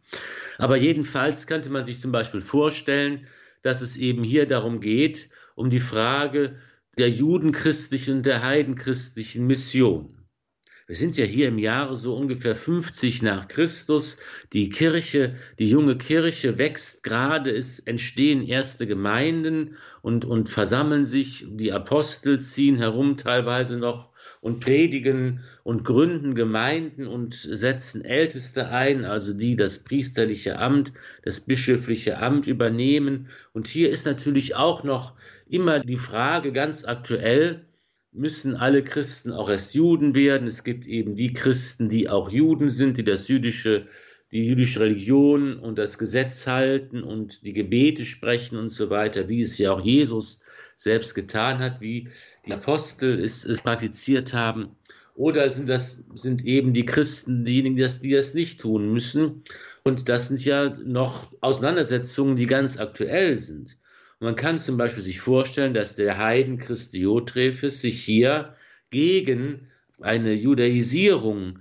Aber 0.59 0.77
jedenfalls 0.77 1.47
könnte 1.47 1.71
man 1.71 1.85
sich 1.85 2.01
zum 2.01 2.11
Beispiel 2.11 2.41
vorstellen, 2.41 3.29
dass 3.63 3.83
es 3.83 3.97
eben 3.97 4.25
hier 4.25 4.47
darum 4.47 4.81
geht, 4.81 5.29
um 5.55 5.71
die 5.71 5.81
Frage 5.81 6.57
der 6.99 7.11
judenchristlichen 7.11 8.19
und 8.19 8.27
der 8.27 8.43
heidenchristlichen 8.43 9.47
Mission. 9.47 10.24
Wir 10.87 10.97
sind 10.97 11.17
ja 11.17 11.25
hier 11.25 11.49
im 11.49 11.59
Jahre 11.59 11.97
so 11.97 12.15
ungefähr 12.15 12.55
50 12.55 13.23
nach 13.23 13.49
Christus. 13.49 14.19
Die 14.53 14.69
Kirche, 14.69 15.37
die 15.59 15.71
junge 15.71 15.97
Kirche 15.97 16.59
wächst 16.59 17.03
gerade, 17.03 17.51
es 17.51 17.79
entstehen 17.79 18.47
erste 18.47 18.87
Gemeinden 18.87 19.77
und, 20.03 20.27
und 20.27 20.51
versammeln 20.51 21.07
sich. 21.07 21.47
Die 21.49 21.73
Apostel 21.73 22.39
ziehen 22.39 22.77
herum 22.77 23.17
teilweise 23.17 23.79
noch 23.79 24.11
und 24.43 24.61
predigen 24.61 25.41
und 25.63 25.85
gründen 25.85 26.35
Gemeinden 26.35 27.07
und 27.07 27.33
setzen 27.33 28.05
Älteste 28.05 28.69
ein, 28.69 29.07
also 29.07 29.33
die 29.33 29.57
das 29.57 29.85
priesterliche 29.85 30.59
Amt, 30.59 30.93
das 31.23 31.41
bischöfliche 31.41 32.19
Amt 32.19 32.47
übernehmen. 32.47 33.31
Und 33.55 33.69
hier 33.69 33.89
ist 33.89 34.05
natürlich 34.05 34.55
auch 34.55 34.85
noch 34.85 35.15
immer 35.49 35.81
die 35.81 35.97
Frage 35.97 36.53
ganz 36.53 36.85
aktuell, 36.85 37.65
müssen 38.15 38.57
alle 38.57 38.83
Christen 38.83 39.33
auch 39.33 39.51
erst 39.51 39.75
Juden 39.75 40.15
werden? 40.15 40.47
Es 40.47 40.65
gibt 40.65 40.87
eben 40.87 41.17
die 41.17 41.33
Christen, 41.33 41.89
die 41.89 42.09
auch 42.09 42.31
Juden 42.31 42.71
sind, 42.71 42.97
die 42.97 43.05
das 43.05 43.29
jüdische 43.29 43.87
die 44.35 44.49
jüdische 44.49 44.81
Religion 44.81 45.61
und 45.61 45.79
das 45.79 45.97
Gesetz 45.97 46.49
halten 46.49 47.05
und 47.05 47.47
die 47.47 47.53
Gebete 47.53 48.05
sprechen 48.05 48.59
und 48.59 48.69
so 48.69 48.91
weiter, 48.91 49.29
wie 49.29 49.43
es 49.43 49.59
ja 49.59 49.71
auch 49.73 49.81
Jesus 49.81 50.41
selbst 50.77 51.15
getan 51.15 51.61
hat, 51.61 51.81
wie 51.81 52.09
die 52.45 52.53
Apostel 52.53 53.21
es, 53.21 53.45
es 53.45 53.61
praktiziert 53.61 54.35
haben. 54.35 54.77
Oder 55.15 55.49
sind 55.49 55.69
das 55.69 56.03
sind 56.17 56.45
eben 56.45 56.75
die 56.75 56.85
Christen 56.85 57.45
diejenigen, 57.45 57.77
die 57.77 57.83
das, 57.83 58.01
die 58.01 58.11
das 58.11 58.35
nicht 58.35 58.61
tun 58.61 58.93
müssen? 58.93 59.45
Und 59.85 60.09
das 60.09 60.27
sind 60.27 60.45
ja 60.45 60.71
noch 60.85 61.31
Auseinandersetzungen, 61.41 62.35
die 62.35 62.47
ganz 62.47 62.77
aktuell 62.77 63.39
sind. 63.39 63.77
Und 64.21 64.27
man 64.27 64.37
kann 64.37 64.59
zum 64.59 64.77
Beispiel 64.77 65.03
sich 65.03 65.21
vorstellen, 65.21 65.75
dass 65.75 65.97
der 65.97 66.19
Heiden 66.19 66.59
Christiotrephes 66.59 67.81
sich 67.81 68.03
hier 68.03 68.55
gegen 68.91 69.71
eine 70.01 70.33
Judaisierung 70.33 71.61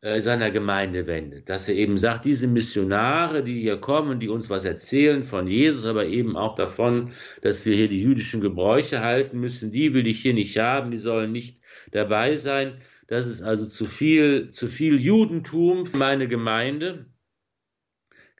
äh, 0.00 0.20
seiner 0.20 0.52
Gemeinde 0.52 1.08
wendet, 1.08 1.48
dass 1.48 1.68
er 1.68 1.74
eben 1.74 1.98
sagt, 1.98 2.24
diese 2.24 2.46
Missionare, 2.46 3.42
die 3.42 3.60
hier 3.60 3.78
kommen, 3.78 4.20
die 4.20 4.28
uns 4.28 4.48
was 4.48 4.64
erzählen 4.64 5.24
von 5.24 5.48
Jesus, 5.48 5.86
aber 5.86 6.06
eben 6.06 6.36
auch 6.36 6.54
davon, 6.54 7.10
dass 7.42 7.66
wir 7.66 7.74
hier 7.74 7.88
die 7.88 8.00
jüdischen 8.00 8.40
Gebräuche 8.40 9.00
halten 9.00 9.40
müssen, 9.40 9.72
die 9.72 9.94
will 9.94 10.06
ich 10.06 10.20
hier 10.20 10.34
nicht 10.34 10.56
haben, 10.56 10.92
die 10.92 10.98
sollen 10.98 11.32
nicht 11.32 11.60
dabei 11.90 12.36
sein. 12.36 12.80
Das 13.08 13.26
ist 13.26 13.42
also 13.42 13.66
zu 13.66 13.86
viel, 13.86 14.50
zu 14.50 14.68
viel 14.68 15.00
Judentum 15.00 15.84
für 15.84 15.96
meine 15.96 16.28
Gemeinde. 16.28 17.06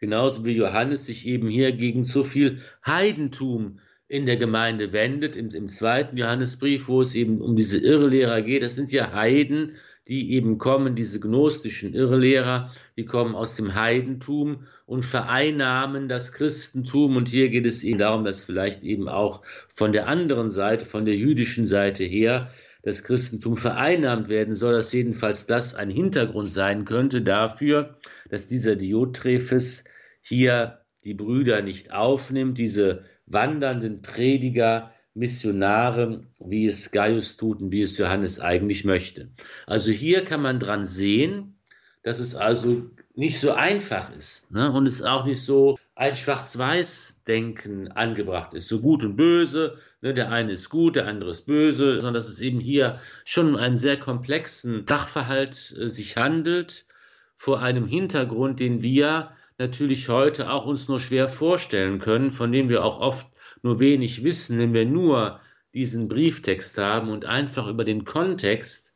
Genauso 0.00 0.44
wie 0.44 0.56
Johannes 0.56 1.06
sich 1.06 1.26
eben 1.26 1.48
hier 1.48 1.72
gegen 1.72 2.04
zu 2.04 2.24
viel 2.24 2.60
Heidentum 2.86 3.78
in 4.08 4.24
der 4.24 4.38
Gemeinde 4.38 4.92
wendet, 4.92 5.36
im, 5.36 5.50
im 5.50 5.68
zweiten 5.68 6.16
Johannesbrief, 6.16 6.88
wo 6.88 7.02
es 7.02 7.14
eben 7.14 7.40
um 7.40 7.56
diese 7.56 7.78
Irrlehrer 7.78 8.40
geht. 8.42 8.62
Das 8.62 8.74
sind 8.74 8.90
ja 8.90 9.12
Heiden, 9.12 9.76
die 10.08 10.32
eben 10.32 10.56
kommen, 10.56 10.94
diese 10.94 11.20
gnostischen 11.20 11.92
Irrlehrer, 11.92 12.72
die 12.96 13.04
kommen 13.04 13.34
aus 13.34 13.56
dem 13.56 13.74
Heidentum 13.74 14.66
und 14.86 15.04
vereinnahmen 15.04 16.08
das 16.08 16.32
Christentum. 16.32 17.16
Und 17.16 17.28
hier 17.28 17.50
geht 17.50 17.66
es 17.66 17.84
eben 17.84 17.98
darum, 17.98 18.24
dass 18.24 18.40
vielleicht 18.40 18.82
eben 18.82 19.08
auch 19.08 19.42
von 19.74 19.92
der 19.92 20.08
anderen 20.08 20.48
Seite, 20.48 20.86
von 20.86 21.04
der 21.04 21.14
jüdischen 21.14 21.66
Seite 21.66 22.04
her, 22.04 22.50
das 22.88 23.04
Christentum 23.04 23.56
vereinnahmt 23.56 24.28
werden 24.28 24.54
soll, 24.54 24.72
dass 24.72 24.92
jedenfalls 24.92 25.46
das 25.46 25.74
ein 25.74 25.90
Hintergrund 25.90 26.48
sein 26.50 26.84
könnte 26.84 27.22
dafür, 27.22 27.98
dass 28.30 28.48
dieser 28.48 28.76
Diotrephes 28.76 29.84
hier 30.20 30.80
die 31.04 31.14
Brüder 31.14 31.62
nicht 31.62 31.92
aufnimmt, 31.92 32.58
diese 32.58 33.04
wandernden 33.26 34.02
Prediger, 34.02 34.92
Missionare, 35.14 36.26
wie 36.40 36.66
es 36.66 36.90
Gaius 36.90 37.36
tut 37.36 37.60
und 37.60 37.72
wie 37.72 37.82
es 37.82 37.98
Johannes 37.98 38.40
eigentlich 38.40 38.84
möchte. 38.84 39.30
Also 39.66 39.90
hier 39.90 40.24
kann 40.24 40.40
man 40.40 40.60
dran 40.60 40.86
sehen, 40.86 41.58
dass 42.02 42.20
es 42.20 42.36
also 42.36 42.90
nicht 43.14 43.38
so 43.40 43.52
einfach 43.52 44.14
ist 44.16 44.50
ne? 44.50 44.72
und 44.72 44.86
es 44.86 45.02
auch 45.02 45.26
nicht 45.26 45.42
so 45.42 45.78
ein 45.98 46.14
Schwarz-Weiß-Denken 46.14 47.90
angebracht 47.90 48.54
ist, 48.54 48.68
so 48.68 48.80
gut 48.80 49.02
und 49.02 49.16
böse, 49.16 49.78
ne? 50.00 50.14
der 50.14 50.30
eine 50.30 50.52
ist 50.52 50.68
gut, 50.68 50.94
der 50.94 51.08
andere 51.08 51.30
ist 51.30 51.44
böse, 51.46 51.96
sondern 51.96 52.14
dass 52.14 52.28
es 52.28 52.40
eben 52.40 52.60
hier 52.60 53.00
schon 53.24 53.48
um 53.48 53.56
einen 53.56 53.76
sehr 53.76 53.98
komplexen 53.98 54.86
Sachverhalt 54.86 55.74
äh, 55.76 55.88
sich 55.88 56.16
handelt, 56.16 56.86
vor 57.34 57.60
einem 57.60 57.88
Hintergrund, 57.88 58.60
den 58.60 58.80
wir 58.80 59.32
natürlich 59.58 60.08
heute 60.08 60.50
auch 60.50 60.66
uns 60.66 60.86
nur 60.86 61.00
schwer 61.00 61.28
vorstellen 61.28 61.98
können, 61.98 62.30
von 62.30 62.52
dem 62.52 62.68
wir 62.68 62.84
auch 62.84 63.00
oft 63.00 63.26
nur 63.62 63.80
wenig 63.80 64.22
wissen, 64.22 64.56
wenn 64.60 64.74
wir 64.74 64.86
nur 64.86 65.40
diesen 65.74 66.06
Brieftext 66.06 66.78
haben 66.78 67.08
und 67.08 67.24
einfach 67.24 67.66
über 67.66 67.84
den 67.84 68.04
Kontext 68.04 68.94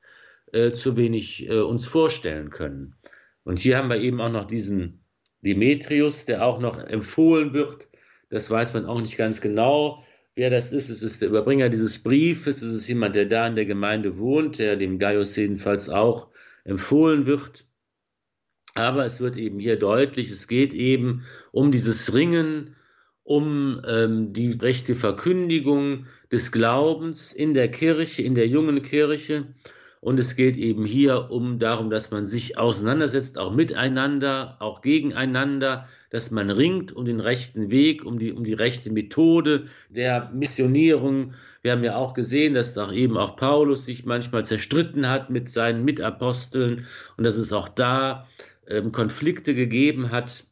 äh, 0.52 0.70
zu 0.70 0.96
wenig 0.96 1.48
äh, 1.48 1.58
uns 1.58 1.88
vorstellen 1.88 2.50
können. 2.50 2.94
Und 3.42 3.58
hier 3.58 3.76
haben 3.76 3.90
wir 3.90 3.96
eben 3.96 4.20
auch 4.20 4.30
noch 4.30 4.44
diesen 4.44 5.01
Demetrius, 5.42 6.24
der 6.24 6.44
auch 6.44 6.60
noch 6.60 6.78
empfohlen 6.78 7.52
wird. 7.52 7.88
Das 8.30 8.50
weiß 8.50 8.74
man 8.74 8.86
auch 8.86 9.00
nicht 9.00 9.16
ganz 9.16 9.40
genau, 9.40 10.02
wer 10.34 10.50
das 10.50 10.72
ist. 10.72 10.88
Es 10.88 11.02
ist 11.02 11.20
der 11.20 11.28
Überbringer 11.28 11.68
dieses 11.68 12.02
Briefes, 12.02 12.62
es 12.62 12.72
ist 12.72 12.88
jemand, 12.88 13.14
der 13.14 13.26
da 13.26 13.46
in 13.46 13.56
der 13.56 13.66
Gemeinde 13.66 14.18
wohnt, 14.18 14.58
der 14.58 14.76
dem 14.76 14.98
Gaius 14.98 15.36
jedenfalls 15.36 15.88
auch 15.88 16.28
empfohlen 16.64 17.26
wird. 17.26 17.66
Aber 18.74 19.04
es 19.04 19.20
wird 19.20 19.36
eben 19.36 19.58
hier 19.58 19.78
deutlich, 19.78 20.30
es 20.30 20.48
geht 20.48 20.72
eben 20.72 21.24
um 21.50 21.70
dieses 21.70 22.14
Ringen 22.14 22.74
um 23.24 23.80
ähm, 23.86 24.32
die 24.32 24.50
rechte 24.50 24.94
Verkündigung 24.94 26.06
des 26.30 26.50
Glaubens 26.50 27.32
in 27.32 27.54
der 27.54 27.70
Kirche, 27.70 28.22
in 28.22 28.34
der 28.34 28.48
jungen 28.48 28.82
Kirche. 28.82 29.54
Und 30.02 30.18
es 30.18 30.36
geht 30.36 30.58
eben 30.58 30.84
hier 30.84 31.30
um 31.30 31.58
darum, 31.58 31.88
dass 31.88 32.10
man 32.10 32.26
sich 32.26 32.58
auseinandersetzt, 32.58 33.38
auch 33.38 33.54
miteinander, 33.54 34.56
auch 34.58 34.82
gegeneinander, 34.82 35.88
dass 36.10 36.30
man 36.30 36.50
ringt 36.50 36.92
um 36.92 37.06
den 37.06 37.20
rechten 37.20 37.70
Weg, 37.70 38.04
um 38.04 38.18
die, 38.18 38.32
um 38.32 38.44
die 38.44 38.52
rechte 38.52 38.92
Methode 38.92 39.68
der 39.88 40.30
Missionierung. 40.34 41.32
Wir 41.62 41.72
haben 41.72 41.84
ja 41.84 41.96
auch 41.96 42.12
gesehen, 42.12 42.52
dass 42.52 42.74
doch 42.74 42.92
eben 42.92 43.16
auch 43.16 43.36
Paulus 43.36 43.86
sich 43.86 44.04
manchmal 44.04 44.44
zerstritten 44.44 45.08
hat 45.08 45.30
mit 45.30 45.48
seinen 45.48 45.84
Mitaposteln 45.84 46.84
und 47.16 47.24
dass 47.24 47.36
es 47.36 47.52
auch 47.52 47.68
da 47.68 48.26
ähm, 48.66 48.92
Konflikte 48.92 49.54
gegeben 49.54 50.10
hat 50.10 50.44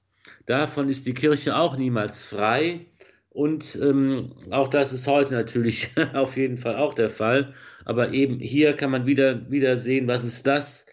davon 0.51 0.89
ist 0.89 1.07
die 1.07 1.15
Kirche 1.15 1.57
auch 1.57 1.77
niemals 1.77 2.25
frei. 2.25 2.87
Und 3.31 3.79
ähm, 3.81 4.33
auch 4.51 4.69
das 4.69 4.93
ist 4.93 5.07
heute 5.07 5.33
natürlich 5.35 5.91
auf 6.15 6.37
jeden 6.37 6.59
Fall 6.59 6.77
auch 6.77 6.95
der 6.95 7.11
Fall. 7.11 7.55
Aber 7.85 8.13
eben 8.13 8.39
hier 8.39 8.75
kann 8.75 8.91
man 8.91 9.07
wieder, 9.07 9.51
wieder 9.51 9.77
sehen, 9.77 10.07
was 10.07 10.25
ist 10.25 10.47
das, 10.47 10.87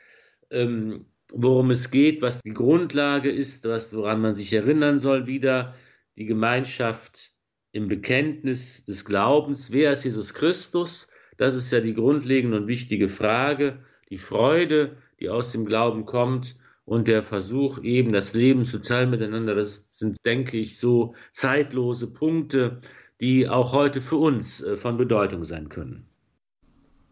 ähm, 0.51 1.05
worum 1.31 1.71
es 1.71 1.91
geht, 1.91 2.21
was 2.21 2.41
die 2.41 2.53
Grundlage 2.53 3.29
ist, 3.29 3.65
was, 3.65 3.93
woran 3.93 4.21
man 4.21 4.33
sich 4.33 4.53
erinnern 4.53 4.99
soll, 4.99 5.27
wieder 5.27 5.75
die 6.17 6.25
Gemeinschaft 6.25 7.31
im 7.71 7.87
Bekenntnis 7.87 8.85
des 8.85 9.05
Glaubens. 9.05 9.71
Wer 9.71 9.91
ist 9.91 10.03
Jesus 10.03 10.33
Christus? 10.33 11.11
Das 11.37 11.55
ist 11.55 11.71
ja 11.71 11.79
die 11.79 11.93
grundlegende 11.93 12.57
und 12.57 12.67
wichtige 12.67 13.09
Frage. 13.09 13.79
Die 14.09 14.17
Freude, 14.17 14.97
die 15.19 15.29
aus 15.29 15.51
dem 15.51 15.65
Glauben 15.65 16.05
kommt 16.05 16.55
und 16.85 17.07
der 17.07 17.21
Versuch, 17.21 17.83
eben 17.83 18.11
das 18.13 18.33
Leben 18.33 18.65
zu 18.65 18.79
teilen 18.79 19.09
miteinander, 19.09 19.53
das 19.53 19.87
sind, 19.91 20.25
denke 20.25 20.57
ich, 20.57 20.79
so 20.79 21.13
zeitlose 21.31 22.07
Punkte, 22.07 22.81
die 23.19 23.49
auch 23.49 23.73
heute 23.73 24.01
für 24.01 24.17
uns 24.17 24.63
äh, 24.63 24.77
von 24.77 24.97
Bedeutung 24.97 25.43
sein 25.43 25.69
können. 25.69 26.07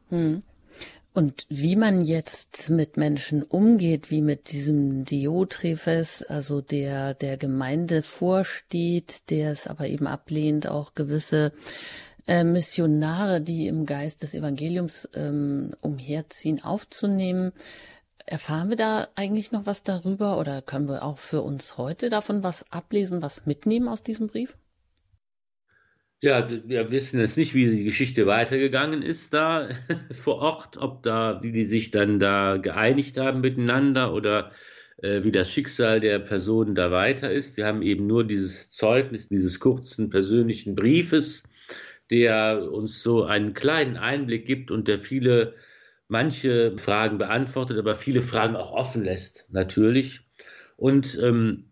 Hm. 0.10 0.43
Und 1.14 1.45
wie 1.47 1.78
man 1.78 2.01
jetzt 2.01 2.70
mit 2.70 2.97
Menschen 2.97 3.41
umgeht, 3.43 4.12
wie 4.12 4.22
mit 4.22 4.51
diesem 4.51 5.06
Diotrephes, 5.06 6.24
also 6.24 6.60
der 6.60 7.14
der 7.14 7.38
Gemeinde 7.38 8.03
vorsteht, 8.03 9.30
der 9.30 9.53
es 9.53 9.66
aber 9.66 9.88
eben 9.88 10.08
ablehnt, 10.08 10.68
auch 10.68 10.93
gewisse 10.93 11.53
äh, 12.28 12.43
Missionare, 12.43 13.39
die 13.39 13.68
im 13.68 13.86
Geist 13.86 14.24
des 14.24 14.34
Evangeliums 14.34 15.08
ähm, 15.16 15.74
umherziehen, 15.82 16.62
aufzunehmen. 16.62 17.53
Erfahren 18.26 18.68
wir 18.68 18.76
da 18.76 19.08
eigentlich 19.16 19.53
noch 19.53 19.66
was 19.66 19.84
darüber 19.84 20.38
oder 20.38 20.62
können 20.62 20.89
wir 20.89 21.03
auch 21.03 21.20
für 21.20 21.43
uns 21.43 21.78
heute 21.78 22.10
davon 22.10 22.43
was 22.43 22.70
ablesen, 22.74 23.22
was 23.22 23.45
mitnehmen 23.45 23.88
aus 23.88 24.03
diesem 24.03 24.28
Brief? 24.28 24.58
Ja, 26.26 26.50
wir 26.50 26.92
wissen 26.92 27.20
jetzt 27.20 27.38
nicht, 27.38 27.54
wie 27.54 27.70
die 27.70 27.84
Geschichte 27.84 28.26
weitergegangen 28.26 29.04
ist 29.04 29.36
da 29.36 29.70
vor 30.12 30.38
Ort, 30.40 30.76
ob 30.78 31.04
da, 31.04 31.44
wie 31.44 31.52
die 31.52 31.66
sich 31.66 31.92
dann 31.92 32.18
da 32.18 32.58
geeinigt 32.58 33.18
haben 33.18 33.42
miteinander 33.42 34.12
oder 34.12 34.52
äh, 35.04 35.22
wie 35.22 35.32
das 35.32 35.52
Schicksal 35.52 36.00
der 36.00 36.18
Personen 36.18 36.74
da 36.74 36.90
weiter 36.90 37.32
ist. 37.32 37.58
Wir 37.58 37.68
haben 37.68 37.84
eben 37.84 38.08
nur 38.08 38.26
dieses 38.26 38.72
Zeugnis 38.72 39.28
dieses 39.28 39.60
kurzen 39.60 40.10
persönlichen 40.10 40.74
Briefes, 40.74 41.44
der 42.10 42.72
uns 42.72 43.04
so 43.04 43.26
einen 43.26 43.54
kleinen 43.54 43.96
Einblick 43.96 44.48
gibt 44.48 44.72
und 44.72 44.88
der 44.88 45.02
viele, 45.02 45.54
manche 46.08 46.76
Fragen 46.80 47.20
beantwortet, 47.20 47.78
aber 47.78 47.96
viele 47.96 48.24
Fragen 48.24 48.56
auch 48.56 48.72
offen 48.72 49.04
lässt, 49.04 49.46
natürlich. 49.52 50.22
Und 50.76 51.20
ähm, 51.22 51.72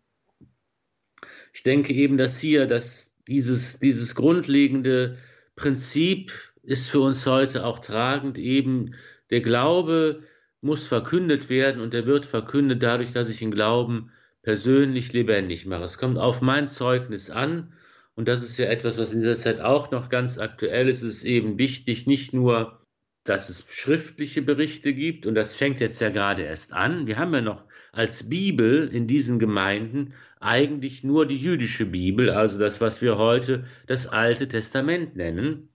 ich 1.54 1.64
denke 1.64 1.91
eben, 1.91 2.18
dass 2.18 2.39
hier 2.39 2.68
das 2.68 3.12
dieses, 3.28 3.80
dieses 3.80 4.15
grundlegende 4.15 5.17
Prinzip 5.55 6.32
ist 6.63 6.89
für 6.89 7.01
uns 7.01 7.26
heute 7.26 7.65
auch 7.65 7.80
tragend, 7.80 8.38
eben 8.38 8.95
der 9.30 9.41
Glaube 9.41 10.24
muss 10.61 10.88
verkündet 10.88 11.49
werden 11.49 11.82
und 11.82 11.93
er 11.93 12.05
wird 12.05 12.26
verkündet 12.26 12.82
dadurch, 12.84 13.11
dass 13.11 13.30
ich 13.30 13.39
den 13.39 13.51
Glauben 13.51 14.11
persönlich 14.43 15.11
lebendig 15.13 15.65
mache. 15.65 15.84
Es 15.84 15.97
kommt 15.97 16.17
auf 16.17 16.41
mein 16.41 16.67
Zeugnis 16.67 17.30
an 17.30 17.74
und 18.15 18.28
das 18.28 18.43
ist 18.43 18.57
ja 18.57 18.67
etwas, 18.67 18.97
was 18.97 19.11
in 19.11 19.19
dieser 19.19 19.38
Zeit 19.38 19.59
auch 19.59 19.91
noch 19.91 20.09
ganz 20.09 20.38
aktuell 20.38 20.88
ist. 20.88 21.01
Es 21.01 21.15
ist 21.15 21.24
eben 21.24 21.57
wichtig, 21.57 22.07
nicht 22.07 22.34
nur, 22.34 22.86
dass 23.24 23.49
es 23.49 23.65
schriftliche 23.69 24.41
Berichte 24.41 24.93
gibt 24.93 25.26
und 25.26 25.36
das 25.36 25.55
fängt 25.55 25.80
jetzt 25.80 25.99
ja 25.99 26.09
gerade 26.09 26.43
erst 26.43 26.74
an. 26.74 27.07
Wir 27.07 27.17
haben 27.17 27.34
ja 27.34 27.41
noch 27.41 27.65
als 27.93 28.27
Bibel 28.27 28.89
in 28.91 29.05
diesen 29.07 29.37
Gemeinden 29.37 30.13
eigentlich 30.39 31.03
nur 31.03 31.27
die 31.27 31.37
jüdische 31.37 31.85
Bibel, 31.85 32.31
also 32.31 32.57
das, 32.59 32.81
was 32.81 33.01
wir 33.01 33.17
heute 33.17 33.65
das 33.87 34.07
Alte 34.07 34.47
Testament 34.47 35.15
nennen 35.15 35.69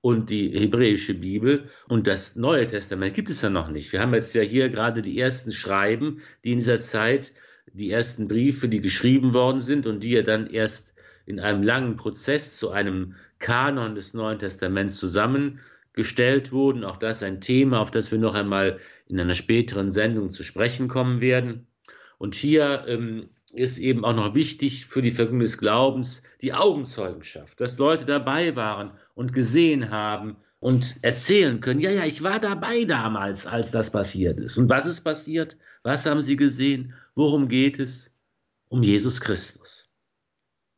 und 0.00 0.30
die 0.30 0.50
hebräische 0.50 1.14
Bibel 1.14 1.68
und 1.88 2.06
das 2.06 2.36
Neue 2.36 2.66
Testament 2.68 3.14
gibt 3.14 3.28
es 3.28 3.42
ja 3.42 3.50
noch 3.50 3.68
nicht. 3.68 3.92
Wir 3.92 4.00
haben 4.00 4.14
jetzt 4.14 4.34
ja 4.34 4.42
hier 4.42 4.68
gerade 4.68 5.02
die 5.02 5.18
ersten 5.18 5.50
Schreiben, 5.50 6.22
die 6.44 6.52
in 6.52 6.58
dieser 6.58 6.78
Zeit, 6.78 7.32
die 7.72 7.90
ersten 7.90 8.28
Briefe, 8.28 8.68
die 8.68 8.80
geschrieben 8.80 9.34
worden 9.34 9.60
sind 9.60 9.88
und 9.88 10.00
die 10.04 10.12
ja 10.12 10.22
dann 10.22 10.48
erst 10.48 10.94
in 11.26 11.40
einem 11.40 11.64
langen 11.64 11.96
Prozess 11.96 12.56
zu 12.56 12.70
einem 12.70 13.16
Kanon 13.40 13.96
des 13.96 14.14
Neuen 14.14 14.38
Testaments 14.38 14.98
zusammengestellt 15.92 16.52
wurden. 16.52 16.84
Auch 16.84 16.96
das 16.96 17.22
ein 17.22 17.40
Thema, 17.40 17.80
auf 17.80 17.90
das 17.90 18.10
wir 18.10 18.18
noch 18.18 18.34
einmal 18.34 18.78
in 19.06 19.20
einer 19.20 19.34
späteren 19.34 19.90
Sendung 19.90 20.30
zu 20.30 20.42
sprechen 20.42 20.88
kommen 20.88 21.20
werden. 21.20 21.66
Und 22.18 22.34
hier 22.34 22.84
ähm, 22.86 23.28
ist 23.52 23.78
eben 23.78 24.04
auch 24.04 24.14
noch 24.14 24.34
wichtig 24.34 24.86
für 24.86 25.02
die 25.02 25.10
Verkündigung 25.10 25.46
des 25.46 25.58
Glaubens 25.58 26.22
die 26.40 26.54
Augenzeugenschaft, 26.54 27.60
dass 27.60 27.78
Leute 27.78 28.04
dabei 28.04 28.56
waren 28.56 28.92
und 29.14 29.32
gesehen 29.32 29.90
haben 29.90 30.36
und 30.60 31.02
erzählen 31.02 31.60
können, 31.60 31.80
ja, 31.80 31.90
ja, 31.90 32.04
ich 32.04 32.22
war 32.22 32.38
dabei 32.38 32.84
damals, 32.84 33.46
als 33.46 33.72
das 33.72 33.90
passiert 33.90 34.38
ist. 34.38 34.56
Und 34.56 34.70
was 34.70 34.86
ist 34.86 35.02
passiert? 35.02 35.58
Was 35.82 36.06
haben 36.06 36.22
sie 36.22 36.36
gesehen? 36.36 36.94
Worum 37.14 37.48
geht 37.48 37.78
es? 37.80 38.16
Um 38.68 38.82
Jesus 38.82 39.20
Christus. 39.20 39.90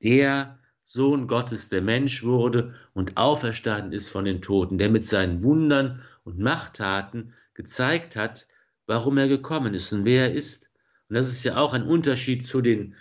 Der 0.03 0.59
Sohn 0.95 1.27
Gottes, 1.27 1.69
der 1.69 1.83
Mensch 1.83 2.23
wurde 2.23 2.73
und 2.93 3.17
auferstanden 3.17 3.93
ist 3.93 4.11
von 4.11 4.25
den 4.25 4.43
Toten, 4.43 4.79
der 4.79 4.91
mit 4.91 5.05
seinen 5.05 5.43
Wundern 5.43 6.03
und 6.23 6.39
Machttaten 6.39 7.33
gezeigt 7.53 8.15
hat, 8.15 8.47
warum 8.87 9.19
er 9.19 9.27
gekommen 9.27 9.75
ist 9.75 9.93
und 9.93 10.05
wer 10.05 10.29
er 10.29 10.33
ist. 10.33 10.71
Und 11.09 11.17
das 11.17 11.29
ist 11.29 11.43
ja 11.43 11.57
auch 11.57 11.75
ein 11.75 11.83
Unterschied 11.83 12.47
zu 12.47 12.61
den 12.61 12.95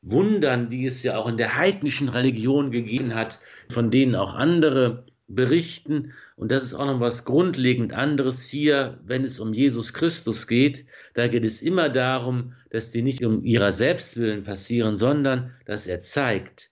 Wundern, 0.00 0.70
die 0.70 0.86
es 0.86 1.02
ja 1.02 1.18
auch 1.18 1.28
in 1.28 1.36
der 1.36 1.56
heidnischen 1.56 2.08
Religion 2.08 2.70
gegeben 2.70 3.14
hat, 3.14 3.40
von 3.68 3.90
denen 3.90 4.14
auch 4.14 4.32
andere 4.32 5.04
berichten. 5.26 6.14
Und 6.34 6.50
das 6.50 6.64
ist 6.64 6.72
auch 6.72 6.86
noch 6.86 7.00
was 7.00 7.26
grundlegend 7.26 7.92
anderes 7.92 8.46
hier, 8.46 9.00
wenn 9.04 9.22
es 9.24 9.38
um 9.38 9.52
Jesus 9.52 9.92
Christus 9.92 10.46
geht. 10.46 10.86
Da 11.12 11.28
geht 11.28 11.44
es 11.44 11.60
immer 11.60 11.90
darum, 11.90 12.54
dass 12.70 12.90
die 12.90 13.02
nicht 13.02 13.22
um 13.22 13.44
ihrer 13.44 13.72
Selbstwillen 13.72 14.44
passieren, 14.44 14.96
sondern 14.96 15.50
dass 15.66 15.86
er 15.86 16.00
zeigt, 16.00 16.70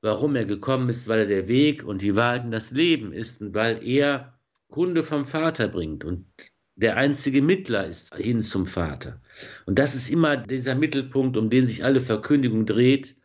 warum 0.00 0.36
er 0.36 0.44
gekommen 0.44 0.88
ist, 0.88 1.08
weil 1.08 1.20
er 1.20 1.26
der 1.26 1.48
Weg 1.48 1.84
und 1.84 2.02
die 2.02 2.16
Wahrheit 2.16 2.44
und 2.44 2.50
das 2.50 2.70
Leben 2.70 3.12
ist 3.12 3.40
und 3.42 3.54
weil 3.54 3.86
er 3.86 4.38
Kunde 4.68 5.02
vom 5.02 5.26
Vater 5.26 5.68
bringt 5.68 6.04
und 6.04 6.26
der 6.74 6.96
einzige 6.96 7.40
Mittler 7.40 7.86
ist 7.86 8.14
hin 8.14 8.42
zum 8.42 8.66
Vater. 8.66 9.20
Und 9.64 9.78
das 9.78 9.94
ist 9.94 10.10
immer 10.10 10.36
dieser 10.36 10.74
Mittelpunkt, 10.74 11.36
um 11.38 11.48
den 11.48 11.66
sich 11.66 11.84
alle 11.84 12.00
Verkündigung 12.00 12.66
dreht 12.66 13.16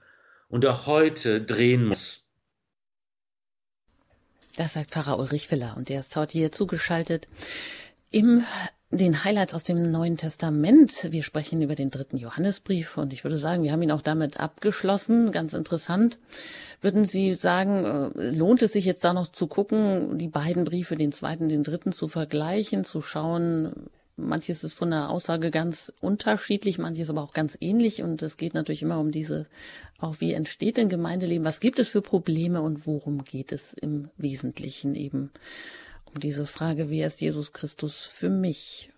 und 0.47 0.65
auch 0.65 0.88
heute 0.88 1.41
drehen 1.41 1.86
muss. 1.86 2.26
Das 4.55 4.74
sagt 4.74 4.91
Pfarrer 4.91 5.19
Ulrich 5.19 5.51
Viller 5.51 5.76
und 5.78 5.89
der 5.89 6.01
ist 6.01 6.15
heute 6.15 6.38
hier 6.38 6.51
zugeschaltet 6.51 7.28
im 8.09 8.43
den 8.92 9.24
Highlights 9.24 9.54
aus 9.54 9.64
dem 9.64 9.89
Neuen 9.89 10.18
Testament. 10.18 11.08
Wir 11.12 11.24
sprechen 11.24 11.62
über 11.62 11.76
den 11.76 11.89
dritten 11.89 12.18
Johannesbrief 12.18 12.98
und 12.98 13.14
ich 13.14 13.24
würde 13.24 13.38
sagen, 13.38 13.64
wir 13.64 13.72
haben 13.72 13.82
ihn 13.82 13.92
auch 13.92 14.02
damit 14.02 14.39
abgeschlossen. 14.39 15.32
Ganz 15.32 15.54
interessant. 15.54 16.20
Würden 16.82 17.06
Sie 17.06 17.34
sagen, 17.34 18.12
äh, 18.16 18.32
lohnt 18.32 18.62
es 18.62 18.74
sich 18.74 18.84
jetzt 18.84 19.06
da 19.06 19.14
noch 19.14 19.28
zu 19.28 19.48
gucken, 19.48 20.18
die 20.18 20.28
beiden 20.28 20.66
Briefe, 20.66 20.96
den 20.96 21.14
zweiten, 21.14 21.48
den 21.48 21.64
dritten 21.64 21.94
zu 21.94 22.10
vergleichen, 22.10 22.84
zu 22.84 23.02
schauen? 23.02 23.72
Manches 24.18 24.66
ist 24.66 24.74
von 24.74 24.92
der 24.92 25.10
Aussage 25.10 25.52
ganz 25.52 25.94
unterschiedlich, 26.02 26.78
manches 26.78 27.10
aber 27.10 27.24
auch 27.24 27.34
ganz 27.34 27.58
ähnlich 27.62 28.04
und 28.04 28.22
es 28.22 28.36
geht 28.36 28.54
natürlich 28.54 28.84
immer 28.84 29.00
um 29.00 29.12
diese, 29.12 29.48
auch 30.00 30.16
wie 30.20 30.34
entsteht 30.34 30.78
denn 30.78 30.89
Gemeindeleben, 30.89 31.46
was 31.46 31.62
gibt 31.62 31.80
es 31.80 31.88
für 31.88 32.02
Probleme 32.02 32.62
und 32.62 32.86
worum 32.86 33.24
geht 33.24 33.52
es 33.54 33.74
im 33.74 34.10
Wesentlichen 34.18 34.96
eben 34.96 35.32
um 36.14 36.20
diese 36.20 36.45
Frage, 36.45 36.89
wer 36.89 37.07
ist 37.07 37.22
Jesus 37.22 37.53
Christus 37.53 38.05
für 38.05 38.30
mich? 38.30 38.89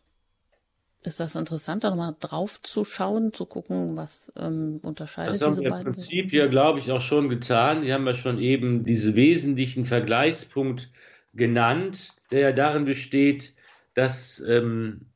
Ist 1.05 1.19
das 1.19 1.35
interessant, 1.35 1.83
da 1.83 1.89
nochmal 1.89 2.15
drauf 2.19 2.61
zu 2.61 2.85
schauen, 2.85 3.33
zu 3.33 3.45
gucken, 3.45 3.97
was 3.97 4.31
ähm, 4.37 4.79
unterscheidet 4.83 5.41
das 5.41 5.55
diese 5.55 5.61
beiden? 5.63 5.63
Das 5.63 5.73
haben 5.73 5.85
wir 5.85 5.87
im 5.87 5.93
Prinzip 5.93 6.33
ja, 6.33 6.47
glaube 6.47 6.79
ich, 6.79 6.91
auch 6.91 7.01
schon 7.01 7.27
getan. 7.27 7.83
Die 7.83 7.91
haben 7.93 8.07
ja 8.07 8.13
schon 8.13 8.39
eben 8.39 8.85
diesen 8.85 9.15
wesentlichen 9.15 9.83
Vergleichspunkt 9.83 10.91
genannt, 11.33 12.13
der 12.31 12.39
ja 12.39 12.51
darin 12.53 12.85
besteht, 12.85 13.53
dass, 13.95 14.39
ähm, 14.47 15.07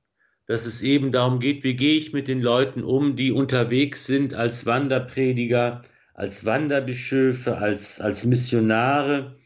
dass 0.45 0.65
es 0.65 0.81
eben 0.81 1.11
darum 1.11 1.39
geht, 1.39 1.63
wie 1.63 1.75
gehe 1.75 1.95
ich 1.95 2.11
mit 2.11 2.27
den 2.27 2.41
Leuten 2.41 2.83
um, 2.83 3.15
die 3.15 3.31
unterwegs 3.31 4.05
sind 4.05 4.33
als 4.33 4.65
Wanderprediger, 4.65 5.83
als 6.13 6.45
Wanderbischöfe, 6.45 7.57
als, 7.57 8.01
als 8.01 8.25
Missionare 8.25 9.37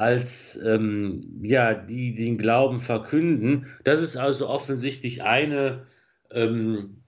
als 0.00 0.58
ähm, 0.64 1.42
ja, 1.42 1.74
die 1.74 2.14
den 2.14 2.38
Glauben 2.38 2.80
verkünden. 2.80 3.66
Das 3.84 4.00
ist 4.00 4.16
also 4.16 4.48
offensichtlich 4.48 5.22
eine, 5.22 5.86
ähm, 6.30 7.02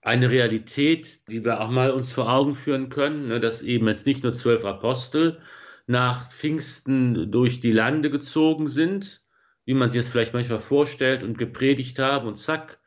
eine 0.00 0.30
Realität, 0.30 1.28
die 1.28 1.44
wir 1.44 1.60
auch 1.60 1.68
mal 1.68 1.90
uns 1.90 2.14
vor 2.14 2.32
Augen 2.32 2.54
führen 2.54 2.88
können, 2.88 3.28
ne, 3.28 3.40
dass 3.40 3.60
eben 3.60 3.86
jetzt 3.88 4.06
nicht 4.06 4.22
nur 4.22 4.32
zwölf 4.32 4.64
Apostel 4.64 5.38
nach 5.86 6.32
Pfingsten 6.32 7.30
durch 7.30 7.60
die 7.60 7.72
Lande 7.72 8.08
gezogen 8.08 8.68
sind, 8.68 9.22
wie 9.66 9.74
man 9.74 9.90
sich 9.90 10.00
das 10.00 10.08
vielleicht 10.08 10.32
manchmal 10.32 10.60
vorstellt 10.60 11.24
und 11.24 11.36
gepredigt 11.36 11.98
haben 11.98 12.26
und 12.26 12.38
zack, 12.38 12.80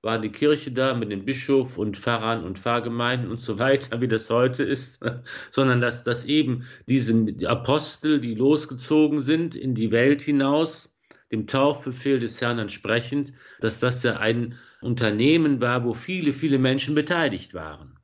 war 0.00 0.20
die 0.20 0.30
Kirche 0.30 0.70
da 0.70 0.94
mit 0.94 1.10
dem 1.10 1.24
Bischof 1.24 1.76
und 1.76 1.96
Pfarrern 1.96 2.44
und 2.44 2.58
Pfarrgemeinden 2.58 3.30
und 3.30 3.38
so 3.38 3.58
weiter, 3.58 4.00
wie 4.00 4.08
das 4.08 4.30
heute 4.30 4.62
ist, 4.62 5.00
sondern 5.50 5.80
dass, 5.80 6.04
dass 6.04 6.24
eben 6.24 6.64
diese 6.86 7.14
Apostel, 7.46 8.20
die 8.20 8.34
losgezogen 8.34 9.20
sind 9.20 9.56
in 9.56 9.74
die 9.74 9.90
Welt 9.90 10.22
hinaus, 10.22 10.96
dem 11.32 11.46
Taufbefehl 11.46 12.20
des 12.20 12.40
Herrn 12.40 12.58
entsprechend, 12.58 13.32
dass 13.60 13.80
das 13.80 14.02
ja 14.02 14.18
ein 14.18 14.54
Unternehmen 14.80 15.60
war, 15.60 15.84
wo 15.84 15.92
viele, 15.92 16.32
viele 16.32 16.58
Menschen 16.58 16.94
beteiligt 16.94 17.52
waren. 17.52 17.98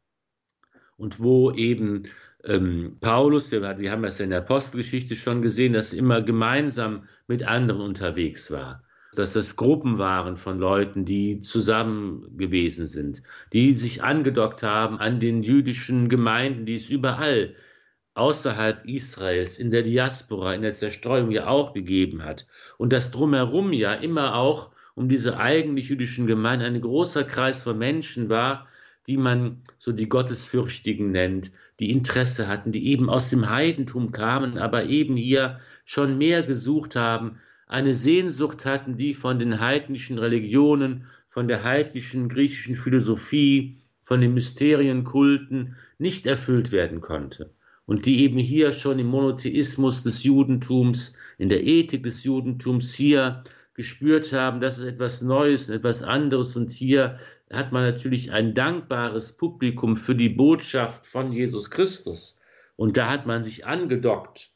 Und 0.97 1.20
wo 1.20 1.53
eben 1.53 2.05
ähm, 2.45 2.99
Paulus, 3.01 3.51
wir, 3.51 3.78
wir 3.78 3.90
haben 3.90 4.03
das 4.03 4.18
ja 4.18 4.24
in 4.24 4.30
der 4.30 4.40
Apostelgeschichte 4.40 5.16
schon 5.16 5.42
gesehen, 5.42 5.72
dass 5.72 5.92
er 5.92 6.01
immer 6.01 6.22
gemeinsam 6.22 7.09
mit 7.26 7.47
anderen 7.47 7.80
unterwegs 7.80 8.51
war 8.51 8.84
dass 9.14 9.32
das 9.32 9.56
Gruppen 9.56 9.98
waren 9.98 10.36
von 10.36 10.58
Leuten, 10.58 11.04
die 11.04 11.40
zusammen 11.40 12.36
gewesen 12.36 12.86
sind, 12.86 13.22
die 13.52 13.72
sich 13.72 14.02
angedockt 14.02 14.62
haben 14.62 14.98
an 14.98 15.20
den 15.20 15.42
jüdischen 15.42 16.08
Gemeinden, 16.08 16.66
die 16.66 16.76
es 16.76 16.90
überall 16.90 17.54
außerhalb 18.14 18.86
Israels, 18.86 19.58
in 19.58 19.70
der 19.70 19.82
Diaspora, 19.82 20.54
in 20.54 20.62
der 20.62 20.72
Zerstreuung 20.72 21.30
ja 21.30 21.46
auch 21.48 21.72
gegeben 21.72 22.22
hat. 22.22 22.46
Und 22.78 22.92
das 22.92 23.10
drumherum 23.10 23.72
ja 23.72 23.92
immer 23.94 24.36
auch 24.36 24.70
um 24.94 25.08
diese 25.08 25.38
eigentlich 25.38 25.88
jüdischen 25.88 26.26
Gemeinden 26.26 26.66
ein 26.66 26.80
großer 26.80 27.24
Kreis 27.24 27.62
von 27.62 27.76
Menschen 27.76 28.28
war, 28.28 28.68
die 29.06 29.16
man 29.16 29.62
so 29.78 29.92
die 29.92 30.08
Gottesfürchtigen 30.08 31.10
nennt, 31.10 31.50
die 31.80 31.90
Interesse 31.90 32.48
hatten, 32.48 32.72
die 32.72 32.88
eben 32.88 33.10
aus 33.10 33.30
dem 33.30 33.50
Heidentum 33.50 34.12
kamen, 34.12 34.56
aber 34.56 34.84
eben 34.84 35.16
hier 35.16 35.58
schon 35.84 36.16
mehr 36.16 36.42
gesucht 36.42 36.96
haben, 36.96 37.40
eine 37.75 37.97
Sehnsucht 37.97 38.64
hatten, 38.64 38.97
die 38.97 39.14
von 39.14 39.41
den 39.41 39.59
heidnischen 39.59 40.18
Religionen, 40.18 41.07
von 41.29 41.49
der 41.49 41.64
heidnischen 41.64 42.29
griechischen 42.29 42.77
Philosophie, 42.77 43.79
von 44.05 44.20
den 44.20 44.33
Mysterienkulten 44.33 45.75
nicht 45.99 46.27
erfüllt 46.29 46.70
werden 46.70 47.01
konnte 47.01 47.51
und 47.87 48.07
die 48.07 48.20
eben 48.20 48.39
hier 48.39 48.72
schon 48.72 49.01
im 49.01 49.09
Monotheismus 49.09 50.05
des 50.05 50.22
Judentums, 50.22 51.16
in 51.37 51.49
der 51.49 51.66
Ethik 51.66 52.05
des 52.05 52.22
Judentums 52.22 52.95
hier 52.95 53.43
gespürt 53.75 54.33
haben, 54.33 54.61
das 54.61 54.79
ist 54.79 54.85
etwas 54.85 55.20
Neues 55.20 55.68
und 55.68 55.75
etwas 55.75 56.05
anderes 56.05 56.55
und 56.55 56.70
hier 56.70 57.18
hat 57.51 57.72
man 57.72 57.83
natürlich 57.83 58.31
ein 58.31 58.55
dankbares 58.55 59.37
Publikum 59.37 59.97
für 59.97 60.14
die 60.14 60.29
Botschaft 60.29 61.07
von 61.07 61.33
Jesus 61.33 61.70
Christus. 61.70 62.41
Und 62.77 62.97
da 62.97 63.11
hat 63.11 63.27
man 63.27 63.43
sich 63.43 63.66
angedockt 63.66 64.53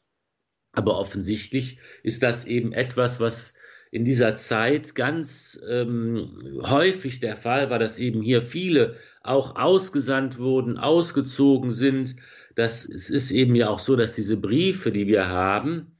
aber 0.71 0.97
offensichtlich 0.97 1.79
ist 2.03 2.23
das 2.23 2.45
eben 2.45 2.73
etwas, 2.73 3.19
was 3.19 3.53
in 3.91 4.05
dieser 4.05 4.35
Zeit 4.35 4.93
ganz 4.93 5.59
ähm, 5.67 6.61
häufig 6.63 7.19
der 7.19 7.35
Fall 7.35 7.69
war, 7.69 7.79
dass 7.79 7.97
eben 7.97 8.21
hier 8.21 8.41
viele 8.41 8.95
auch 9.23 9.55
ausgesandt 9.55 10.37
wurden, 10.37 10.77
ausgezogen 10.77 11.73
sind. 11.73 12.15
Das, 12.55 12.87
es 12.87 13.09
ist 13.09 13.31
eben 13.31 13.55
ja 13.55 13.69
auch 13.69 13.79
so, 13.79 13.95
dass 13.95 14.13
diese 14.13 14.37
Briefe, 14.37 14.91
die 14.91 15.07
wir 15.07 15.27
haben 15.27 15.97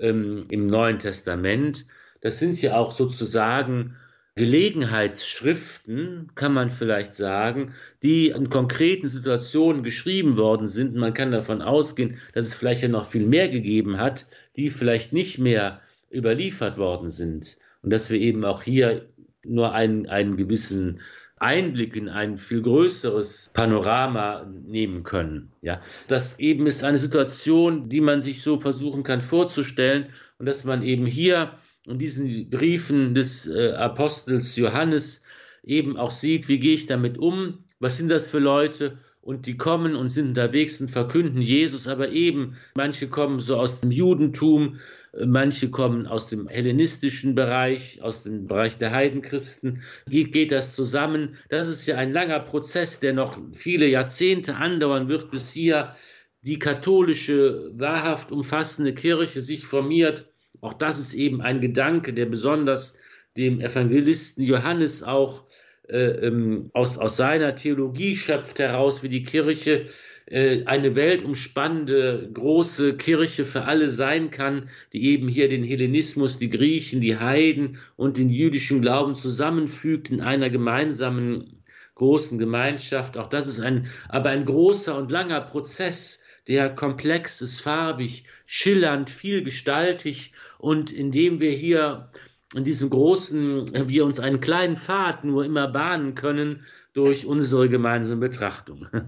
ähm, 0.00 0.46
im 0.50 0.66
Neuen 0.66 0.98
Testament, 0.98 1.86
das 2.20 2.40
sind 2.40 2.60
ja 2.60 2.76
auch 2.76 2.92
sozusagen 2.94 3.96
Gelegenheitsschriften, 4.38 6.30
kann 6.34 6.54
man 6.54 6.70
vielleicht 6.70 7.12
sagen, 7.12 7.74
die 8.02 8.28
in 8.28 8.48
konkreten 8.48 9.08
Situationen 9.08 9.82
geschrieben 9.82 10.36
worden 10.36 10.68
sind. 10.68 10.94
Man 10.94 11.12
kann 11.12 11.32
davon 11.32 11.60
ausgehen, 11.60 12.16
dass 12.32 12.46
es 12.46 12.54
vielleicht 12.54 12.82
ja 12.82 12.88
noch 12.88 13.04
viel 13.04 13.26
mehr 13.26 13.48
gegeben 13.48 13.98
hat, 13.98 14.26
die 14.56 14.70
vielleicht 14.70 15.12
nicht 15.12 15.38
mehr 15.38 15.80
überliefert 16.10 16.78
worden 16.78 17.10
sind. 17.10 17.58
Und 17.82 17.90
dass 17.92 18.10
wir 18.10 18.18
eben 18.18 18.44
auch 18.44 18.62
hier 18.62 19.08
nur 19.44 19.74
einen, 19.74 20.06
einen 20.06 20.36
gewissen 20.36 21.00
Einblick 21.40 21.96
in 21.96 22.08
ein 22.08 22.36
viel 22.36 22.62
größeres 22.62 23.50
Panorama 23.52 24.46
nehmen 24.66 25.02
können. 25.02 25.52
Ja, 25.62 25.80
das 26.06 26.38
eben 26.38 26.66
ist 26.66 26.84
eine 26.84 26.98
Situation, 26.98 27.88
die 27.88 28.00
man 28.00 28.20
sich 28.20 28.42
so 28.42 28.60
versuchen 28.60 29.02
kann 29.02 29.20
vorzustellen 29.20 30.06
und 30.38 30.46
dass 30.46 30.64
man 30.64 30.82
eben 30.82 31.06
hier 31.06 31.52
in 31.88 31.98
diesen 31.98 32.50
Briefen 32.50 33.14
des 33.14 33.46
äh, 33.46 33.72
Apostels 33.72 34.56
Johannes 34.56 35.22
eben 35.62 35.96
auch 35.96 36.10
sieht, 36.10 36.48
wie 36.48 36.58
gehe 36.58 36.74
ich 36.74 36.86
damit 36.86 37.18
um, 37.18 37.64
was 37.80 37.96
sind 37.96 38.10
das 38.10 38.30
für 38.30 38.38
Leute 38.38 38.98
und 39.20 39.46
die 39.46 39.56
kommen 39.56 39.94
und 39.94 40.08
sind 40.08 40.28
unterwegs 40.28 40.80
und 40.80 40.90
verkünden 40.90 41.42
Jesus, 41.42 41.86
aber 41.86 42.10
eben 42.10 42.56
manche 42.74 43.08
kommen 43.08 43.40
so 43.40 43.56
aus 43.56 43.80
dem 43.80 43.90
Judentum, 43.90 44.78
äh, 45.12 45.26
manche 45.26 45.70
kommen 45.70 46.06
aus 46.06 46.28
dem 46.28 46.48
hellenistischen 46.48 47.34
Bereich, 47.34 48.02
aus 48.02 48.22
dem 48.22 48.46
Bereich 48.46 48.78
der 48.78 48.92
Heidenchristen. 48.92 49.82
Wie 50.06 50.24
geht 50.24 50.52
das 50.52 50.74
zusammen? 50.74 51.36
Das 51.48 51.68
ist 51.68 51.86
ja 51.86 51.96
ein 51.96 52.12
langer 52.12 52.40
Prozess, 52.40 53.00
der 53.00 53.12
noch 53.12 53.38
viele 53.52 53.86
Jahrzehnte 53.86 54.56
andauern 54.56 55.08
wird, 55.08 55.30
bis 55.30 55.52
hier 55.52 55.94
die 56.42 56.58
katholische, 56.58 57.72
wahrhaft 57.74 58.32
umfassende 58.32 58.94
Kirche 58.94 59.40
sich 59.40 59.66
formiert 59.66 60.32
auch 60.60 60.72
das 60.74 60.98
ist 60.98 61.14
eben 61.14 61.40
ein 61.40 61.60
Gedanke, 61.60 62.12
der 62.12 62.26
besonders 62.26 62.96
dem 63.36 63.60
Evangelisten 63.60 64.44
Johannes 64.44 65.02
auch 65.02 65.44
äh, 65.88 66.26
ähm, 66.26 66.70
aus, 66.74 66.98
aus 66.98 67.16
seiner 67.16 67.54
Theologie 67.54 68.14
schöpft 68.16 68.58
heraus, 68.58 69.02
wie 69.02 69.08
die 69.08 69.24
Kirche 69.24 69.86
äh, 70.26 70.64
eine 70.66 70.94
weltumspannende 70.96 72.30
große 72.34 72.96
Kirche 72.96 73.46
für 73.46 73.64
alle 73.64 73.88
sein 73.88 74.30
kann, 74.30 74.68
die 74.92 75.06
eben 75.06 75.28
hier 75.28 75.48
den 75.48 75.64
Hellenismus, 75.64 76.38
die 76.38 76.50
Griechen, 76.50 77.00
die 77.00 77.16
Heiden 77.16 77.78
und 77.96 78.18
den 78.18 78.28
jüdischen 78.28 78.82
Glauben 78.82 79.14
zusammenfügt 79.14 80.10
in 80.10 80.20
einer 80.20 80.50
gemeinsamen 80.50 81.62
großen 81.94 82.38
Gemeinschaft. 82.38 83.16
Auch 83.16 83.28
das 83.28 83.46
ist 83.46 83.60
ein, 83.60 83.86
aber 84.08 84.28
ein 84.30 84.44
großer 84.44 84.96
und 84.96 85.10
langer 85.10 85.40
Prozess, 85.40 86.24
der 86.48 86.74
komplex 86.74 87.40
ist, 87.40 87.60
farbig, 87.60 88.24
schillernd, 88.46 89.10
vielgestaltig 89.10 90.32
und 90.58 90.90
indem 90.90 91.40
wir 91.40 91.52
hier 91.52 92.10
in 92.54 92.64
diesem 92.64 92.88
großen, 92.88 93.88
wir 93.88 94.04
uns 94.04 94.18
einen 94.18 94.40
kleinen 94.40 94.76
Pfad 94.76 95.24
nur 95.24 95.44
immer 95.44 95.68
bahnen 95.68 96.14
können 96.14 96.64
durch 96.94 97.26
unsere 97.26 97.68
gemeinsame 97.68 98.28
Betrachtung. 98.28 98.88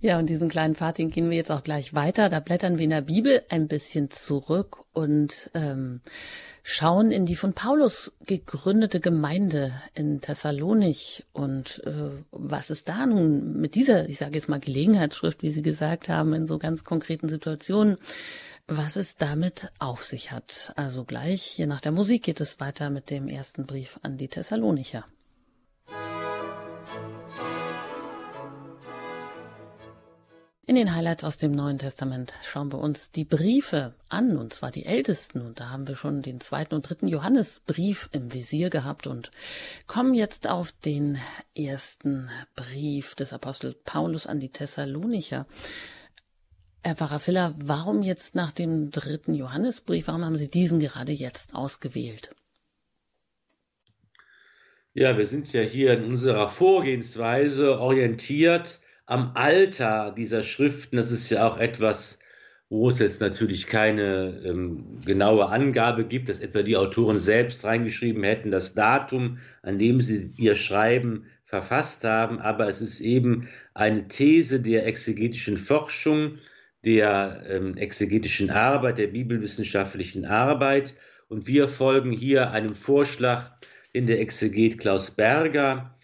Ja, 0.00 0.18
und 0.18 0.28
diesen 0.28 0.48
kleinen 0.48 0.76
den 0.98 1.10
gehen 1.10 1.30
wir 1.30 1.36
jetzt 1.36 1.50
auch 1.50 1.64
gleich 1.64 1.94
weiter. 1.94 2.28
Da 2.28 2.40
blättern 2.40 2.78
wir 2.78 2.84
in 2.84 2.90
der 2.90 3.00
Bibel 3.00 3.42
ein 3.48 3.66
bisschen 3.66 4.10
zurück 4.10 4.84
und 4.92 5.50
ähm, 5.54 6.00
schauen 6.62 7.10
in 7.10 7.24
die 7.24 7.36
von 7.36 7.54
Paulus 7.54 8.12
gegründete 8.26 9.00
Gemeinde 9.00 9.72
in 9.94 10.20
Thessalonich 10.20 11.24
und 11.32 11.82
äh, 11.86 12.10
was 12.30 12.70
ist 12.70 12.88
da 12.88 13.06
nun 13.06 13.58
mit 13.58 13.74
dieser, 13.74 14.08
ich 14.08 14.18
sage 14.18 14.34
jetzt 14.34 14.48
mal 14.48 14.60
Gelegenheitsschrift, 14.60 15.42
wie 15.42 15.50
Sie 15.50 15.62
gesagt 15.62 16.08
haben, 16.08 16.34
in 16.34 16.46
so 16.46 16.58
ganz 16.58 16.84
konkreten 16.84 17.28
Situationen 17.28 17.96
was 18.68 18.96
es 18.96 19.16
damit 19.16 19.70
auf 19.78 20.02
sich 20.02 20.32
hat. 20.32 20.72
Also 20.76 21.04
gleich 21.04 21.42
hier 21.42 21.66
nach 21.66 21.80
der 21.80 21.92
Musik 21.92 22.24
geht 22.24 22.40
es 22.40 22.58
weiter 22.58 22.90
mit 22.90 23.10
dem 23.10 23.28
ersten 23.28 23.66
Brief 23.66 24.00
an 24.02 24.16
die 24.16 24.28
Thessalonicher. 24.28 25.04
In 30.68 30.74
den 30.74 30.96
Highlights 30.96 31.22
aus 31.22 31.36
dem 31.36 31.52
Neuen 31.52 31.78
Testament 31.78 32.34
schauen 32.42 32.72
wir 32.72 32.80
uns 32.80 33.12
die 33.12 33.22
Briefe 33.22 33.94
an, 34.08 34.36
und 34.36 34.52
zwar 34.52 34.72
die 34.72 34.84
ältesten. 34.84 35.40
Und 35.40 35.60
da 35.60 35.70
haben 35.70 35.86
wir 35.86 35.94
schon 35.94 36.22
den 36.22 36.40
zweiten 36.40 36.74
und 36.74 36.88
dritten 36.88 37.06
Johannesbrief 37.06 38.08
im 38.10 38.34
Visier 38.34 38.68
gehabt 38.68 39.06
und 39.06 39.30
kommen 39.86 40.12
jetzt 40.12 40.48
auf 40.48 40.72
den 40.72 41.18
ersten 41.56 42.30
Brief 42.56 43.14
des 43.14 43.32
Apostels 43.32 43.76
Paulus 43.84 44.26
an 44.26 44.40
die 44.40 44.48
Thessalonicher. 44.48 45.46
Herr 46.82 46.96
Pfarrer 46.96 47.20
Filler, 47.20 47.54
warum 47.58 48.02
jetzt 48.02 48.34
nach 48.34 48.50
dem 48.50 48.90
dritten 48.90 49.34
Johannesbrief, 49.34 50.08
warum 50.08 50.24
haben 50.24 50.36
Sie 50.36 50.50
diesen 50.50 50.80
gerade 50.80 51.12
jetzt 51.12 51.54
ausgewählt? 51.54 52.34
Ja, 54.94 55.16
wir 55.16 55.26
sind 55.26 55.52
ja 55.52 55.60
hier 55.60 55.92
in 55.92 56.06
unserer 56.06 56.48
Vorgehensweise 56.48 57.78
orientiert 57.78 58.80
am 59.06 59.32
Alter 59.34 60.12
dieser 60.16 60.42
Schriften. 60.42 60.96
Das 60.96 61.10
ist 61.10 61.30
ja 61.30 61.48
auch 61.48 61.58
etwas, 61.58 62.18
wo 62.68 62.88
es 62.88 62.98
jetzt 62.98 63.20
natürlich 63.20 63.68
keine 63.68 64.42
ähm, 64.44 65.00
genaue 65.04 65.46
Angabe 65.46 66.04
gibt, 66.04 66.28
dass 66.28 66.40
etwa 66.40 66.62
die 66.62 66.76
Autoren 66.76 67.20
selbst 67.20 67.64
reingeschrieben 67.64 68.24
hätten, 68.24 68.50
das 68.50 68.74
Datum, 68.74 69.38
an 69.62 69.78
dem 69.78 70.00
sie 70.00 70.32
ihr 70.36 70.56
Schreiben 70.56 71.26
verfasst 71.44 72.02
haben. 72.02 72.40
Aber 72.40 72.68
es 72.68 72.80
ist 72.80 73.00
eben 73.00 73.48
eine 73.72 74.08
These 74.08 74.60
der 74.60 74.86
exegetischen 74.86 75.58
Forschung, 75.58 76.38
der 76.84 77.44
ähm, 77.48 77.76
exegetischen 77.76 78.50
Arbeit, 78.50 78.98
der 78.98 79.08
bibelwissenschaftlichen 79.08 80.24
Arbeit. 80.24 80.96
Und 81.28 81.46
wir 81.46 81.68
folgen 81.68 82.12
hier 82.12 82.50
einem 82.50 82.74
Vorschlag 82.74 83.52
in 83.92 84.06
der 84.06 84.20
Exeget 84.20 84.78
Klaus 84.78 85.12
Berger, 85.12 85.95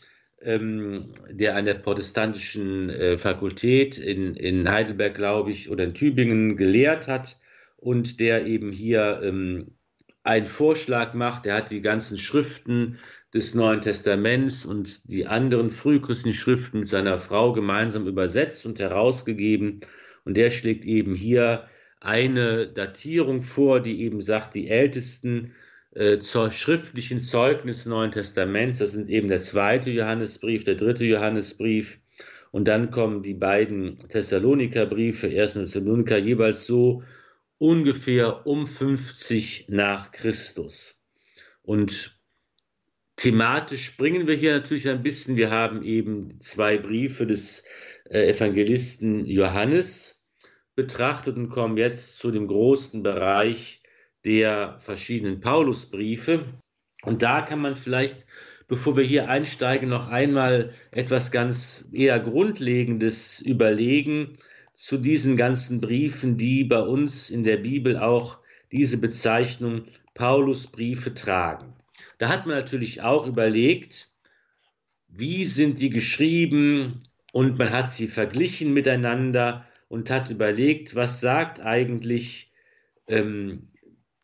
ähm, 0.45 1.15
der 1.31 1.57
an 1.57 1.65
der 1.65 1.75
protestantischen 1.75 2.91
äh, 2.91 3.17
Fakultät 3.17 3.99
in, 3.99 4.35
in 4.35 4.71
Heidelberg, 4.71 5.15
glaube 5.15 5.51
ich, 5.51 5.71
oder 5.71 5.85
in 5.85 5.95
Tübingen 5.95 6.57
gelehrt 6.57 7.09
hat 7.09 7.39
und 7.77 8.21
der 8.21 8.47
eben 8.47 8.73
hier 8.73 9.21
ähm, 9.23 9.73
einen 10.25 10.47
Vorschlag 10.47 11.15
macht. 11.15 11.47
Er 11.47 11.57
hat 11.57 11.71
die 11.71 11.81
ganzen 11.81 12.19
Schriften 12.19 12.99
des 13.35 13.55
Neuen 13.55 13.81
Testaments 13.81 14.65
und 14.65 15.11
die 15.11 15.27
anderen 15.27 15.71
frühchristlichen 15.71 16.39
Schriften 16.39 16.81
mit 16.81 16.89
seiner 16.89 17.19
Frau 17.19 17.53
gemeinsam 17.53 18.07
übersetzt 18.07 18.67
und 18.67 18.79
herausgegeben. 18.79 19.81
Und 20.25 20.37
der 20.37 20.51
schlägt 20.51 20.85
eben 20.85 21.15
hier 21.15 21.69
eine 22.01 22.67
Datierung 22.69 23.43
vor, 23.43 23.81
die 23.81 24.03
eben 24.03 24.21
sagt, 24.21 24.55
die 24.55 24.69
ältesten 24.69 25.53
äh, 25.95 26.21
schriftlichen 26.23 27.21
Zeugnisse 27.21 27.85
des 27.85 27.87
Neuen 27.87 28.11
Testaments, 28.11 28.79
das 28.79 28.93
sind 28.93 29.09
eben 29.09 29.29
der 29.29 29.41
zweite 29.41 29.91
Johannesbrief, 29.91 30.65
der 30.65 30.77
dritte 30.77 31.05
Johannesbrief, 31.05 32.01
und 32.53 32.69
dann 32.69 32.91
kommen 32.91 33.23
die 33.23 33.35
beiden 33.35 33.99
Thessaloniker-Briefe, 34.11 35.29
1. 35.29 35.55
Thessaloniker, 35.55 36.19
jeweils 36.19 36.67
so 36.67 37.03
ungefähr 37.57 38.47
um 38.47 38.67
50 38.67 39.67
nach 39.69 40.13
Christus. 40.13 41.01
Und 41.63 42.19
thematisch 43.17 43.87
springen 43.87 44.27
wir 44.27 44.35
hier 44.35 44.53
natürlich 44.53 44.89
ein 44.89 45.03
bisschen. 45.03 45.37
Wir 45.37 45.51
haben 45.51 45.83
eben 45.83 46.39
zwei 46.41 46.77
Briefe 46.77 47.27
des 47.27 47.65
äh, 48.11 48.29
Evangelisten 48.31 49.25
Johannes 49.25 50.27
betrachtet 50.75 51.37
und 51.37 51.49
kommen 51.49 51.79
jetzt 51.79 52.19
zu 52.19 52.31
dem 52.31 52.49
großen 52.49 53.03
Bereich 53.03 53.82
der 54.25 54.77
verschiedenen 54.81 55.41
Paulusbriefe. 55.41 56.45
Und 57.03 57.23
da 57.23 57.43
kann 57.43 57.61
man 57.61 57.77
vielleicht 57.77 58.27
bevor 58.73 58.97
wir 58.97 59.05
hier 59.05 59.29
einsteigen, 59.29 59.91
noch 59.91 60.09
einmal 60.09 60.73
etwas 60.93 61.31
ganz 61.31 61.91
eher 61.93 62.19
Grundlegendes 62.19 63.43
überlegen 63.43 64.39
zu 64.73 64.97
diesen 64.97 65.37
ganzen 65.37 65.83
Briefen, 65.83 66.39
die 66.39 66.65
bei 66.65 66.81
uns 66.81 67.29
in 67.29 67.45
der 67.45 67.59
Bibel 67.59 67.99
auch 67.99 68.39
diese 68.71 68.99
Bezeichnung 68.99 69.85
Paulusbriefe 70.15 71.13
tragen. 71.13 71.75
Da 72.17 72.31
hat 72.31 72.47
man 72.47 72.57
natürlich 72.57 73.03
auch 73.03 73.27
überlegt, 73.27 74.09
wie 75.07 75.45
sind 75.45 75.79
die 75.81 75.91
geschrieben 75.91 77.03
und 77.33 77.59
man 77.59 77.73
hat 77.73 77.93
sie 77.93 78.07
verglichen 78.07 78.73
miteinander 78.73 79.67
und 79.89 80.09
hat 80.09 80.31
überlegt, 80.31 80.95
was 80.95 81.21
sagt 81.21 81.61
eigentlich 81.61 82.53
ähm, 83.07 83.69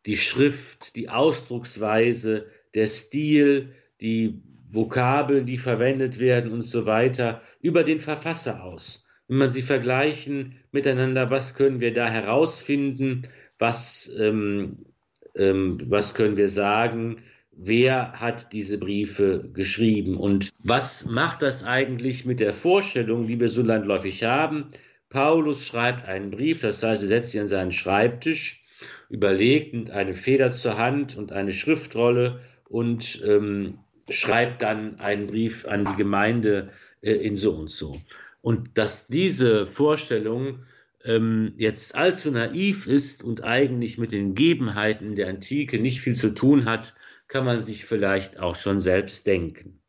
die 0.06 0.16
Schrift, 0.16 0.96
die 0.96 1.08
Ausdrucksweise, 1.08 2.46
der 2.74 2.86
Stil, 2.86 3.74
die 4.00 4.40
Vokabeln, 4.70 5.46
die 5.46 5.58
verwendet 5.58 6.18
werden 6.18 6.52
und 6.52 6.62
so 6.62 6.86
weiter, 6.86 7.42
über 7.60 7.84
den 7.84 8.00
Verfasser 8.00 8.62
aus. 8.62 9.06
Wenn 9.26 9.38
man 9.38 9.50
sie 9.50 9.62
vergleichen 9.62 10.56
miteinander, 10.72 11.30
was 11.30 11.54
können 11.54 11.80
wir 11.80 11.92
da 11.92 12.08
herausfinden, 12.08 13.22
was, 13.58 14.10
ähm, 14.18 14.86
ähm, 15.34 15.78
was 15.86 16.14
können 16.14 16.36
wir 16.36 16.48
sagen, 16.48 17.16
wer 17.52 18.12
hat 18.12 18.52
diese 18.52 18.78
Briefe 18.78 19.50
geschrieben 19.52 20.16
und 20.16 20.50
was 20.62 21.06
macht 21.06 21.42
das 21.42 21.64
eigentlich 21.64 22.24
mit 22.24 22.40
der 22.40 22.54
Vorstellung, 22.54 23.26
die 23.26 23.40
wir 23.40 23.48
so 23.48 23.62
landläufig 23.62 24.24
haben? 24.24 24.68
Paulus 25.08 25.64
schreibt 25.64 26.06
einen 26.06 26.30
Brief, 26.30 26.60
das 26.60 26.82
heißt, 26.82 27.02
er 27.02 27.08
setzt 27.08 27.30
sich 27.30 27.40
an 27.40 27.48
seinen 27.48 27.72
Schreibtisch, 27.72 28.64
überlegt 29.08 29.74
mit 29.74 29.90
eine 29.90 30.14
Feder 30.14 30.50
zur 30.50 30.78
Hand 30.78 31.16
und 31.16 31.32
eine 31.32 31.52
Schriftrolle 31.52 32.40
und 32.68 33.22
ähm, 33.26 33.78
schreibt 34.08 34.62
dann 34.62 35.00
einen 35.00 35.26
Brief 35.26 35.66
an 35.66 35.84
die 35.84 35.96
Gemeinde 35.96 36.70
äh, 37.00 37.12
in 37.12 37.36
so 37.36 37.54
und 37.54 37.70
so. 37.70 38.00
Und 38.40 38.76
dass 38.78 39.06
diese 39.06 39.66
Vorstellung 39.66 40.60
ähm, 41.04 41.54
jetzt 41.56 41.94
allzu 41.94 42.30
naiv 42.30 42.86
ist 42.86 43.24
und 43.24 43.44
eigentlich 43.44 43.98
mit 43.98 44.12
den 44.12 44.34
Gegebenheiten 44.34 45.14
der 45.14 45.28
Antike 45.28 45.78
nicht 45.78 46.00
viel 46.00 46.14
zu 46.14 46.30
tun 46.30 46.66
hat, 46.66 46.94
kann 47.28 47.44
man 47.44 47.62
sich 47.62 47.84
vielleicht 47.84 48.38
auch 48.38 48.56
schon 48.56 48.80
selbst 48.80 49.26
denken. 49.26 49.80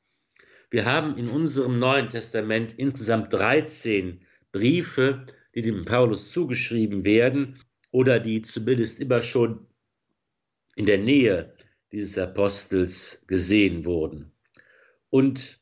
Wir 0.69 0.85
haben 0.85 1.17
in 1.17 1.29
unserem 1.29 1.79
Neuen 1.79 2.09
Testament 2.09 2.75
insgesamt 2.77 3.33
13 3.33 4.21
Briefe, 4.51 5.25
die 5.55 5.61
dem 5.61 5.85
Paulus 5.85 6.31
zugeschrieben 6.31 7.05
werden 7.05 7.59
oder 7.91 8.19
die 8.19 8.41
zumindest 8.41 8.99
immer 8.99 9.21
schon 9.21 9.67
in 10.75 10.85
der 10.85 10.99
Nähe 10.99 11.53
dieses 11.91 12.17
Apostels 12.17 13.23
gesehen 13.27 13.85
wurden. 13.85 14.31
Und 15.09 15.59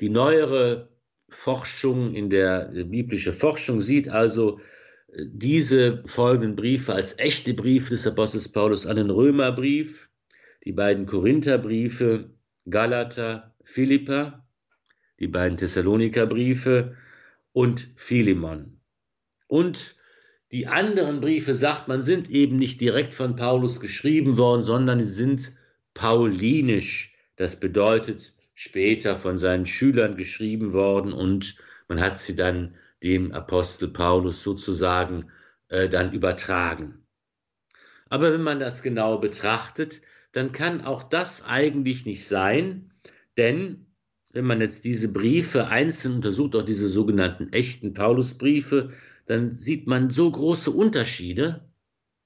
die 0.00 0.08
neuere 0.08 0.88
Forschung 1.28 2.14
in 2.14 2.30
der 2.30 2.70
biblische 2.84 3.32
Forschung 3.32 3.80
sieht 3.80 4.08
also 4.08 4.60
äh, 5.08 5.24
diese 5.26 6.02
folgenden 6.06 6.56
Briefe 6.56 6.94
als 6.94 7.18
echte 7.18 7.52
Briefe 7.52 7.90
des 7.90 8.06
Apostels 8.06 8.48
Paulus 8.48 8.86
an 8.86 8.96
den 8.96 9.10
Römerbrief, 9.10 10.08
die 10.64 10.72
beiden 10.72 11.06
Korintherbriefe, 11.06 12.30
Galater, 12.70 13.54
Philippa, 13.64 14.46
die 15.18 15.28
beiden 15.28 15.58
Thessalonikerbriefe 15.58 16.96
und 17.52 17.92
Philemon. 17.96 18.80
Und 19.48 19.97
die 20.52 20.66
anderen 20.66 21.20
Briefe, 21.20 21.54
sagt 21.54 21.88
man, 21.88 22.02
sind 22.02 22.30
eben 22.30 22.56
nicht 22.56 22.80
direkt 22.80 23.14
von 23.14 23.36
Paulus 23.36 23.80
geschrieben 23.80 24.38
worden, 24.38 24.64
sondern 24.64 25.00
sie 25.00 25.06
sind 25.06 25.52
paulinisch. 25.94 27.14
Das 27.36 27.60
bedeutet 27.60 28.32
später 28.54 29.16
von 29.16 29.38
seinen 29.38 29.66
Schülern 29.66 30.16
geschrieben 30.16 30.72
worden 30.72 31.12
und 31.12 31.56
man 31.86 32.00
hat 32.00 32.18
sie 32.18 32.34
dann 32.34 32.74
dem 33.02 33.32
Apostel 33.32 33.88
Paulus 33.88 34.42
sozusagen 34.42 35.30
äh, 35.68 35.88
dann 35.88 36.12
übertragen. 36.12 37.04
Aber 38.08 38.32
wenn 38.32 38.42
man 38.42 38.58
das 38.58 38.82
genau 38.82 39.18
betrachtet, 39.18 40.00
dann 40.32 40.52
kann 40.52 40.80
auch 40.80 41.02
das 41.02 41.44
eigentlich 41.44 42.06
nicht 42.06 42.26
sein, 42.26 42.90
denn 43.36 43.86
wenn 44.32 44.44
man 44.44 44.60
jetzt 44.60 44.84
diese 44.84 45.12
Briefe 45.12 45.68
einzeln 45.68 46.16
untersucht, 46.16 46.54
auch 46.54 46.64
diese 46.64 46.88
sogenannten 46.88 47.52
echten 47.52 47.92
Paulusbriefe, 47.92 48.92
dann 49.28 49.52
sieht 49.52 49.86
man 49.86 50.08
so 50.08 50.30
große 50.30 50.70
Unterschiede 50.70 51.70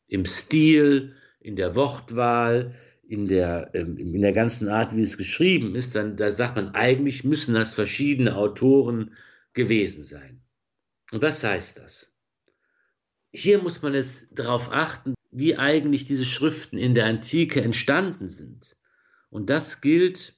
im 0.06 0.24
Stil, 0.24 1.16
in 1.40 1.56
der 1.56 1.74
Wortwahl, 1.74 2.76
in 3.02 3.26
der, 3.26 3.70
ähm, 3.74 3.98
in 3.98 4.22
der 4.22 4.32
ganzen 4.32 4.68
Art, 4.68 4.96
wie 4.96 5.02
es 5.02 5.18
geschrieben 5.18 5.74
ist, 5.74 5.96
dann 5.96 6.16
da 6.16 6.30
sagt 6.30 6.54
man, 6.54 6.74
eigentlich 6.76 7.24
müssen 7.24 7.54
das 7.54 7.74
verschiedene 7.74 8.36
Autoren 8.36 9.16
gewesen 9.52 10.04
sein. 10.04 10.42
Und 11.10 11.22
was 11.22 11.42
heißt 11.42 11.78
das? 11.78 12.12
Hier 13.32 13.60
muss 13.60 13.82
man 13.82 13.94
es 13.94 14.28
darauf 14.30 14.70
achten, 14.70 15.14
wie 15.32 15.56
eigentlich 15.56 16.06
diese 16.06 16.24
Schriften 16.24 16.78
in 16.78 16.94
der 16.94 17.06
Antike 17.06 17.62
entstanden 17.62 18.28
sind. 18.28 18.76
Und 19.28 19.50
das 19.50 19.80
gilt 19.80 20.36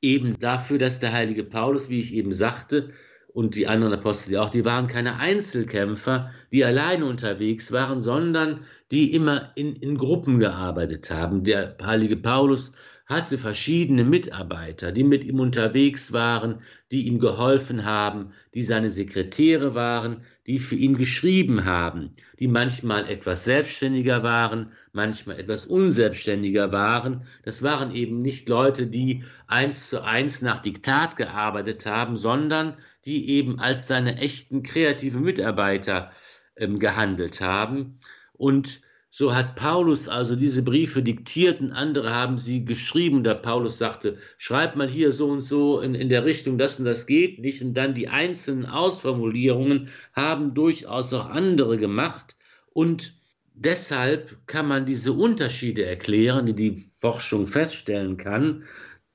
eben 0.00 0.38
dafür, 0.38 0.78
dass 0.78 1.00
der 1.00 1.12
heilige 1.12 1.42
Paulus, 1.42 1.88
wie 1.88 1.98
ich 1.98 2.14
eben 2.14 2.32
sagte, 2.32 2.92
und 3.36 3.54
die 3.54 3.66
anderen 3.66 3.92
Apostel 3.92 4.38
auch, 4.38 4.48
die 4.48 4.64
waren 4.64 4.86
keine 4.86 5.18
Einzelkämpfer, 5.18 6.30
die 6.50 6.64
alleine 6.64 7.04
unterwegs 7.04 7.70
waren, 7.70 8.00
sondern 8.00 8.60
die 8.90 9.12
immer 9.12 9.52
in, 9.56 9.76
in 9.76 9.98
Gruppen 9.98 10.38
gearbeitet 10.38 11.10
haben. 11.10 11.44
Der 11.44 11.76
heilige 11.82 12.16
Paulus 12.16 12.72
hatte 13.04 13.36
verschiedene 13.36 14.04
Mitarbeiter, 14.04 14.90
die 14.90 15.04
mit 15.04 15.26
ihm 15.26 15.38
unterwegs 15.38 16.14
waren, 16.14 16.62
die 16.90 17.06
ihm 17.06 17.18
geholfen 17.18 17.84
haben, 17.84 18.32
die 18.54 18.62
seine 18.62 18.88
Sekretäre 18.88 19.74
waren, 19.74 20.22
die 20.46 20.58
für 20.58 20.76
ihn 20.76 20.96
geschrieben 20.96 21.64
haben, 21.64 22.14
die 22.38 22.48
manchmal 22.48 23.08
etwas 23.08 23.44
selbstständiger 23.44 24.22
waren, 24.22 24.72
manchmal 24.92 25.40
etwas 25.40 25.66
unselbstständiger 25.66 26.70
waren. 26.70 27.26
Das 27.44 27.62
waren 27.62 27.94
eben 27.94 28.22
nicht 28.22 28.48
Leute, 28.48 28.86
die 28.86 29.24
eins 29.48 29.88
zu 29.88 30.04
eins 30.04 30.42
nach 30.42 30.62
Diktat 30.62 31.16
gearbeitet 31.16 31.86
haben, 31.86 32.16
sondern 32.16 32.76
die 33.04 33.28
eben 33.30 33.58
als 33.58 33.86
seine 33.88 34.18
echten 34.18 34.62
kreativen 34.62 35.22
Mitarbeiter 35.22 36.12
ähm, 36.56 36.78
gehandelt 36.78 37.40
haben. 37.40 37.98
Und 38.32 38.80
so 39.10 39.34
hat 39.34 39.56
Paulus 39.56 40.08
also 40.08 40.36
diese 40.36 40.62
Briefe 40.62 41.02
diktiert 41.02 41.60
und 41.60 41.72
andere 41.72 42.12
haben 42.14 42.38
sie 42.38 42.64
geschrieben. 42.64 43.24
Da 43.24 43.34
Paulus 43.34 43.78
sagte, 43.78 44.18
schreib 44.36 44.76
mal 44.76 44.88
hier 44.88 45.10
so 45.10 45.28
und 45.28 45.40
so 45.40 45.80
in, 45.80 45.94
in 45.94 46.08
der 46.08 46.24
Richtung, 46.24 46.58
das 46.58 46.78
und 46.78 46.84
das 46.84 47.06
geht 47.06 47.40
nicht. 47.40 47.62
Und 47.62 47.74
dann 47.74 47.94
die 47.94 48.08
einzelnen 48.08 48.66
Ausformulierungen 48.66 49.88
haben 50.12 50.52
durchaus 50.52 51.12
auch 51.14 51.30
andere 51.30 51.78
gemacht. 51.78 52.36
Und 52.74 53.14
deshalb 53.54 54.36
kann 54.46 54.68
man 54.68 54.84
diese 54.84 55.12
Unterschiede 55.12 55.86
erklären, 55.86 56.44
die 56.44 56.54
die 56.54 56.84
Forschung 57.00 57.46
feststellen 57.46 58.18
kann. 58.18 58.64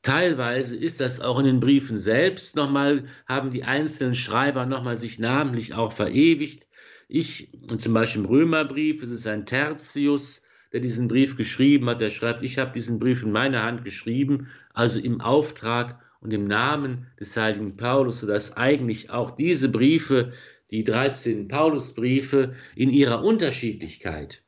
Teilweise 0.01 0.75
ist 0.75 0.99
das 0.99 1.21
auch 1.21 1.37
in 1.37 1.45
den 1.45 1.59
Briefen 1.59 1.99
selbst 1.99 2.55
nochmal, 2.55 3.05
haben 3.27 3.51
die 3.51 3.63
einzelnen 3.65 4.15
Schreiber 4.15 4.65
nochmal 4.65 4.97
sich 4.97 5.19
namentlich 5.19 5.75
auch 5.75 5.93
verewigt. 5.93 6.65
Ich, 7.13 7.49
und 7.69 7.81
zum 7.81 7.93
Beispiel 7.93 8.21
im 8.21 8.27
Römerbrief, 8.29 9.03
es 9.03 9.11
ist 9.11 9.27
ein 9.27 9.45
Tertius, 9.45 10.43
der 10.71 10.79
diesen 10.79 11.09
Brief 11.09 11.35
geschrieben 11.35 11.89
hat, 11.89 11.99
der 11.99 12.09
schreibt, 12.09 12.41
ich 12.41 12.57
habe 12.57 12.71
diesen 12.71 12.99
Brief 12.99 13.21
in 13.21 13.33
meiner 13.33 13.63
Hand 13.63 13.83
geschrieben, 13.83 14.47
also 14.73 14.97
im 14.97 15.19
Auftrag 15.19 16.01
und 16.21 16.31
im 16.31 16.47
Namen 16.47 17.07
des 17.19 17.35
heiligen 17.35 17.75
Paulus, 17.75 18.21
sodass 18.21 18.55
eigentlich 18.55 19.09
auch 19.09 19.31
diese 19.31 19.67
Briefe, 19.67 20.31
die 20.69 20.85
13 20.85 21.49
Paulusbriefe, 21.49 22.55
in 22.77 22.89
ihrer 22.89 23.25
Unterschiedlichkeit 23.25 24.43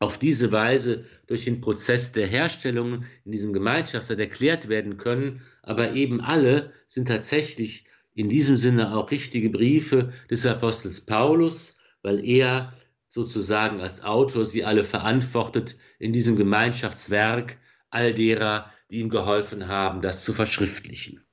auf 0.00 0.18
diese 0.18 0.50
Weise 0.50 1.04
durch 1.28 1.44
den 1.44 1.60
Prozess 1.60 2.10
der 2.10 2.26
Herstellung 2.26 3.04
in 3.24 3.30
diesem 3.30 3.52
Gemeinschaftsrat 3.52 4.18
erklärt 4.18 4.68
werden 4.68 4.98
können, 4.98 5.42
aber 5.62 5.92
eben 5.92 6.20
alle 6.20 6.72
sind 6.88 7.06
tatsächlich 7.06 7.86
in 8.12 8.28
diesem 8.28 8.56
Sinne 8.56 8.96
auch 8.96 9.12
richtige 9.12 9.50
Briefe 9.50 10.12
des 10.28 10.44
Apostels 10.46 11.06
Paulus, 11.06 11.75
weil 12.06 12.24
er 12.24 12.72
sozusagen 13.08 13.80
als 13.80 14.04
Autor 14.04 14.46
sie 14.46 14.64
alle 14.64 14.84
verantwortet 14.84 15.76
in 15.98 16.12
diesem 16.12 16.36
Gemeinschaftswerk 16.36 17.58
all 17.90 18.14
derer, 18.14 18.70
die 18.90 19.00
ihm 19.00 19.10
geholfen 19.10 19.66
haben, 19.66 20.02
das 20.02 20.22
zu 20.22 20.32
verschriftlichen. 20.32 21.24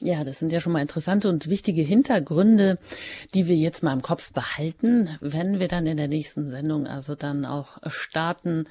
Ja, 0.00 0.24
das 0.24 0.40
sind 0.40 0.52
ja 0.52 0.60
schon 0.60 0.72
mal 0.72 0.82
interessante 0.82 1.28
und 1.28 1.48
wichtige 1.48 1.82
Hintergründe, 1.82 2.78
die 3.32 3.46
wir 3.46 3.54
jetzt 3.54 3.84
mal 3.84 3.92
im 3.92 4.02
Kopf 4.02 4.32
behalten, 4.32 5.08
wenn 5.20 5.60
wir 5.60 5.68
dann 5.68 5.86
in 5.86 5.96
der 5.96 6.08
nächsten 6.08 6.50
Sendung 6.50 6.88
also 6.88 7.14
dann 7.14 7.44
auch 7.44 7.78
starten 7.86 8.64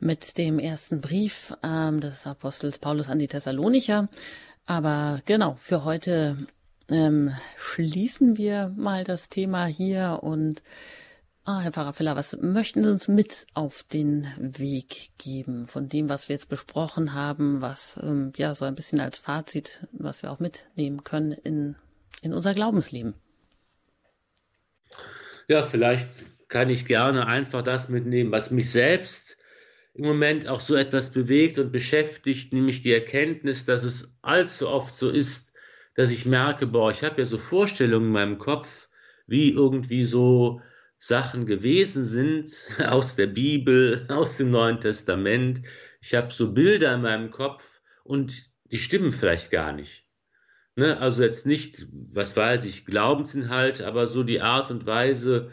mit 0.00 0.38
dem 0.38 0.58
ersten 0.58 1.02
Brief 1.02 1.54
ähm, 1.62 2.00
des 2.00 2.26
Apostels 2.26 2.78
Paulus 2.78 3.10
an 3.10 3.18
die 3.18 3.28
Thessalonicher. 3.28 4.06
Aber 4.64 5.20
genau, 5.26 5.56
für 5.58 5.84
heute 5.84 6.36
ähm, 6.90 7.32
schließen 7.56 8.36
wir 8.36 8.72
mal 8.76 9.04
das 9.04 9.28
Thema 9.28 9.66
hier 9.66 10.20
und 10.22 10.62
Ah, 11.50 11.60
Herr 11.62 11.72
Pfarrer 11.72 11.94
Filler, 11.94 12.14
was 12.14 12.36
möchten 12.42 12.84
Sie 12.84 12.90
uns 12.90 13.08
mit 13.08 13.46
auf 13.54 13.82
den 13.82 14.26
Weg 14.36 15.12
geben 15.16 15.66
von 15.66 15.88
dem, 15.88 16.10
was 16.10 16.28
wir 16.28 16.34
jetzt 16.34 16.50
besprochen 16.50 17.14
haben, 17.14 17.62
was 17.62 17.98
ähm, 18.02 18.32
ja 18.36 18.54
so 18.54 18.66
ein 18.66 18.74
bisschen 18.74 19.00
als 19.00 19.16
Fazit, 19.18 19.86
was 19.92 20.22
wir 20.22 20.30
auch 20.30 20.40
mitnehmen 20.40 21.04
können 21.04 21.32
in, 21.32 21.76
in 22.20 22.34
unser 22.34 22.52
Glaubensleben? 22.52 23.14
Ja, 25.48 25.62
vielleicht 25.62 26.26
kann 26.48 26.68
ich 26.68 26.84
gerne 26.84 27.28
einfach 27.28 27.62
das 27.62 27.88
mitnehmen, 27.88 28.30
was 28.30 28.50
mich 28.50 28.70
selbst 28.70 29.38
im 29.94 30.04
Moment 30.04 30.48
auch 30.48 30.60
so 30.60 30.74
etwas 30.74 31.08
bewegt 31.08 31.58
und 31.58 31.72
beschäftigt, 31.72 32.52
nämlich 32.52 32.82
die 32.82 32.92
Erkenntnis, 32.92 33.64
dass 33.64 33.84
es 33.84 34.18
allzu 34.20 34.68
oft 34.68 34.92
so 34.92 35.08
ist, 35.08 35.47
dass 35.98 36.12
ich 36.12 36.26
merke, 36.26 36.68
boah, 36.68 36.92
ich 36.92 37.02
habe 37.02 37.20
ja 37.20 37.26
so 37.26 37.38
Vorstellungen 37.38 38.06
in 38.06 38.12
meinem 38.12 38.38
Kopf, 38.38 38.88
wie 39.26 39.50
irgendwie 39.50 40.04
so 40.04 40.62
Sachen 40.96 41.44
gewesen 41.44 42.04
sind 42.04 42.52
aus 42.86 43.16
der 43.16 43.26
Bibel, 43.26 44.06
aus 44.08 44.36
dem 44.36 44.52
Neuen 44.52 44.78
Testament. 44.78 45.62
Ich 46.00 46.14
habe 46.14 46.32
so 46.32 46.52
Bilder 46.52 46.94
in 46.94 47.02
meinem 47.02 47.32
Kopf 47.32 47.80
und 48.04 48.48
die 48.70 48.78
stimmen 48.78 49.10
vielleicht 49.10 49.50
gar 49.50 49.72
nicht. 49.72 50.06
Ne? 50.76 50.98
Also 50.98 51.24
jetzt 51.24 51.46
nicht, 51.46 51.88
was 51.90 52.36
weiß 52.36 52.64
ich, 52.66 52.86
Glaubensinhalt, 52.86 53.82
aber 53.82 54.06
so 54.06 54.22
die 54.22 54.40
Art 54.40 54.70
und 54.70 54.86
Weise, 54.86 55.50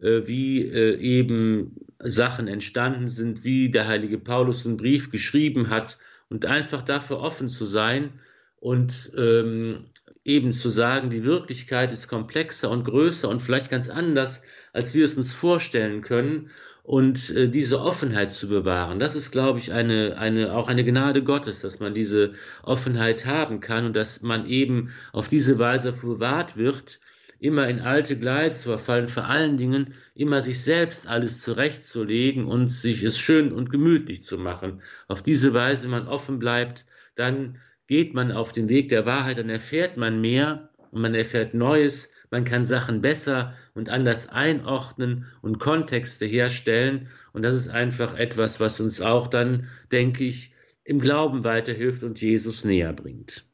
äh, 0.00 0.20
wie 0.26 0.62
äh, 0.64 0.96
eben 1.00 1.74
Sachen 1.98 2.46
entstanden 2.46 3.08
sind, 3.08 3.42
wie 3.42 3.68
der 3.68 3.88
heilige 3.88 4.18
Paulus 4.18 4.64
einen 4.64 4.76
Brief 4.76 5.10
geschrieben 5.10 5.70
hat 5.70 5.98
und 6.28 6.46
einfach 6.46 6.82
dafür 6.82 7.18
offen 7.18 7.48
zu 7.48 7.66
sein 7.66 8.20
und 8.60 9.12
ähm, 9.16 9.86
eben 10.24 10.52
zu 10.52 10.70
sagen, 10.70 11.10
die 11.10 11.24
Wirklichkeit 11.24 11.92
ist 11.92 12.08
komplexer 12.08 12.70
und 12.70 12.84
größer 12.84 13.28
und 13.28 13.40
vielleicht 13.40 13.70
ganz 13.70 13.88
anders, 13.88 14.44
als 14.72 14.94
wir 14.94 15.04
es 15.04 15.14
uns 15.14 15.32
vorstellen 15.32 16.02
können 16.02 16.50
und 16.82 17.30
äh, 17.30 17.48
diese 17.48 17.80
Offenheit 17.80 18.30
zu 18.30 18.48
bewahren. 18.48 18.98
Das 18.98 19.14
ist, 19.14 19.30
glaube 19.30 19.58
ich, 19.58 19.72
eine, 19.72 20.16
eine, 20.18 20.54
auch 20.54 20.68
eine 20.68 20.84
Gnade 20.84 21.22
Gottes, 21.22 21.60
dass 21.60 21.80
man 21.80 21.94
diese 21.94 22.32
Offenheit 22.62 23.26
haben 23.26 23.60
kann 23.60 23.86
und 23.86 23.96
dass 23.96 24.22
man 24.22 24.46
eben 24.46 24.90
auf 25.12 25.28
diese 25.28 25.58
Weise 25.58 25.92
bewahrt 25.92 26.56
wird, 26.56 27.00
immer 27.40 27.68
in 27.68 27.80
alte 27.80 28.18
Gleise 28.18 28.60
zu 28.60 28.68
verfallen, 28.70 29.08
vor 29.08 29.26
allen 29.26 29.56
Dingen 29.56 29.94
immer 30.14 30.42
sich 30.42 30.62
selbst 30.62 31.06
alles 31.06 31.40
zurechtzulegen 31.40 32.46
und 32.46 32.68
sich 32.68 33.02
es 33.04 33.18
schön 33.18 33.52
und 33.52 33.70
gemütlich 33.70 34.24
zu 34.24 34.38
machen. 34.38 34.82
Auf 35.06 35.22
diese 35.22 35.54
Weise 35.54 35.88
man 35.88 36.08
offen 36.08 36.38
bleibt, 36.38 36.84
dann 37.14 37.58
geht 37.88 38.14
man 38.14 38.30
auf 38.30 38.52
den 38.52 38.68
Weg 38.68 38.90
der 38.90 39.06
Wahrheit, 39.06 39.38
dann 39.38 39.50
erfährt 39.50 39.96
man 39.96 40.20
mehr 40.20 40.68
und 40.92 41.00
man 41.00 41.14
erfährt 41.14 41.54
Neues, 41.54 42.12
man 42.30 42.44
kann 42.44 42.64
Sachen 42.64 43.00
besser 43.00 43.54
und 43.74 43.88
anders 43.88 44.28
einordnen 44.28 45.26
und 45.40 45.58
Kontexte 45.58 46.26
herstellen. 46.26 47.08
Und 47.32 47.42
das 47.42 47.54
ist 47.54 47.68
einfach 47.68 48.14
etwas, 48.14 48.60
was 48.60 48.80
uns 48.80 49.00
auch 49.00 49.26
dann, 49.26 49.68
denke 49.90 50.24
ich, 50.24 50.52
im 50.84 51.00
Glauben 51.00 51.44
weiterhilft 51.44 52.02
und 52.02 52.20
Jesus 52.20 52.64
näher 52.64 52.92
bringt. 52.92 53.47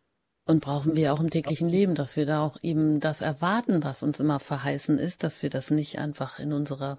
Und 0.46 0.60
brauchen 0.60 0.94
wir 0.94 1.14
auch 1.14 1.20
im 1.20 1.30
täglichen 1.30 1.70
Leben, 1.70 1.94
dass 1.94 2.16
wir 2.16 2.26
da 2.26 2.42
auch 2.42 2.58
eben 2.62 3.00
das 3.00 3.22
erwarten, 3.22 3.82
was 3.82 4.02
uns 4.02 4.20
immer 4.20 4.38
verheißen 4.38 4.98
ist, 4.98 5.24
dass 5.24 5.42
wir 5.42 5.48
das 5.48 5.70
nicht 5.70 5.98
einfach 5.98 6.38
in 6.38 6.52
unserer 6.52 6.98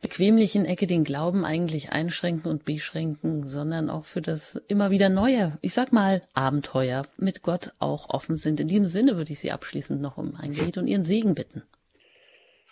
bequemlichen 0.00 0.64
Ecke 0.64 0.86
den 0.86 1.04
Glauben 1.04 1.44
eigentlich 1.44 1.92
einschränken 1.92 2.50
und 2.50 2.64
beschränken, 2.64 3.46
sondern 3.46 3.90
auch 3.90 4.06
für 4.06 4.22
das 4.22 4.58
immer 4.68 4.90
wieder 4.90 5.10
neue, 5.10 5.58
ich 5.60 5.74
sag 5.74 5.92
mal, 5.92 6.22
Abenteuer 6.32 7.02
mit 7.18 7.42
Gott 7.42 7.74
auch 7.80 8.08
offen 8.08 8.36
sind. 8.36 8.60
In 8.60 8.68
diesem 8.68 8.86
Sinne 8.86 9.18
würde 9.18 9.34
ich 9.34 9.40
Sie 9.40 9.52
abschließend 9.52 10.00
noch 10.00 10.16
um 10.16 10.34
ein 10.36 10.52
Gebet 10.52 10.78
und 10.78 10.86
Ihren 10.86 11.04
Segen 11.04 11.34
bitten. 11.34 11.62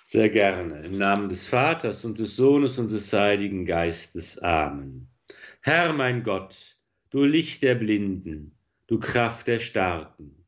Sehr 0.06 0.30
gerne. 0.30 0.86
Im 0.86 0.96
Namen 0.96 1.28
des 1.28 1.48
Vaters 1.48 2.06
und 2.06 2.18
des 2.18 2.34
Sohnes 2.34 2.78
und 2.78 2.90
des 2.90 3.12
Heiligen 3.12 3.66
Geistes. 3.66 4.38
Amen. 4.38 5.08
Herr 5.60 5.92
mein 5.92 6.22
Gott, 6.22 6.78
du 7.10 7.24
Licht 7.24 7.62
der 7.62 7.74
Blinden, 7.74 8.57
du 8.88 8.98
Kraft 8.98 9.46
der 9.46 9.60
Starken. 9.60 10.44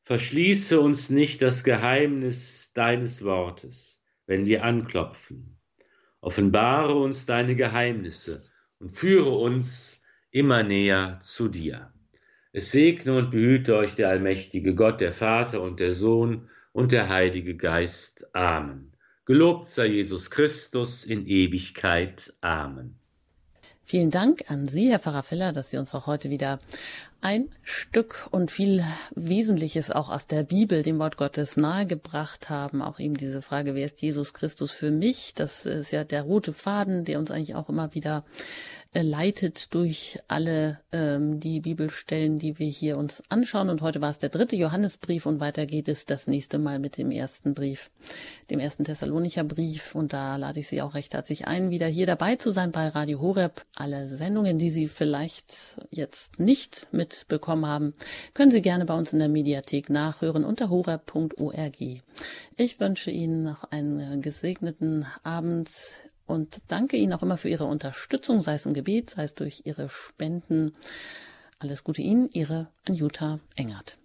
Verschließe 0.00 0.80
uns 0.80 1.10
nicht 1.10 1.42
das 1.42 1.62
Geheimnis 1.62 2.72
deines 2.72 3.24
Wortes, 3.24 4.02
wenn 4.26 4.46
wir 4.46 4.64
anklopfen. 4.64 5.60
Offenbare 6.20 6.94
uns 6.94 7.26
deine 7.26 7.54
Geheimnisse 7.54 8.42
und 8.80 8.96
führe 8.96 9.30
uns 9.30 10.02
immer 10.30 10.62
näher 10.62 11.18
zu 11.20 11.48
dir. 11.48 11.92
Es 12.52 12.72
segne 12.72 13.16
und 13.16 13.30
behüte 13.30 13.76
euch 13.76 13.94
der 13.94 14.08
allmächtige 14.08 14.74
Gott, 14.74 15.00
der 15.00 15.12
Vater 15.12 15.60
und 15.60 15.78
der 15.78 15.92
Sohn 15.92 16.48
und 16.72 16.90
der 16.92 17.08
Heilige 17.10 17.56
Geist. 17.56 18.34
Amen. 18.34 18.96
Gelobt 19.26 19.68
sei 19.68 19.86
Jesus 19.88 20.30
Christus 20.30 21.04
in 21.04 21.26
Ewigkeit. 21.26 22.32
Amen. 22.40 22.97
Vielen 23.90 24.10
Dank 24.10 24.50
an 24.50 24.68
Sie, 24.68 24.90
Herr 24.90 24.98
Pfarrer 24.98 25.22
Feller, 25.22 25.52
dass 25.52 25.70
Sie 25.70 25.78
uns 25.78 25.94
auch 25.94 26.06
heute 26.06 26.28
wieder 26.28 26.58
ein 27.22 27.48
Stück 27.62 28.28
und 28.30 28.50
viel 28.50 28.84
Wesentliches 29.14 29.90
auch 29.90 30.10
aus 30.10 30.26
der 30.26 30.42
Bibel, 30.42 30.82
dem 30.82 30.98
Wort 30.98 31.16
Gottes, 31.16 31.56
nahegebracht 31.56 32.50
haben. 32.50 32.82
Auch 32.82 33.00
eben 33.00 33.16
diese 33.16 33.40
Frage, 33.40 33.74
wer 33.74 33.86
ist 33.86 34.02
Jesus 34.02 34.34
Christus 34.34 34.72
für 34.72 34.90
mich? 34.90 35.32
Das 35.34 35.64
ist 35.64 35.90
ja 35.90 36.04
der 36.04 36.20
rote 36.20 36.52
Faden, 36.52 37.06
der 37.06 37.18
uns 37.18 37.30
eigentlich 37.30 37.54
auch 37.54 37.70
immer 37.70 37.94
wieder 37.94 38.24
leitet 38.94 39.74
durch 39.74 40.18
alle 40.28 40.80
ähm, 40.92 41.40
die 41.40 41.60
Bibelstellen, 41.60 42.38
die 42.38 42.58
wir 42.58 42.66
hier 42.66 42.96
uns 42.96 43.22
anschauen. 43.28 43.68
Und 43.68 43.82
heute 43.82 44.00
war 44.00 44.10
es 44.10 44.18
der 44.18 44.30
dritte 44.30 44.56
Johannesbrief 44.56 45.26
und 45.26 45.40
weiter 45.40 45.66
geht 45.66 45.88
es 45.88 46.06
das 46.06 46.26
nächste 46.26 46.58
Mal 46.58 46.78
mit 46.78 46.96
dem 46.96 47.10
ersten 47.10 47.54
Brief, 47.54 47.90
dem 48.50 48.58
ersten 48.58 48.84
Thessalonicher 48.84 49.44
Brief. 49.44 49.94
Und 49.94 50.12
da 50.12 50.36
lade 50.36 50.60
ich 50.60 50.68
Sie 50.68 50.80
auch 50.80 50.94
recht 50.94 51.12
herzlich 51.12 51.46
ein, 51.46 51.70
wieder 51.70 51.86
hier 51.86 52.06
dabei 52.06 52.36
zu 52.36 52.50
sein 52.50 52.72
bei 52.72 52.88
Radio 52.88 53.20
Horeb. 53.20 53.64
Alle 53.74 54.08
Sendungen, 54.08 54.58
die 54.58 54.70
Sie 54.70 54.88
vielleicht 54.88 55.76
jetzt 55.90 56.38
nicht 56.38 56.88
mitbekommen 56.90 57.66
haben, 57.66 57.94
können 58.32 58.50
Sie 58.50 58.62
gerne 58.62 58.86
bei 58.86 58.94
uns 58.94 59.12
in 59.12 59.18
der 59.18 59.28
Mediathek 59.28 59.90
nachhören 59.90 60.44
unter 60.44 60.70
horeb.org. 60.70 61.76
Ich 62.56 62.80
wünsche 62.80 63.10
Ihnen 63.10 63.42
noch 63.42 63.64
einen 63.64 64.22
gesegneten 64.22 65.06
Abend 65.22 65.68
und 66.28 66.58
danke 66.68 66.96
Ihnen 66.96 67.12
auch 67.12 67.22
immer 67.22 67.36
für 67.36 67.48
Ihre 67.48 67.64
Unterstützung, 67.64 68.42
sei 68.42 68.54
es 68.54 68.66
im 68.66 68.74
Gebet, 68.74 69.10
sei 69.10 69.24
es 69.24 69.34
durch 69.34 69.62
Ihre 69.64 69.88
Spenden. 69.90 70.72
Alles 71.58 71.82
Gute 71.82 72.02
Ihnen, 72.02 72.28
Ihre 72.32 72.68
Anjuta 72.86 73.40
Engert. 73.56 73.98